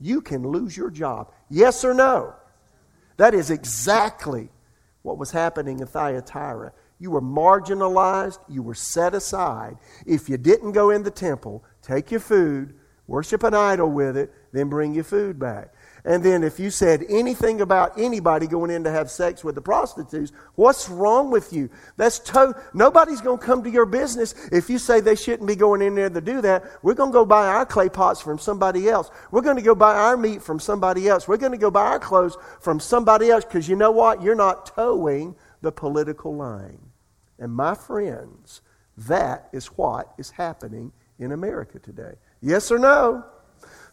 you 0.01 0.21
can 0.21 0.47
lose 0.47 0.77
your 0.77 0.91
job. 0.91 1.33
Yes 1.49 1.85
or 1.85 1.95
no? 1.95 2.35
That 3.17 3.33
is 3.33 3.51
exactly 3.51 4.49
what 5.03 5.19
was 5.19 5.31
happening 5.31 5.79
in 5.79 5.87
Thyatira. 5.87 6.73
You 6.99 7.13
were 7.13 7.23
marginalized, 7.23 8.39
you 8.49 8.63
were 8.63 8.75
set 8.75 9.15
aside. 9.15 9.77
If 10.05 10.29
you 10.29 10.37
didn't 10.37 10.73
go 10.73 10.91
in 10.91 11.05
the 11.05 11.11
temple, 11.11 11.65
take 11.81 12.11
your 12.11 12.21
food, 12.21 12.75
worship 13.07 13.43
an 13.43 13.55
idol 13.55 13.91
with 13.91 14.17
it, 14.17 14.33
then 14.53 14.69
bring 14.69 14.95
your 14.95 15.05
food 15.05 15.39
back. 15.39 15.73
And 16.07 16.23
then 16.23 16.45
if 16.45 16.61
you 16.61 16.71
said 16.71 17.05
anything 17.09 17.61
about 17.61 17.99
anybody 17.99 18.47
going 18.47 18.71
in 18.71 18.85
to 18.85 18.93
have 18.93 19.11
sex 19.11 19.43
with 19.43 19.57
the 19.57 19.61
prostitutes, 19.61 20.31
what's 20.55 20.89
wrong 20.89 21.33
with 21.33 21.53
you? 21.53 21.69
That's 21.97 22.21
to- 22.21 22.55
nobody's 22.73 23.21
going 23.21 23.41
to 23.41 23.45
come 23.45 23.65
to 23.65 23.71
your 23.71 23.87
business 23.87 24.33
if 24.53 24.71
you 24.71 24.79
say 24.79 25.01
they 25.01 25.17
shouldn't 25.17 25.49
be 25.49 25.57
going 25.57 25.83
in 25.83 25.97
there 25.97 26.09
to 26.09 26.21
do 26.21 26.41
that. 26.43 26.65
We're 26.85 26.95
going 26.95 27.11
to 27.11 27.13
go 27.13 27.25
buy 27.25 27.49
our 27.49 27.67
clay 27.67 27.89
pots 27.89 28.21
from 28.21 28.39
somebody 28.39 28.89
else. 28.89 29.11
We're 29.33 29.43
going 29.43 29.57
to 29.57 29.63
go 29.63 29.75
buy 29.75 29.97
our 29.97 30.17
meat 30.17 30.43
from 30.43 30.61
somebody 30.61 31.09
else. 31.09 31.27
We're 31.27 31.39
going 31.39 31.53
to 31.53 31.59
go 31.59 31.73
buy 31.73 31.87
our 31.87 31.99
clothes 31.99 32.39
from 32.61 32.79
somebody 32.79 33.29
else 33.31 33.45
because 33.45 33.69
you 33.69 33.75
know 33.75 33.91
what? 33.91 34.23
You're 34.23 34.37
not 34.37 34.67
toeing 34.77 35.35
the 35.61 35.73
political 35.73 36.37
line. 36.37 36.79
And 37.41 37.53
my 37.53 37.75
friends, 37.75 38.61
that 38.97 39.49
is 39.53 39.67
what 39.67 40.13
is 40.19 40.31
happening 40.31 40.93
in 41.19 41.33
America 41.33 41.81
today. 41.81 42.15
Yes 42.41 42.71
or 42.71 42.79
no? 42.79 43.25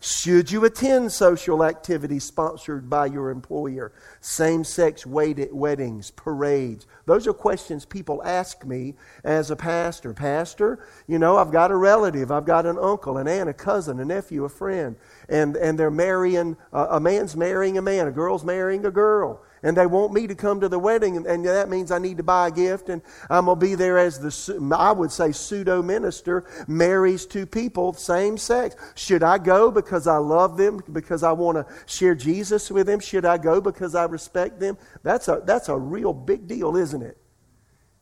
Should 0.06 0.52
you 0.52 0.66
attend 0.66 1.14
social 1.14 1.64
activities 1.64 2.26
sponsored 2.26 2.90
by 2.90 3.06
your 3.06 3.30
employer? 3.30 3.94
Same 4.20 4.66
sex 4.66 5.06
weddings, 5.06 6.12
parades? 6.12 6.86
Those 7.06 7.26
are 7.26 7.32
questions 7.32 7.86
people 7.86 8.22
ask 8.26 8.66
me 8.66 8.96
as 9.24 9.50
a 9.50 9.56
pastor. 9.56 10.14
Pastor, 10.14 10.86
you 11.08 11.20
know, 11.20 11.38
I've 11.38 11.54
got 11.54 11.72
a 11.72 11.78
relative, 11.78 12.34
I've 12.34 12.46
got 12.46 12.66
an 12.66 12.78
uncle, 12.78 13.18
an 13.18 13.30
aunt, 13.30 13.48
a 13.48 13.54
cousin, 13.54 14.02
a 14.02 14.04
nephew, 14.04 14.44
a 14.44 14.50
friend, 14.50 14.98
and, 15.30 15.56
and 15.56 15.80
they're 15.80 15.90
marrying, 15.90 16.58
uh, 16.74 16.88
a 16.90 17.00
man's 17.00 17.38
marrying 17.38 17.78
a 17.78 17.82
man, 17.82 18.06
a 18.06 18.12
girl's 18.12 18.44
marrying 18.44 18.86
a 18.86 18.92
girl 18.92 19.42
and 19.64 19.78
they 19.78 19.86
want 19.86 20.14
me 20.14 20.28
to 20.28 20.36
come 20.36 20.60
to 20.60 20.70
the 20.70 20.78
wedding, 20.78 21.18
and, 21.18 21.26
and 21.26 21.46
that 21.46 21.70
means 21.70 21.92
I 21.92 21.98
need 21.98 22.18
to 22.18 22.24
buy 22.24 22.50
a 22.50 22.52
gift, 22.52 22.90
and 22.90 23.02
I'm 23.30 23.46
going 23.46 23.60
to 23.60 23.66
be 23.66 23.76
there 23.76 23.98
as 23.98 24.20
the, 24.20 24.76
I 24.78 24.92
would 24.92 25.12
say, 25.12 25.32
pseudo 25.32 25.82
minister 25.82 26.46
marries 26.68 27.26
two 27.26 27.46
people, 27.46 27.94
same 27.94 28.38
sex. 28.38 28.76
Should 28.96 29.24
I 29.24 29.38
go 29.38 29.72
because 29.72 30.06
I 30.06 30.18
love 30.18 30.58
them, 30.58 30.82
because 30.92 31.24
I 31.24 31.32
want 31.32 31.58
to 31.58 31.66
share 31.86 32.14
Jesus 32.14 32.70
with 32.70 32.88
them? 32.88 33.00
Should 33.00 33.26
I 33.26 33.38
go 33.38 33.62
because 33.62 33.96
I 33.96 34.04
respect 34.04 34.60
them? 34.60 34.78
That's 35.02 35.28
a, 35.30 35.42
that's 35.46 35.70
a 35.70 35.78
real 35.78 36.14
big 36.14 36.48
deal, 36.48 36.76
isn't 36.76 37.02
it? 37.02 37.18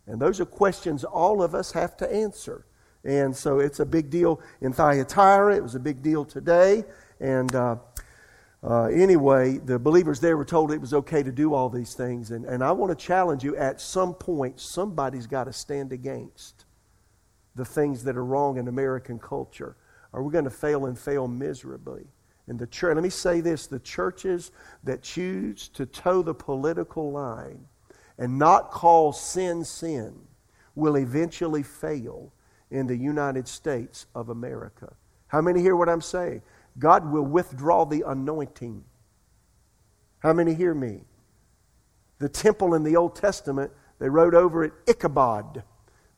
And 0.07 0.19
those 0.19 0.41
are 0.41 0.45
questions 0.45 1.03
all 1.03 1.43
of 1.43 1.53
us 1.53 1.71
have 1.73 1.95
to 1.97 2.11
answer. 2.11 2.65
And 3.03 3.35
so 3.35 3.59
it's 3.59 3.79
a 3.79 3.85
big 3.85 4.09
deal 4.09 4.41
in 4.61 4.73
Thyatira. 4.73 5.55
It 5.55 5.63
was 5.63 5.75
a 5.75 5.79
big 5.79 6.01
deal 6.01 6.25
today. 6.25 6.83
And 7.19 7.53
uh, 7.55 7.77
uh, 8.63 8.85
anyway, 8.85 9.57
the 9.57 9.79
believers 9.79 10.19
there 10.19 10.37
were 10.37 10.45
told 10.45 10.71
it 10.71 10.79
was 10.79 10.93
okay 10.93 11.23
to 11.23 11.31
do 11.31 11.53
all 11.53 11.69
these 11.69 11.95
things. 11.95 12.29
And, 12.31 12.45
and 12.45 12.63
I 12.63 12.71
want 12.71 12.97
to 12.97 13.05
challenge 13.05 13.43
you 13.43 13.55
at 13.55 13.81
some 13.81 14.13
point, 14.13 14.59
somebody's 14.59 15.25
got 15.25 15.45
to 15.45 15.53
stand 15.53 15.91
against 15.91 16.65
the 17.55 17.65
things 17.65 18.03
that 18.03 18.15
are 18.15 18.23
wrong 18.23 18.57
in 18.57 18.67
American 18.67 19.17
culture, 19.17 19.75
or 20.13 20.23
we're 20.23 20.31
going 20.31 20.45
to 20.45 20.51
fail 20.51 20.85
and 20.85 20.97
fail 20.97 21.27
miserably. 21.27 22.05
And 22.47 22.59
the 22.59 22.67
church, 22.67 22.95
let 22.95 23.03
me 23.03 23.09
say 23.09 23.41
this 23.41 23.67
the 23.67 23.79
churches 23.79 24.51
that 24.83 25.01
choose 25.01 25.67
to 25.69 25.85
toe 25.85 26.21
the 26.21 26.33
political 26.33 27.11
line 27.11 27.65
and 28.17 28.37
not 28.37 28.71
call 28.71 29.11
sin 29.11 29.63
sin 29.63 30.13
will 30.75 30.97
eventually 30.97 31.63
fail 31.63 32.31
in 32.69 32.87
the 32.87 32.95
United 32.95 33.47
States 33.47 34.05
of 34.13 34.29
America. 34.29 34.93
How 35.27 35.41
many 35.41 35.61
hear 35.61 35.75
what 35.75 35.89
I'm 35.89 36.01
saying? 36.01 36.41
God 36.79 37.11
will 37.11 37.25
withdraw 37.25 37.85
the 37.85 38.03
anointing. 38.07 38.83
How 40.19 40.33
many 40.33 40.53
hear 40.53 40.73
me? 40.73 41.01
The 42.19 42.29
temple 42.29 42.75
in 42.75 42.83
the 42.83 42.95
Old 42.95 43.15
Testament, 43.15 43.71
they 43.99 44.09
wrote 44.09 44.33
over 44.33 44.63
it 44.63 44.73
Ichabod. 44.87 45.63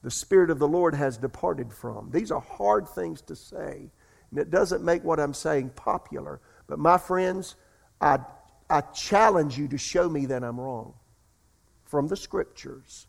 The 0.04 0.12
Spirit 0.12 0.49
of 0.49 0.60
the 0.60 0.68
Lord 0.68 0.95
has 0.95 1.18
departed 1.18 1.72
from. 1.72 2.12
These 2.12 2.30
are 2.30 2.41
hard 2.41 2.88
things 2.89 3.22
to 3.22 3.36
say, 3.36 3.89
and 4.30 4.39
it 4.39 4.51
doesn't 4.51 4.84
make 4.84 5.04
what 5.04 5.20
I'm 5.20 5.34
saying 5.34 5.72
popular. 5.72 6.41
But 6.68 6.80
my 6.80 6.97
friends, 6.97 7.56
I, 8.01 8.20
I 8.70 8.82
challenge 8.82 9.58
you 9.58 9.70
to 9.70 9.78
show 9.78 10.10
me 10.10 10.26
that 10.26 10.43
I'm 10.43 10.60
wrong 10.60 10.93
from 11.86 12.08
the 12.08 12.18
Scriptures. 12.18 13.08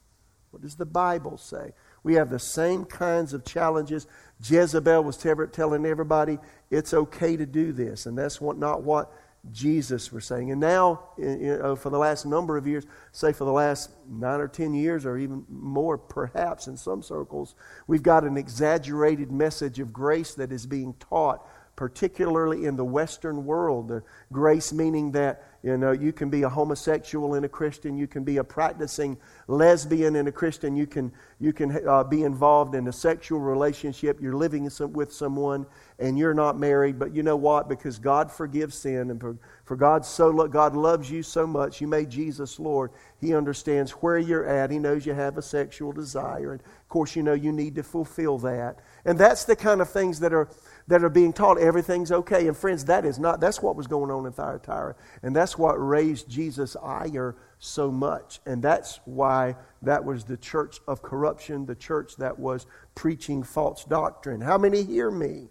What 0.51 0.63
does 0.63 0.77
the 0.77 0.87
Bible 0.87 1.37
say? 1.37 1.73
We 2.05 2.15
have 2.15 2.31
the 2.31 2.39
same 2.39 2.85
kinds 2.85 3.33
of 3.33 3.45
challenges. 3.45 4.07
Jezebel 4.45 5.03
was 5.03 5.17
telling 5.17 5.87
everybody 5.87 6.39
it's 6.71 6.95
okay 6.95 7.37
to 7.37 7.47
do 7.47 7.73
this, 7.73 8.07
and 8.07 8.17
that's 8.17 8.41
what, 8.41 8.59
not 8.59 8.83
what 8.83 9.13
Jesus 9.53 10.13
was 10.13 10.25
saying. 10.25 10.51
And 10.53 10.61
now, 10.61 11.01
you 11.19 11.59
know, 11.59 11.77
for 11.77 11.91
the 11.91 11.99
last 11.99 12.25
number 12.25 12.57
of 12.57 12.67
years, 12.67 12.87
say 13.13 13.33
for 13.33 13.45
the 13.45 13.53
last 13.53 13.91
nine 14.09 14.41
or 14.41 14.49
ten 14.49 14.73
years, 14.75 15.05
or 15.05 15.19
even 15.19 15.45
more 15.49 15.99
perhaps 15.99 16.67
in 16.67 16.77
some 16.77 17.03
circles, 17.03 17.55
we've 17.87 18.03
got 18.03 18.25
an 18.25 18.37
exaggerated 18.37 19.31
message 19.31 19.81
of 19.81 19.93
grace 19.93 20.35
that 20.35 20.53
is 20.53 20.67
being 20.67 20.95
taught, 20.95 21.47
particularly 21.77 22.67
in 22.67 22.77
the 22.77 22.85
Western 22.85 23.45
world. 23.45 23.89
The 23.89 24.03
grace 24.33 24.73
meaning 24.73 25.13
that 25.13 25.43
you 25.65 25.79
know, 25.79 25.93
you 25.93 26.13
can 26.13 26.29
be 26.29 26.43
a 26.43 26.49
homosexual 26.49 27.33
and 27.33 27.47
a 27.47 27.49
Christian. 27.49 27.97
You 27.97 28.07
can 28.07 28.23
be 28.23 28.37
a 28.37 28.45
practicing 28.45 29.17
lesbian 29.49 30.15
and 30.15 30.29
a 30.29 30.33
Christian. 30.33 30.77
You 30.77 30.87
can, 30.87 31.11
you 31.41 31.55
can 31.55 31.89
uh, 31.89 32.05
be 32.05 32.23
involved 32.23 32.75
in 32.75 32.87
a 32.87 32.93
sexual 32.93 33.41
relationship. 33.41 34.21
You're 34.21 34.37
living 34.37 34.71
with 34.93 35.11
someone 35.11 35.65
and 35.99 36.19
you're 36.19 36.35
not 36.35 36.59
married. 36.59 36.99
But 36.99 37.15
you 37.15 37.23
know 37.23 37.37
what? 37.37 37.71
Because 37.71 37.99
God 37.99 38.31
forgives 38.31 38.77
sin 38.77 39.11
and 39.11 39.19
for, 39.19 39.39
for 39.65 39.75
God 39.75 40.05
so 40.05 40.29
lo- 40.29 40.49
God 40.49 40.77
loves 40.77 41.11
you 41.11 41.23
so 41.23 41.47
much, 41.47 41.81
you 41.81 41.87
made 41.87 42.11
Jesus 42.11 42.59
Lord. 42.59 42.91
He 43.19 43.35
understands 43.35 43.93
where 43.93 44.19
you're 44.19 44.47
at. 44.47 44.71
He 44.71 44.79
knows 44.79 45.07
you 45.07 45.15
have 45.15 45.39
a 45.39 45.43
sexual 45.43 45.93
desire. 45.93 46.53
And 46.53 46.61
of 46.61 46.89
course, 46.91 47.17
you 47.17 47.23
know 47.23 47.33
you 47.33 47.53
need 47.53 47.75
to 47.77 47.83
fulfill 47.83 48.37
that. 48.41 48.81
And 49.07 49.19
that's 49.19 49.45
the 49.45 49.57
kind 49.57 49.81
of 49.81 49.89
things 49.89 50.21
that 50.21 50.35
are 50.35 50.51
that 50.87 51.03
are 51.03 51.11
being 51.11 51.33
taught 51.33 51.59
everything's 51.59 52.13
okay. 52.13 52.47
And 52.47 52.57
friends, 52.57 52.85
that 52.87 53.05
is 53.05 53.19
not, 53.19 53.41
that's 53.41 53.63
what 53.63 53.77
was 53.77 53.87
going 53.87 54.11
on 54.11 54.27
in 54.27 54.33
Thyatira. 54.33 54.95
And 55.23 55.35
that's 55.35 55.57
what 55.57 55.75
raised 55.75 56.29
Jesus' 56.29 56.77
ire 56.83 57.37
so 57.59 57.91
much. 57.91 58.41
And 58.45 58.63
that's 58.63 59.01
why 59.05 59.57
that 59.83 60.05
was 60.05 60.25
the 60.25 60.37
church 60.37 60.81
of 60.87 61.03
corruption, 61.03 61.67
the 61.67 61.75
church 61.75 62.17
that 62.17 62.39
was 62.39 62.67
preaching 62.95 63.43
false 63.43 63.85
doctrine. 63.85 64.41
How 64.41 64.59
many 64.59 64.83
hear 64.83 65.11
me? 65.11 65.49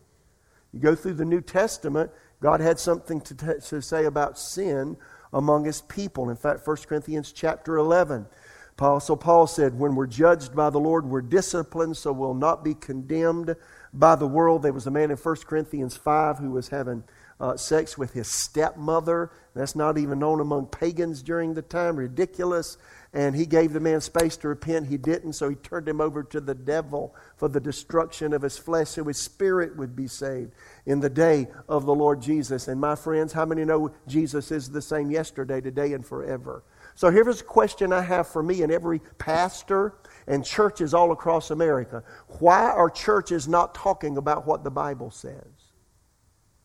You 0.72 0.80
go 0.80 0.96
through 0.96 1.16
the 1.16 1.26
New 1.26 1.42
Testament, 1.42 2.12
God 2.42 2.60
had 2.60 2.80
something 2.80 3.22
to, 3.22 3.36
t- 3.36 3.68
to 3.68 3.82
say 3.82 4.06
about 4.06 4.38
sin 4.38 4.98
among 5.32 5.66
his 5.66 5.82
people. 5.82 6.30
In 6.30 6.36
fact, 6.36 6.66
1 6.66 6.78
Corinthians 6.88 7.32
chapter 7.32 7.78
11. 7.78 8.28
Apostle 8.74 9.18
Paul 9.18 9.46
said, 9.46 9.78
When 9.78 9.96
we're 9.96 10.08
judged 10.08 10.56
by 10.56 10.72
the 10.72 10.80
Lord, 10.80 11.06
we're 11.06 11.22
disciplined, 11.22 11.96
so 11.96 12.12
we'll 12.12 12.34
not 12.34 12.64
be 12.64 12.74
condemned 12.74 13.56
by 13.94 14.16
the 14.16 14.28
world. 14.28 14.64
There 14.64 14.74
was 14.74 14.88
a 14.88 14.92
man 14.92 15.12
in 15.12 15.18
1 15.18 15.36
Corinthians 15.46 15.96
5 15.96 16.40
who 16.40 16.52
was 16.52 16.70
having 16.70 17.04
uh, 17.40 17.58
sex 17.58 17.98
with 17.98 18.14
his 18.14 18.28
stepmother. 18.28 19.32
That's 19.54 19.76
not 19.76 19.98
even 19.98 20.20
known 20.20 20.40
among 20.40 20.68
pagans 20.68 21.22
during 21.22 21.54
the 21.54 21.62
time. 21.62 21.98
Ridiculous. 21.98 22.78
And 23.14 23.36
he 23.36 23.46
gave 23.46 23.74
the 23.74 23.80
man 23.80 24.02
space 24.02 24.38
to 24.38 24.48
repent. 24.48 24.88
He 24.88 24.98
didn't, 24.98 25.34
so 25.34 25.50
he 25.50 25.56
turned 25.56 25.88
him 25.88 26.02
over 26.02 26.24
to 26.24 26.42
the 26.42 26.56
devil 26.56 27.14
for 27.38 27.48
the 27.48 27.60
destruction 27.60 28.34
of 28.34 28.42
his 28.42 28.58
flesh 28.58 28.90
so 28.90 29.04
his 29.04 29.20
spirit 29.20 29.78
would 29.78 29.96
be 29.96 30.08
saved 30.08 30.52
in 30.86 31.00
the 31.00 31.10
day 31.10 31.48
of 31.70 31.86
the 31.86 31.94
Lord 31.94 32.22
Jesus. 32.22 32.68
And 32.68 32.82
my 32.82 32.96
friends, 32.96 33.34
how 33.34 33.46
many 33.46 33.66
know 33.66 33.94
Jesus 34.08 34.52
is 34.52 34.72
the 34.72 34.82
same 34.82 35.12
yesterday, 35.12 35.62
today, 35.62 35.94
and 35.94 36.04
forever? 36.04 36.64
So 36.96 37.10
here's 37.10 37.42
a 37.42 37.44
question 37.44 37.92
I 37.92 38.02
have 38.02 38.28
for 38.28 38.44
me 38.44 38.62
and 38.62 38.72
every 38.72 39.00
pastor 39.18 39.96
and 40.28 40.46
churches 40.46 40.94
all 40.94 41.12
across 41.12 41.52
America. 41.52 42.04
Why 42.40 42.70
are 42.70 42.90
churches 42.90 43.48
not 43.48 43.76
talking 43.76 44.18
about 44.18 44.46
what 44.46 44.64
the 44.64 44.72
Bible 44.72 45.12
says? 45.12 45.72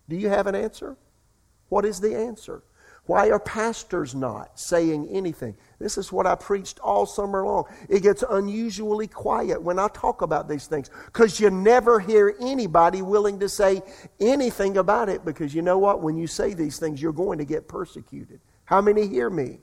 Do 0.08 0.16
you 0.16 0.28
have 0.28 0.46
an 0.46 0.54
answer? 0.54 0.96
What 1.68 1.84
is 1.84 2.00
the 2.00 2.14
answer? 2.16 2.62
Why 3.08 3.30
are 3.30 3.40
pastors 3.40 4.14
not 4.14 4.60
saying 4.60 5.08
anything? 5.08 5.56
This 5.78 5.96
is 5.96 6.12
what 6.12 6.26
I 6.26 6.34
preached 6.34 6.78
all 6.80 7.06
summer 7.06 7.46
long. 7.46 7.64
It 7.88 8.02
gets 8.02 8.22
unusually 8.28 9.06
quiet 9.06 9.62
when 9.62 9.78
I 9.78 9.88
talk 9.88 10.20
about 10.20 10.46
these 10.46 10.66
things 10.66 10.90
because 11.06 11.40
you 11.40 11.48
never 11.48 12.00
hear 12.00 12.36
anybody 12.38 13.00
willing 13.00 13.40
to 13.40 13.48
say 13.48 13.80
anything 14.20 14.76
about 14.76 15.08
it 15.08 15.24
because 15.24 15.54
you 15.54 15.62
know 15.62 15.78
what? 15.78 16.02
When 16.02 16.18
you 16.18 16.26
say 16.26 16.52
these 16.52 16.78
things, 16.78 17.00
you're 17.00 17.12
going 17.12 17.38
to 17.38 17.46
get 17.46 17.66
persecuted. 17.66 18.40
How 18.66 18.82
many 18.82 19.06
hear 19.08 19.30
me? 19.30 19.60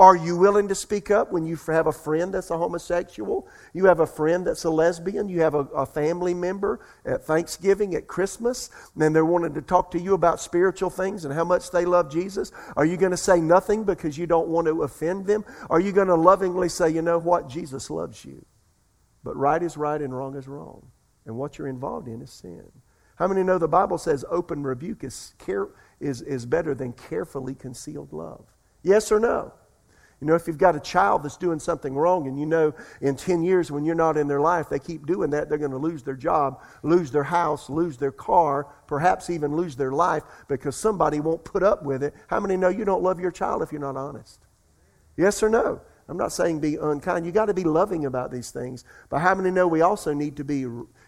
Are 0.00 0.16
you 0.16 0.34
willing 0.34 0.66
to 0.68 0.74
speak 0.74 1.10
up 1.10 1.30
when 1.30 1.44
you 1.44 1.56
have 1.66 1.86
a 1.86 1.92
friend 1.92 2.32
that's 2.32 2.50
a 2.50 2.56
homosexual? 2.56 3.46
You 3.74 3.84
have 3.84 4.00
a 4.00 4.06
friend 4.06 4.46
that's 4.46 4.64
a 4.64 4.70
lesbian? 4.70 5.28
You 5.28 5.42
have 5.42 5.54
a, 5.54 5.66
a 5.74 5.84
family 5.84 6.32
member 6.32 6.80
at 7.04 7.22
Thanksgiving, 7.22 7.94
at 7.94 8.06
Christmas, 8.06 8.70
and 8.98 9.14
they're 9.14 9.26
wanting 9.26 9.52
to 9.52 9.60
talk 9.60 9.90
to 9.90 10.00
you 10.00 10.14
about 10.14 10.40
spiritual 10.40 10.88
things 10.88 11.26
and 11.26 11.34
how 11.34 11.44
much 11.44 11.70
they 11.70 11.84
love 11.84 12.10
Jesus? 12.10 12.50
Are 12.76 12.86
you 12.86 12.96
going 12.96 13.10
to 13.10 13.16
say 13.18 13.42
nothing 13.42 13.84
because 13.84 14.16
you 14.16 14.26
don't 14.26 14.48
want 14.48 14.68
to 14.68 14.84
offend 14.84 15.26
them? 15.26 15.44
Are 15.68 15.80
you 15.80 15.92
going 15.92 16.08
to 16.08 16.14
lovingly 16.14 16.70
say, 16.70 16.88
you 16.88 17.02
know 17.02 17.18
what? 17.18 17.50
Jesus 17.50 17.90
loves 17.90 18.24
you. 18.24 18.42
But 19.22 19.36
right 19.36 19.62
is 19.62 19.76
right 19.76 20.00
and 20.00 20.16
wrong 20.16 20.34
is 20.34 20.48
wrong. 20.48 20.86
And 21.26 21.36
what 21.36 21.58
you're 21.58 21.68
involved 21.68 22.08
in 22.08 22.22
is 22.22 22.30
sin. 22.30 22.64
How 23.16 23.28
many 23.28 23.42
know 23.42 23.58
the 23.58 23.68
Bible 23.68 23.98
says 23.98 24.24
open 24.30 24.62
rebuke 24.62 25.04
is, 25.04 25.34
care, 25.36 25.68
is, 26.00 26.22
is 26.22 26.46
better 26.46 26.74
than 26.74 26.94
carefully 26.94 27.54
concealed 27.54 28.14
love? 28.14 28.46
Yes 28.82 29.12
or 29.12 29.20
no? 29.20 29.52
You 30.20 30.26
know, 30.26 30.34
if 30.34 30.46
you've 30.46 30.58
got 30.58 30.76
a 30.76 30.80
child 30.80 31.22
that's 31.22 31.38
doing 31.38 31.58
something 31.58 31.94
wrong 31.94 32.28
and 32.28 32.38
you 32.38 32.44
know 32.44 32.74
in 33.00 33.16
10 33.16 33.42
years 33.42 33.70
when 33.70 33.84
you're 33.84 33.94
not 33.94 34.18
in 34.18 34.28
their 34.28 34.40
life, 34.40 34.68
they 34.68 34.78
keep 34.78 35.06
doing 35.06 35.30
that, 35.30 35.48
they're 35.48 35.56
going 35.56 35.70
to 35.70 35.78
lose 35.78 36.02
their 36.02 36.14
job, 36.14 36.62
lose 36.82 37.10
their 37.10 37.24
house, 37.24 37.70
lose 37.70 37.96
their 37.96 38.12
car, 38.12 38.66
perhaps 38.86 39.30
even 39.30 39.56
lose 39.56 39.76
their 39.76 39.92
life 39.92 40.22
because 40.46 40.76
somebody 40.76 41.20
won't 41.20 41.42
put 41.44 41.62
up 41.62 41.84
with 41.84 42.02
it. 42.02 42.14
How 42.26 42.38
many 42.38 42.58
know 42.58 42.68
you 42.68 42.84
don't 42.84 43.02
love 43.02 43.18
your 43.18 43.30
child 43.30 43.62
if 43.62 43.72
you're 43.72 43.80
not 43.80 43.96
honest? 43.96 44.40
Yes 45.16 45.42
or 45.42 45.48
no? 45.48 45.80
I'm 46.06 46.18
not 46.18 46.32
saying 46.32 46.60
be 46.60 46.76
unkind. 46.76 47.24
You 47.24 47.32
got 47.32 47.46
to 47.46 47.54
be 47.54 47.64
loving 47.64 48.04
about 48.04 48.30
these 48.30 48.50
things. 48.50 48.84
But 49.08 49.20
how 49.20 49.34
many 49.34 49.50
know 49.50 49.68
we 49.68 49.80
also 49.80 50.12
need 50.12 50.36
to 50.38 50.44
be 50.44 50.66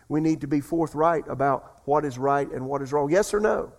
we 0.09 0.21
need 0.21 0.41
to 0.43 0.47
be 0.47 0.61
forthright 0.61 1.25
about 1.29 1.83
what 1.87 2.05
is 2.05 2.19
right 2.19 2.51
and 2.51 2.67
what 2.67 2.83
is 2.83 2.93
wrong? 2.93 3.11
Yes 3.11 3.35
or 3.35 3.41
no? 3.41 3.73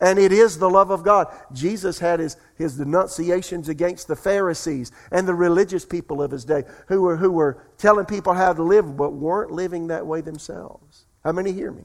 And 0.00 0.18
it 0.18 0.30
is 0.30 0.58
the 0.58 0.68
love 0.68 0.90
of 0.90 1.02
God. 1.02 1.28
Jesus 1.52 1.98
had 1.98 2.20
his, 2.20 2.36
his 2.56 2.76
denunciations 2.76 3.68
against 3.68 4.08
the 4.08 4.16
Pharisees 4.16 4.92
and 5.10 5.26
the 5.26 5.34
religious 5.34 5.86
people 5.86 6.22
of 6.22 6.30
his 6.30 6.44
day 6.44 6.64
who 6.88 7.02
were, 7.02 7.16
who 7.16 7.30
were 7.30 7.64
telling 7.78 8.04
people 8.04 8.34
how 8.34 8.52
to 8.52 8.62
live 8.62 8.96
but 8.96 9.12
weren't 9.12 9.50
living 9.50 9.86
that 9.86 10.06
way 10.06 10.20
themselves. 10.20 11.06
How 11.24 11.32
many 11.32 11.52
hear 11.52 11.72
me? 11.72 11.84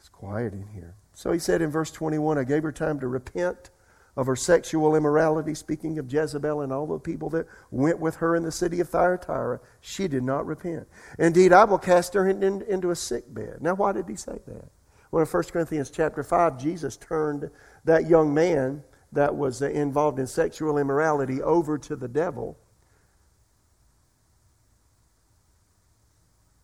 It's 0.00 0.08
quiet 0.08 0.52
in 0.52 0.66
here. 0.74 0.96
So 1.14 1.30
he 1.30 1.38
said 1.38 1.62
in 1.62 1.70
verse 1.70 1.92
21 1.92 2.36
I 2.36 2.44
gave 2.44 2.64
her 2.64 2.72
time 2.72 2.98
to 2.98 3.06
repent 3.06 3.70
of 4.16 4.26
her 4.26 4.36
sexual 4.36 4.94
immorality, 4.94 5.54
speaking 5.54 5.98
of 5.98 6.12
Jezebel 6.12 6.60
and 6.60 6.72
all 6.72 6.86
the 6.86 6.98
people 6.98 7.30
that 7.30 7.46
went 7.70 7.98
with 7.98 8.16
her 8.16 8.36
in 8.36 8.42
the 8.42 8.52
city 8.52 8.80
of 8.80 8.88
Thyatira. 8.88 9.60
She 9.80 10.08
did 10.08 10.22
not 10.22 10.46
repent. 10.46 10.86
Indeed, 11.18 11.52
I 11.52 11.64
will 11.64 11.78
cast 11.78 12.14
her 12.14 12.28
in, 12.28 12.42
in, 12.42 12.62
into 12.62 12.90
a 12.90 12.96
sick 12.96 13.32
bed. 13.32 13.58
Now, 13.60 13.74
why 13.74 13.92
did 13.92 14.08
he 14.08 14.16
say 14.16 14.38
that? 14.46 14.68
Well, 15.12 15.22
in 15.22 15.28
1 15.28 15.42
Corinthians 15.44 15.90
chapter 15.90 16.24
5, 16.24 16.58
Jesus 16.58 16.96
turned 16.96 17.50
that 17.84 18.08
young 18.08 18.32
man 18.32 18.82
that 19.12 19.36
was 19.36 19.60
uh, 19.60 19.68
involved 19.68 20.18
in 20.18 20.26
sexual 20.26 20.78
immorality 20.78 21.42
over 21.42 21.76
to 21.76 21.94
the 21.94 22.08
devil 22.08 22.58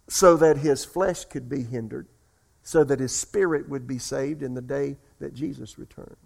so 0.09 0.39
that 0.39 0.57
his 0.57 0.87
flesh 0.87 1.27
could 1.27 1.51
be 1.51 1.63
hindered, 1.63 2.09
so 2.63 2.83
that 2.85 3.01
his 3.01 3.15
spirit 3.15 3.69
would 3.69 3.87
be 3.87 3.99
saved 3.99 4.43
in 4.43 4.55
the 4.55 4.63
day 4.63 4.97
that 5.21 5.35
Jesus 5.35 5.79
returns. 5.79 6.17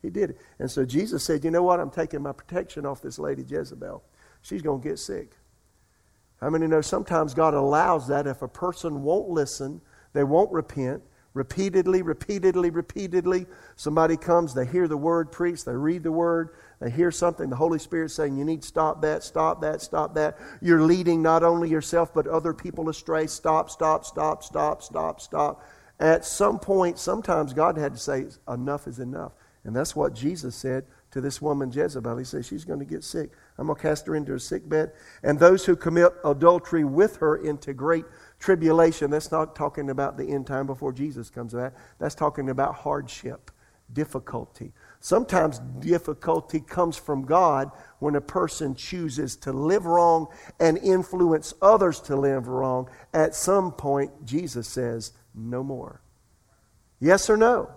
He 0.00 0.08
did 0.08 0.30
it. 0.30 0.38
And 0.58 0.70
so 0.70 0.86
Jesus 0.86 1.24
said, 1.24 1.44
You 1.44 1.50
know 1.50 1.62
what? 1.62 1.78
I'm 1.78 1.90
taking 1.90 2.22
my 2.22 2.32
protection 2.32 2.86
off 2.86 3.02
this 3.02 3.18
lady 3.18 3.44
Jezebel. 3.46 4.02
She's 4.40 4.62
going 4.62 4.80
to 4.80 4.88
get 4.88 4.98
sick. 4.98 5.32
How 6.40 6.48
many 6.48 6.66
know 6.66 6.80
sometimes 6.80 7.34
God 7.34 7.52
allows 7.52 8.08
that 8.08 8.26
if 8.26 8.40
a 8.40 8.48
person 8.48 9.02
won't 9.02 9.28
listen, 9.28 9.82
they 10.14 10.24
won't 10.24 10.52
repent, 10.52 11.02
repeatedly, 11.36 12.00
repeatedly, 12.00 12.70
repeatedly. 12.70 13.46
Somebody 13.76 14.16
comes, 14.16 14.54
they 14.54 14.64
hear 14.64 14.88
the 14.88 14.96
word 14.96 15.30
preached, 15.30 15.66
they 15.66 15.76
read 15.76 16.02
the 16.02 16.10
word, 16.10 16.56
they 16.80 16.90
hear 16.90 17.10
something, 17.10 17.50
the 17.50 17.56
Holy 17.56 17.78
Spirit 17.78 18.10
saying, 18.10 18.38
You 18.38 18.44
need 18.44 18.62
to 18.62 18.68
stop 18.68 19.02
that, 19.02 19.22
stop 19.22 19.60
that, 19.60 19.82
stop 19.82 20.14
that. 20.14 20.38
You're 20.62 20.82
leading 20.82 21.22
not 21.22 21.42
only 21.42 21.68
yourself, 21.68 22.12
but 22.14 22.26
other 22.26 22.54
people 22.54 22.88
astray. 22.88 23.26
Stop, 23.26 23.68
stop, 23.68 24.06
stop, 24.06 24.42
stop, 24.42 24.82
stop, 24.82 25.20
stop. 25.20 25.62
At 26.00 26.24
some 26.24 26.58
point, 26.58 26.98
sometimes 26.98 27.52
God 27.52 27.76
had 27.76 27.92
to 27.92 27.98
say, 27.98 28.26
Enough 28.48 28.86
is 28.86 28.98
enough. 28.98 29.32
And 29.64 29.76
that's 29.76 29.94
what 29.94 30.14
Jesus 30.14 30.54
said 30.56 30.86
to 31.10 31.20
this 31.20 31.42
woman 31.42 31.70
Jezebel. 31.70 32.16
He 32.16 32.24
said, 32.24 32.46
She's 32.46 32.64
going 32.64 32.78
to 32.78 32.86
get 32.86 33.04
sick. 33.04 33.30
I'm 33.58 33.66
going 33.66 33.76
to 33.76 33.82
cast 33.82 34.06
her 34.06 34.14
into 34.14 34.34
a 34.34 34.40
sick 34.40 34.68
bed. 34.68 34.92
And 35.22 35.38
those 35.38 35.64
who 35.64 35.76
commit 35.76 36.12
adultery 36.24 36.84
with 36.84 37.16
her 37.16 37.36
into 37.36 37.72
great 37.72 38.04
tribulation, 38.38 39.10
that's 39.10 39.32
not 39.32 39.56
talking 39.56 39.90
about 39.90 40.16
the 40.16 40.28
end 40.28 40.46
time 40.46 40.66
before 40.66 40.92
Jesus 40.92 41.30
comes 41.30 41.54
back. 41.54 41.74
That's 41.98 42.14
talking 42.14 42.50
about 42.50 42.74
hardship, 42.74 43.50
difficulty. 43.92 44.72
Sometimes 45.00 45.60
difficulty 45.78 46.60
comes 46.60 46.96
from 46.96 47.24
God 47.24 47.70
when 47.98 48.16
a 48.16 48.20
person 48.20 48.74
chooses 48.74 49.36
to 49.36 49.52
live 49.52 49.86
wrong 49.86 50.26
and 50.60 50.76
influence 50.78 51.54
others 51.62 52.00
to 52.02 52.16
live 52.16 52.48
wrong. 52.48 52.90
At 53.14 53.34
some 53.34 53.72
point, 53.72 54.24
Jesus 54.24 54.68
says, 54.68 55.12
no 55.34 55.62
more. 55.62 56.02
Yes 57.00 57.30
or 57.30 57.36
no? 57.36 57.70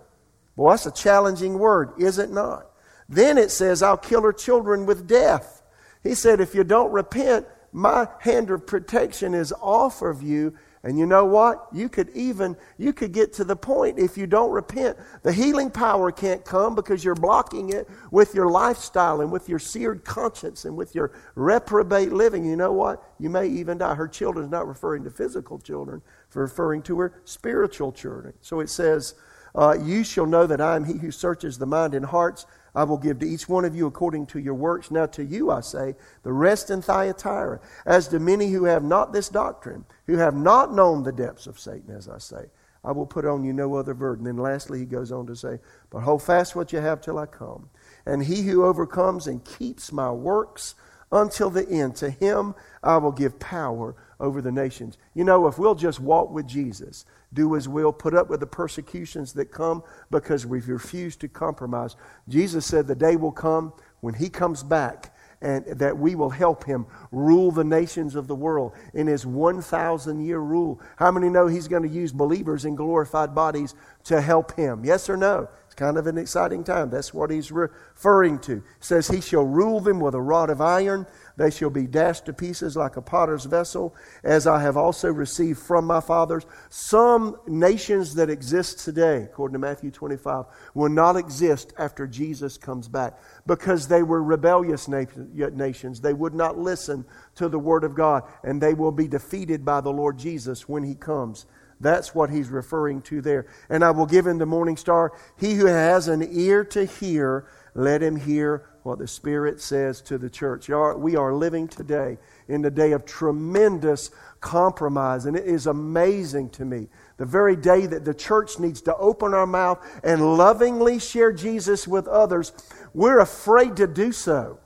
Well, 0.56 0.70
that's 0.70 0.86
a 0.86 0.90
challenging 0.90 1.58
word, 1.58 1.92
is 1.98 2.18
it 2.18 2.30
not? 2.30 2.66
Then 3.08 3.38
it 3.38 3.50
says, 3.50 3.82
I'll 3.82 3.96
kill 3.96 4.22
her 4.22 4.32
children 4.32 4.86
with 4.86 5.06
death. 5.06 5.59
He 6.02 6.14
said, 6.14 6.40
if 6.40 6.54
you 6.54 6.64
don't 6.64 6.92
repent, 6.92 7.46
my 7.72 8.08
hand 8.20 8.50
of 8.50 8.66
protection 8.66 9.34
is 9.34 9.52
off 9.60 10.02
of 10.02 10.22
you. 10.22 10.54
And 10.82 10.98
you 10.98 11.04
know 11.04 11.26
what? 11.26 11.66
You 11.72 11.90
could 11.90 12.08
even, 12.14 12.56
you 12.78 12.94
could 12.94 13.12
get 13.12 13.34
to 13.34 13.44
the 13.44 13.54
point 13.54 13.98
if 13.98 14.16
you 14.16 14.26
don't 14.26 14.50
repent. 14.50 14.96
The 15.22 15.32
healing 15.32 15.70
power 15.70 16.10
can't 16.10 16.42
come 16.42 16.74
because 16.74 17.04
you're 17.04 17.14
blocking 17.14 17.68
it 17.70 17.86
with 18.10 18.34
your 18.34 18.48
lifestyle 18.48 19.20
and 19.20 19.30
with 19.30 19.46
your 19.46 19.58
seared 19.58 20.06
conscience 20.06 20.64
and 20.64 20.74
with 20.74 20.94
your 20.94 21.12
reprobate 21.34 22.12
living. 22.14 22.46
You 22.46 22.56
know 22.56 22.72
what? 22.72 23.02
You 23.18 23.28
may 23.28 23.46
even 23.48 23.76
die. 23.76 23.94
Her 23.94 24.08
children 24.08 24.46
is 24.46 24.50
not 24.50 24.66
referring 24.66 25.04
to 25.04 25.10
physical 25.10 25.58
children, 25.58 26.00
referring 26.32 26.80
to 26.84 26.98
her 27.00 27.20
spiritual 27.24 27.92
children. 27.92 28.32
So 28.40 28.60
it 28.60 28.70
says, 28.70 29.14
uh, 29.54 29.76
You 29.78 30.02
shall 30.02 30.26
know 30.26 30.46
that 30.46 30.62
I 30.62 30.76
am 30.76 30.84
he 30.84 30.94
who 30.94 31.10
searches 31.10 31.58
the 31.58 31.66
mind 31.66 31.94
and 31.94 32.06
hearts. 32.06 32.46
I 32.74 32.84
will 32.84 32.98
give 32.98 33.18
to 33.20 33.28
each 33.28 33.48
one 33.48 33.64
of 33.64 33.74
you 33.74 33.86
according 33.86 34.26
to 34.26 34.38
your 34.38 34.54
works. 34.54 34.90
Now 34.90 35.06
to 35.06 35.24
you 35.24 35.50
I 35.50 35.60
say, 35.60 35.96
the 36.22 36.32
rest 36.32 36.70
in 36.70 36.82
Thyatira, 36.82 37.60
as 37.86 38.08
to 38.08 38.18
many 38.18 38.50
who 38.50 38.64
have 38.64 38.84
not 38.84 39.12
this 39.12 39.28
doctrine, 39.28 39.84
who 40.06 40.16
have 40.16 40.34
not 40.34 40.72
known 40.72 41.02
the 41.02 41.12
depths 41.12 41.46
of 41.46 41.58
Satan, 41.58 41.94
as 41.94 42.08
I 42.08 42.18
say, 42.18 42.46
I 42.82 42.92
will 42.92 43.06
put 43.06 43.26
on 43.26 43.44
you 43.44 43.52
no 43.52 43.74
other 43.74 43.94
burden. 43.94 44.24
Then 44.24 44.38
lastly, 44.38 44.78
he 44.78 44.86
goes 44.86 45.12
on 45.12 45.26
to 45.26 45.36
say, 45.36 45.58
But 45.90 46.00
hold 46.00 46.22
fast 46.22 46.56
what 46.56 46.72
you 46.72 46.78
have 46.78 47.00
till 47.00 47.18
I 47.18 47.26
come. 47.26 47.68
And 48.06 48.24
he 48.24 48.42
who 48.42 48.64
overcomes 48.64 49.26
and 49.26 49.44
keeps 49.44 49.92
my 49.92 50.10
works 50.10 50.74
until 51.12 51.50
the 51.50 51.68
end, 51.68 51.96
to 51.96 52.10
him 52.10 52.54
I 52.82 52.96
will 52.96 53.12
give 53.12 53.38
power 53.38 53.96
over 54.18 54.40
the 54.40 54.52
nations. 54.52 54.96
You 55.14 55.24
know, 55.24 55.46
if 55.46 55.58
we'll 55.58 55.74
just 55.74 56.00
walk 56.00 56.30
with 56.30 56.46
Jesus, 56.46 57.04
do 57.32 57.52
his 57.54 57.68
will, 57.68 57.92
put 57.92 58.14
up 58.14 58.28
with 58.28 58.40
the 58.40 58.46
persecutions 58.46 59.32
that 59.34 59.46
come 59.46 59.82
because 60.10 60.46
we've 60.46 60.68
refused 60.68 61.20
to 61.20 61.28
compromise. 61.28 61.96
Jesus 62.28 62.66
said 62.66 62.86
the 62.86 62.94
day 62.94 63.16
will 63.16 63.32
come 63.32 63.72
when 64.00 64.14
he 64.14 64.28
comes 64.28 64.62
back 64.62 65.14
and 65.42 65.64
that 65.66 65.96
we 65.96 66.14
will 66.14 66.30
help 66.30 66.64
him 66.64 66.86
rule 67.10 67.50
the 67.50 67.64
nations 67.64 68.14
of 68.14 68.26
the 68.26 68.34
world 68.34 68.72
in 68.92 69.06
his 69.06 69.24
1,000 69.24 70.24
year 70.24 70.38
rule. 70.38 70.80
How 70.96 71.10
many 71.10 71.28
know 71.28 71.46
he's 71.46 71.68
going 71.68 71.82
to 71.82 71.88
use 71.88 72.12
believers 72.12 72.64
in 72.64 72.74
glorified 72.74 73.34
bodies 73.34 73.74
to 74.04 74.20
help 74.20 74.54
him? 74.56 74.84
Yes 74.84 75.08
or 75.08 75.16
no? 75.16 75.48
It's 75.64 75.74
kind 75.74 75.96
of 75.96 76.06
an 76.06 76.18
exciting 76.18 76.64
time. 76.64 76.90
That's 76.90 77.14
what 77.14 77.30
he's 77.30 77.50
referring 77.52 78.38
to. 78.40 78.56
He 78.56 78.62
says, 78.80 79.08
He 79.08 79.20
shall 79.20 79.44
rule 79.44 79.80
them 79.80 80.00
with 80.00 80.14
a 80.14 80.20
rod 80.20 80.50
of 80.50 80.60
iron. 80.60 81.06
They 81.40 81.50
shall 81.50 81.70
be 81.70 81.86
dashed 81.86 82.26
to 82.26 82.34
pieces 82.34 82.76
like 82.76 82.98
a 82.98 83.00
potter's 83.00 83.46
vessel, 83.46 83.94
as 84.22 84.46
I 84.46 84.60
have 84.60 84.76
also 84.76 85.08
received 85.08 85.58
from 85.58 85.86
my 85.86 86.02
fathers. 86.02 86.44
Some 86.68 87.38
nations 87.46 88.14
that 88.16 88.28
exist 88.28 88.80
today, 88.80 89.22
according 89.22 89.54
to 89.54 89.58
Matthew 89.58 89.90
25, 89.90 90.44
will 90.74 90.90
not 90.90 91.16
exist 91.16 91.72
after 91.78 92.06
Jesus 92.06 92.58
comes 92.58 92.88
back 92.88 93.18
because 93.46 93.88
they 93.88 94.02
were 94.02 94.22
rebellious 94.22 94.86
nations. 94.86 96.02
They 96.02 96.12
would 96.12 96.34
not 96.34 96.58
listen 96.58 97.06
to 97.36 97.48
the 97.48 97.58
Word 97.58 97.84
of 97.84 97.94
God, 97.94 98.24
and 98.44 98.60
they 98.60 98.74
will 98.74 98.92
be 98.92 99.08
defeated 99.08 99.64
by 99.64 99.80
the 99.80 99.88
Lord 99.88 100.18
Jesus 100.18 100.68
when 100.68 100.82
He 100.82 100.94
comes. 100.94 101.46
That's 101.80 102.14
what 102.14 102.28
he's 102.28 102.50
referring 102.50 103.00
to 103.02 103.22
there. 103.22 103.46
And 103.70 103.82
I 103.82 103.90
will 103.90 104.04
give 104.04 104.26
him 104.26 104.36
the 104.36 104.44
morning 104.44 104.76
star. 104.76 105.12
He 105.38 105.54
who 105.54 105.64
has 105.64 106.08
an 106.08 106.22
ear 106.30 106.62
to 106.66 106.84
hear, 106.84 107.46
let 107.74 108.02
him 108.02 108.16
hear 108.16 108.66
what 108.82 108.98
the 108.98 109.06
Spirit 109.06 109.60
says 109.60 110.00
to 110.02 110.18
the 110.18 110.30
church. 110.30 110.68
We 110.68 111.16
are 111.16 111.34
living 111.34 111.68
today 111.68 112.18
in 112.48 112.62
the 112.62 112.70
day 112.70 112.92
of 112.92 113.04
tremendous 113.04 114.10
compromise, 114.40 115.26
and 115.26 115.36
it 115.36 115.44
is 115.46 115.66
amazing 115.66 116.50
to 116.50 116.64
me. 116.64 116.88
The 117.18 117.26
very 117.26 117.56
day 117.56 117.86
that 117.86 118.04
the 118.04 118.14
church 118.14 118.58
needs 118.58 118.80
to 118.82 118.96
open 118.96 119.34
our 119.34 119.46
mouth 119.46 119.78
and 120.02 120.36
lovingly 120.38 120.98
share 120.98 121.32
Jesus 121.32 121.86
with 121.86 122.08
others, 122.08 122.52
we're 122.94 123.20
afraid 123.20 123.76
to 123.76 123.86
do 123.86 124.12
so. 124.12 124.58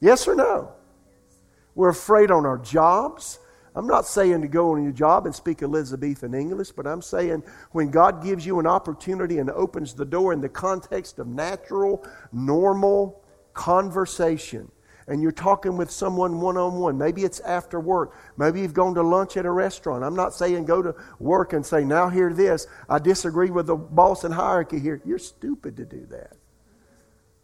Yes 0.00 0.28
or 0.28 0.34
no? 0.34 0.72
We're 1.74 1.88
afraid 1.88 2.30
on 2.30 2.46
our 2.46 2.58
jobs. 2.58 3.40
I'm 3.76 3.86
not 3.86 4.06
saying 4.06 4.40
to 4.40 4.48
go 4.48 4.72
on 4.72 4.82
your 4.82 4.92
job 4.92 5.26
and 5.26 5.34
speak 5.34 5.62
Elizabethan 5.62 6.32
English, 6.32 6.72
but 6.72 6.86
I'm 6.86 7.02
saying 7.02 7.42
when 7.72 7.90
God 7.90 8.24
gives 8.24 8.46
you 8.46 8.58
an 8.58 8.66
opportunity 8.66 9.38
and 9.38 9.50
opens 9.50 9.92
the 9.92 10.06
door 10.06 10.32
in 10.32 10.40
the 10.40 10.48
context 10.48 11.18
of 11.18 11.26
natural, 11.26 12.04
normal 12.32 13.22
conversation, 13.52 14.72
and 15.08 15.22
you're 15.22 15.30
talking 15.30 15.76
with 15.76 15.90
someone 15.90 16.40
one 16.40 16.56
on 16.56 16.74
one. 16.76 16.96
Maybe 16.96 17.22
it's 17.22 17.40
after 17.40 17.78
work. 17.78 18.14
Maybe 18.38 18.62
you've 18.62 18.74
gone 18.74 18.94
to 18.94 19.02
lunch 19.02 19.36
at 19.36 19.44
a 19.44 19.50
restaurant. 19.50 20.02
I'm 20.02 20.16
not 20.16 20.32
saying 20.32 20.64
go 20.64 20.80
to 20.80 20.94
work 21.18 21.52
and 21.52 21.64
say, 21.64 21.84
now 21.84 22.08
hear 22.08 22.32
this. 22.32 22.66
I 22.88 22.98
disagree 22.98 23.50
with 23.50 23.66
the 23.66 23.76
boss 23.76 24.24
and 24.24 24.34
hierarchy 24.34 24.80
here. 24.80 25.02
You're 25.04 25.18
stupid 25.18 25.76
to 25.76 25.84
do 25.84 26.06
that. 26.10 26.32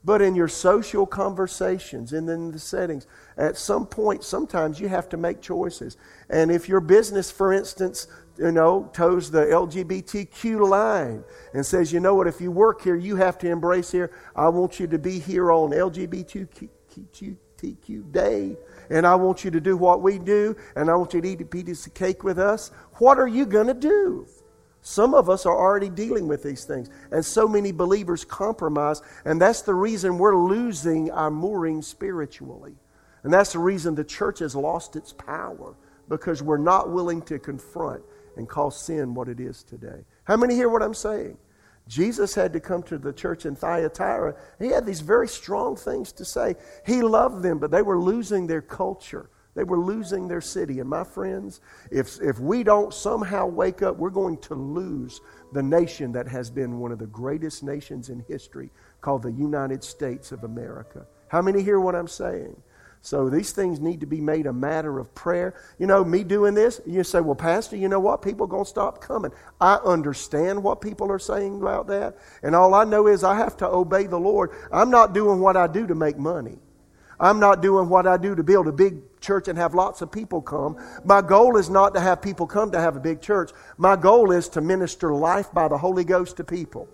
But 0.04 0.20
in 0.20 0.34
your 0.34 0.48
social 0.48 1.06
conversations 1.06 2.12
and 2.12 2.28
in 2.28 2.50
the 2.50 2.58
settings, 2.58 3.06
at 3.36 3.56
some 3.56 3.86
point, 3.86 4.24
sometimes 4.24 4.80
you 4.80 4.88
have 4.88 5.08
to 5.10 5.16
make 5.16 5.40
choices. 5.40 5.96
And 6.28 6.50
if 6.50 6.68
your 6.68 6.80
business, 6.80 7.30
for 7.30 7.52
instance, 7.52 8.08
you 8.36 8.50
know, 8.50 8.90
toes 8.92 9.30
the 9.30 9.44
LGBTQ 9.44 10.68
line 10.68 11.22
and 11.54 11.64
says, 11.64 11.92
you 11.92 12.00
know 12.00 12.16
what, 12.16 12.26
if 12.26 12.40
you 12.40 12.50
work 12.50 12.82
here, 12.82 12.96
you 12.96 13.14
have 13.16 13.38
to 13.38 13.48
embrace 13.48 13.92
here. 13.92 14.10
I 14.34 14.48
want 14.48 14.80
you 14.80 14.88
to 14.88 14.98
be 14.98 15.20
here 15.20 15.52
on 15.52 15.70
LGBTQ 15.70 16.68
Day, 18.10 18.56
and 18.90 19.06
I 19.06 19.14
want 19.14 19.44
you 19.44 19.52
to 19.52 19.60
do 19.60 19.76
what 19.76 20.02
we 20.02 20.18
do, 20.18 20.56
and 20.74 20.90
I 20.90 20.96
want 20.96 21.14
you 21.14 21.20
to 21.20 21.28
eat 21.28 21.40
a 21.40 21.44
piece 21.44 21.86
of 21.86 21.94
cake 21.94 22.24
with 22.24 22.40
us. 22.40 22.72
What 22.94 23.20
are 23.20 23.28
you 23.28 23.46
going 23.46 23.68
to 23.68 23.74
do? 23.74 24.26
Some 24.82 25.14
of 25.14 25.30
us 25.30 25.46
are 25.46 25.56
already 25.56 25.88
dealing 25.88 26.26
with 26.26 26.42
these 26.42 26.64
things, 26.64 26.90
and 27.12 27.24
so 27.24 27.46
many 27.46 27.70
believers 27.70 28.24
compromise, 28.24 29.00
and 29.24 29.40
that's 29.40 29.62
the 29.62 29.74
reason 29.74 30.18
we're 30.18 30.36
losing 30.36 31.10
our 31.12 31.30
mooring 31.30 31.82
spiritually. 31.82 32.74
And 33.22 33.32
that's 33.32 33.52
the 33.52 33.60
reason 33.60 33.94
the 33.94 34.02
church 34.02 34.40
has 34.40 34.56
lost 34.56 34.96
its 34.96 35.12
power, 35.12 35.76
because 36.08 36.42
we're 36.42 36.58
not 36.58 36.90
willing 36.90 37.22
to 37.22 37.38
confront 37.38 38.02
and 38.36 38.48
call 38.48 38.72
sin 38.72 39.14
what 39.14 39.28
it 39.28 39.38
is 39.38 39.62
today. 39.62 40.04
How 40.24 40.36
many 40.36 40.56
hear 40.56 40.68
what 40.68 40.82
I'm 40.82 40.94
saying? 40.94 41.38
Jesus 41.86 42.34
had 42.34 42.52
to 42.52 42.60
come 42.60 42.82
to 42.84 42.98
the 42.98 43.12
church 43.12 43.46
in 43.46 43.54
Thyatira. 43.54 44.34
He 44.58 44.68
had 44.68 44.84
these 44.84 45.00
very 45.00 45.28
strong 45.28 45.76
things 45.76 46.12
to 46.12 46.24
say. 46.24 46.56
He 46.84 47.02
loved 47.02 47.42
them, 47.42 47.58
but 47.58 47.70
they 47.70 47.82
were 47.82 48.00
losing 48.00 48.46
their 48.46 48.62
culture. 48.62 49.30
They 49.54 49.64
were 49.64 49.78
losing 49.78 50.28
their 50.28 50.40
city. 50.40 50.80
And 50.80 50.88
my 50.88 51.04
friends, 51.04 51.60
if, 51.90 52.20
if 52.22 52.38
we 52.38 52.62
don't 52.62 52.92
somehow 52.92 53.46
wake 53.46 53.82
up, 53.82 53.96
we're 53.96 54.10
going 54.10 54.38
to 54.38 54.54
lose 54.54 55.20
the 55.52 55.62
nation 55.62 56.12
that 56.12 56.26
has 56.28 56.50
been 56.50 56.78
one 56.78 56.92
of 56.92 56.98
the 56.98 57.06
greatest 57.06 57.62
nations 57.62 58.08
in 58.08 58.24
history 58.28 58.70
called 59.00 59.22
the 59.22 59.32
United 59.32 59.84
States 59.84 60.32
of 60.32 60.44
America. 60.44 61.06
How 61.28 61.42
many 61.42 61.62
hear 61.62 61.80
what 61.80 61.94
I'm 61.94 62.08
saying? 62.08 62.56
So 63.04 63.28
these 63.28 63.50
things 63.50 63.80
need 63.80 64.00
to 64.00 64.06
be 64.06 64.20
made 64.20 64.46
a 64.46 64.52
matter 64.52 65.00
of 65.00 65.12
prayer. 65.12 65.54
You 65.78 65.88
know, 65.88 66.04
me 66.04 66.22
doing 66.22 66.54
this, 66.54 66.80
you 66.86 67.02
say, 67.02 67.20
well, 67.20 67.34
Pastor, 67.34 67.76
you 67.76 67.88
know 67.88 67.98
what? 67.98 68.22
People 68.22 68.46
are 68.46 68.48
going 68.48 68.64
to 68.64 68.70
stop 68.70 69.00
coming. 69.00 69.32
I 69.60 69.74
understand 69.84 70.62
what 70.62 70.80
people 70.80 71.10
are 71.10 71.18
saying 71.18 71.60
about 71.60 71.88
that. 71.88 72.16
And 72.44 72.54
all 72.54 72.74
I 72.74 72.84
know 72.84 73.08
is 73.08 73.24
I 73.24 73.34
have 73.34 73.56
to 73.56 73.66
obey 73.66 74.06
the 74.06 74.20
Lord. 74.20 74.52
I'm 74.72 74.90
not 74.90 75.14
doing 75.14 75.40
what 75.40 75.56
I 75.56 75.66
do 75.66 75.86
to 75.88 75.96
make 75.96 76.16
money. 76.16 76.58
I'm 77.18 77.40
not 77.40 77.60
doing 77.60 77.88
what 77.88 78.06
I 78.06 78.16
do 78.16 78.36
to 78.36 78.42
build 78.44 78.68
a 78.68 78.72
big 78.72 79.02
church 79.22 79.48
and 79.48 79.56
have 79.56 79.74
lots 79.74 80.02
of 80.02 80.12
people 80.12 80.42
come. 80.42 80.76
My 81.04 81.22
goal 81.22 81.56
is 81.56 81.70
not 81.70 81.94
to 81.94 82.00
have 82.00 82.20
people 82.20 82.46
come 82.46 82.72
to 82.72 82.80
have 82.80 82.96
a 82.96 83.00
big 83.00 83.22
church. 83.22 83.52
My 83.78 83.96
goal 83.96 84.32
is 84.32 84.48
to 84.50 84.60
minister 84.60 85.14
life 85.14 85.52
by 85.52 85.68
the 85.68 85.78
Holy 85.78 86.04
Ghost 86.04 86.36
to 86.36 86.44
people 86.44 86.88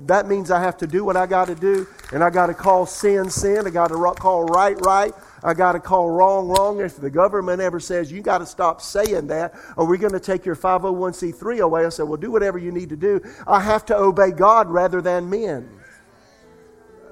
that 0.00 0.26
means 0.26 0.50
I 0.50 0.60
have 0.60 0.76
to 0.78 0.86
do 0.86 1.04
what 1.04 1.16
I 1.16 1.26
got 1.26 1.46
to 1.46 1.54
do, 1.54 1.86
and 2.12 2.22
I 2.22 2.30
got 2.30 2.46
to 2.46 2.54
call 2.54 2.84
sin 2.86 3.30
sin. 3.30 3.66
I 3.66 3.70
got 3.70 3.88
to 3.88 4.14
call 4.18 4.44
right 4.44 4.76
right. 4.84 5.12
I 5.42 5.54
got 5.54 5.72
to 5.72 5.80
call 5.80 6.10
wrong 6.10 6.48
wrong. 6.48 6.80
If 6.80 6.96
the 6.96 7.10
government 7.10 7.60
ever 7.60 7.78
says 7.78 8.10
you 8.10 8.20
got 8.20 8.38
to 8.38 8.46
stop 8.46 8.80
saying 8.80 9.28
that, 9.28 9.54
or 9.76 9.86
we're 9.86 9.98
going 9.98 10.12
to 10.12 10.20
take 10.20 10.44
your 10.44 10.56
501c3 10.56 11.60
away, 11.60 11.86
I 11.86 11.88
said, 11.90 12.04
well, 12.04 12.16
do 12.16 12.30
whatever 12.30 12.58
you 12.58 12.72
need 12.72 12.88
to 12.88 12.96
do. 12.96 13.20
I 13.46 13.60
have 13.60 13.84
to 13.86 13.96
obey 13.96 14.32
God 14.32 14.68
rather 14.68 15.00
than 15.00 15.30
men. 15.30 15.70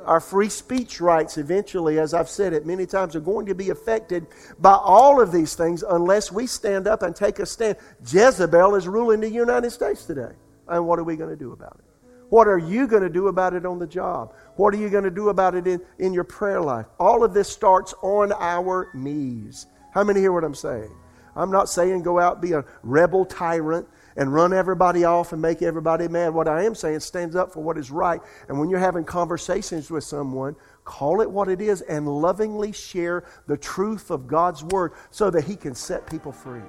Our 0.04 0.20
free 0.20 0.48
speech 0.48 1.00
rights, 1.00 1.38
eventually, 1.38 1.98
as 1.98 2.14
I've 2.14 2.28
said 2.28 2.52
it 2.52 2.66
many 2.66 2.86
times, 2.86 3.16
are 3.16 3.20
going 3.20 3.46
to 3.46 3.54
be 3.54 3.70
affected 3.70 4.26
by 4.58 4.74
all 4.74 5.20
of 5.20 5.32
these 5.32 5.54
things 5.54 5.82
unless 5.82 6.30
we 6.32 6.46
stand 6.46 6.86
up 6.86 7.02
and 7.02 7.14
take 7.14 7.38
a 7.38 7.46
stand. 7.46 7.76
Jezebel 8.06 8.74
is 8.74 8.88
ruling 8.88 9.20
the 9.20 9.30
United 9.30 9.70
States 9.70 10.04
today. 10.04 10.32
And 10.68 10.86
what 10.86 10.98
are 10.98 11.04
we 11.04 11.16
going 11.16 11.30
to 11.30 11.36
do 11.36 11.52
about 11.52 11.76
it? 11.78 11.84
What 12.30 12.48
are 12.48 12.58
you 12.58 12.86
going 12.86 13.02
to 13.02 13.10
do 13.10 13.28
about 13.28 13.52
it 13.52 13.66
on 13.66 13.78
the 13.78 13.86
job? 13.86 14.34
What 14.56 14.72
are 14.72 14.78
you 14.78 14.88
going 14.88 15.04
to 15.04 15.10
do 15.10 15.28
about 15.28 15.54
it 15.54 15.66
in, 15.66 15.82
in 15.98 16.14
your 16.14 16.24
prayer 16.24 16.62
life? 16.62 16.86
All 16.98 17.24
of 17.24 17.34
this 17.34 17.48
starts 17.48 17.92
on 18.02 18.32
our 18.32 18.88
knees. 18.94 19.66
How 19.92 20.02
many 20.02 20.20
hear 20.20 20.32
what 20.32 20.42
I'm 20.42 20.54
saying? 20.54 20.90
I'm 21.36 21.50
not 21.50 21.68
saying 21.68 22.02
go 22.02 22.18
out 22.18 22.40
be 22.40 22.52
a 22.52 22.64
rebel 22.82 23.24
tyrant 23.24 23.86
and 24.16 24.32
run 24.32 24.52
everybody 24.52 25.04
off 25.04 25.32
and 25.32 25.40
make 25.40 25.62
everybody 25.62 26.08
mad. 26.08 26.34
What 26.34 26.48
I 26.48 26.64
am 26.64 26.74
saying 26.74 27.00
stands 27.00 27.36
up 27.36 27.52
for 27.52 27.62
what 27.62 27.78
is 27.78 27.90
right. 27.90 28.20
And 28.48 28.58
when 28.58 28.70
you're 28.70 28.78
having 28.78 29.04
conversations 29.04 29.90
with 29.90 30.04
someone, 30.04 30.56
call 30.84 31.20
it 31.20 31.30
what 31.30 31.48
it 31.48 31.60
is 31.60 31.80
and 31.82 32.08
lovingly 32.08 32.72
share 32.72 33.24
the 33.46 33.56
truth 33.56 34.10
of 34.10 34.26
God's 34.26 34.64
word 34.64 34.92
so 35.10 35.30
that 35.30 35.44
he 35.44 35.56
can 35.56 35.74
set 35.74 36.06
people 36.06 36.32
free. 36.32 36.62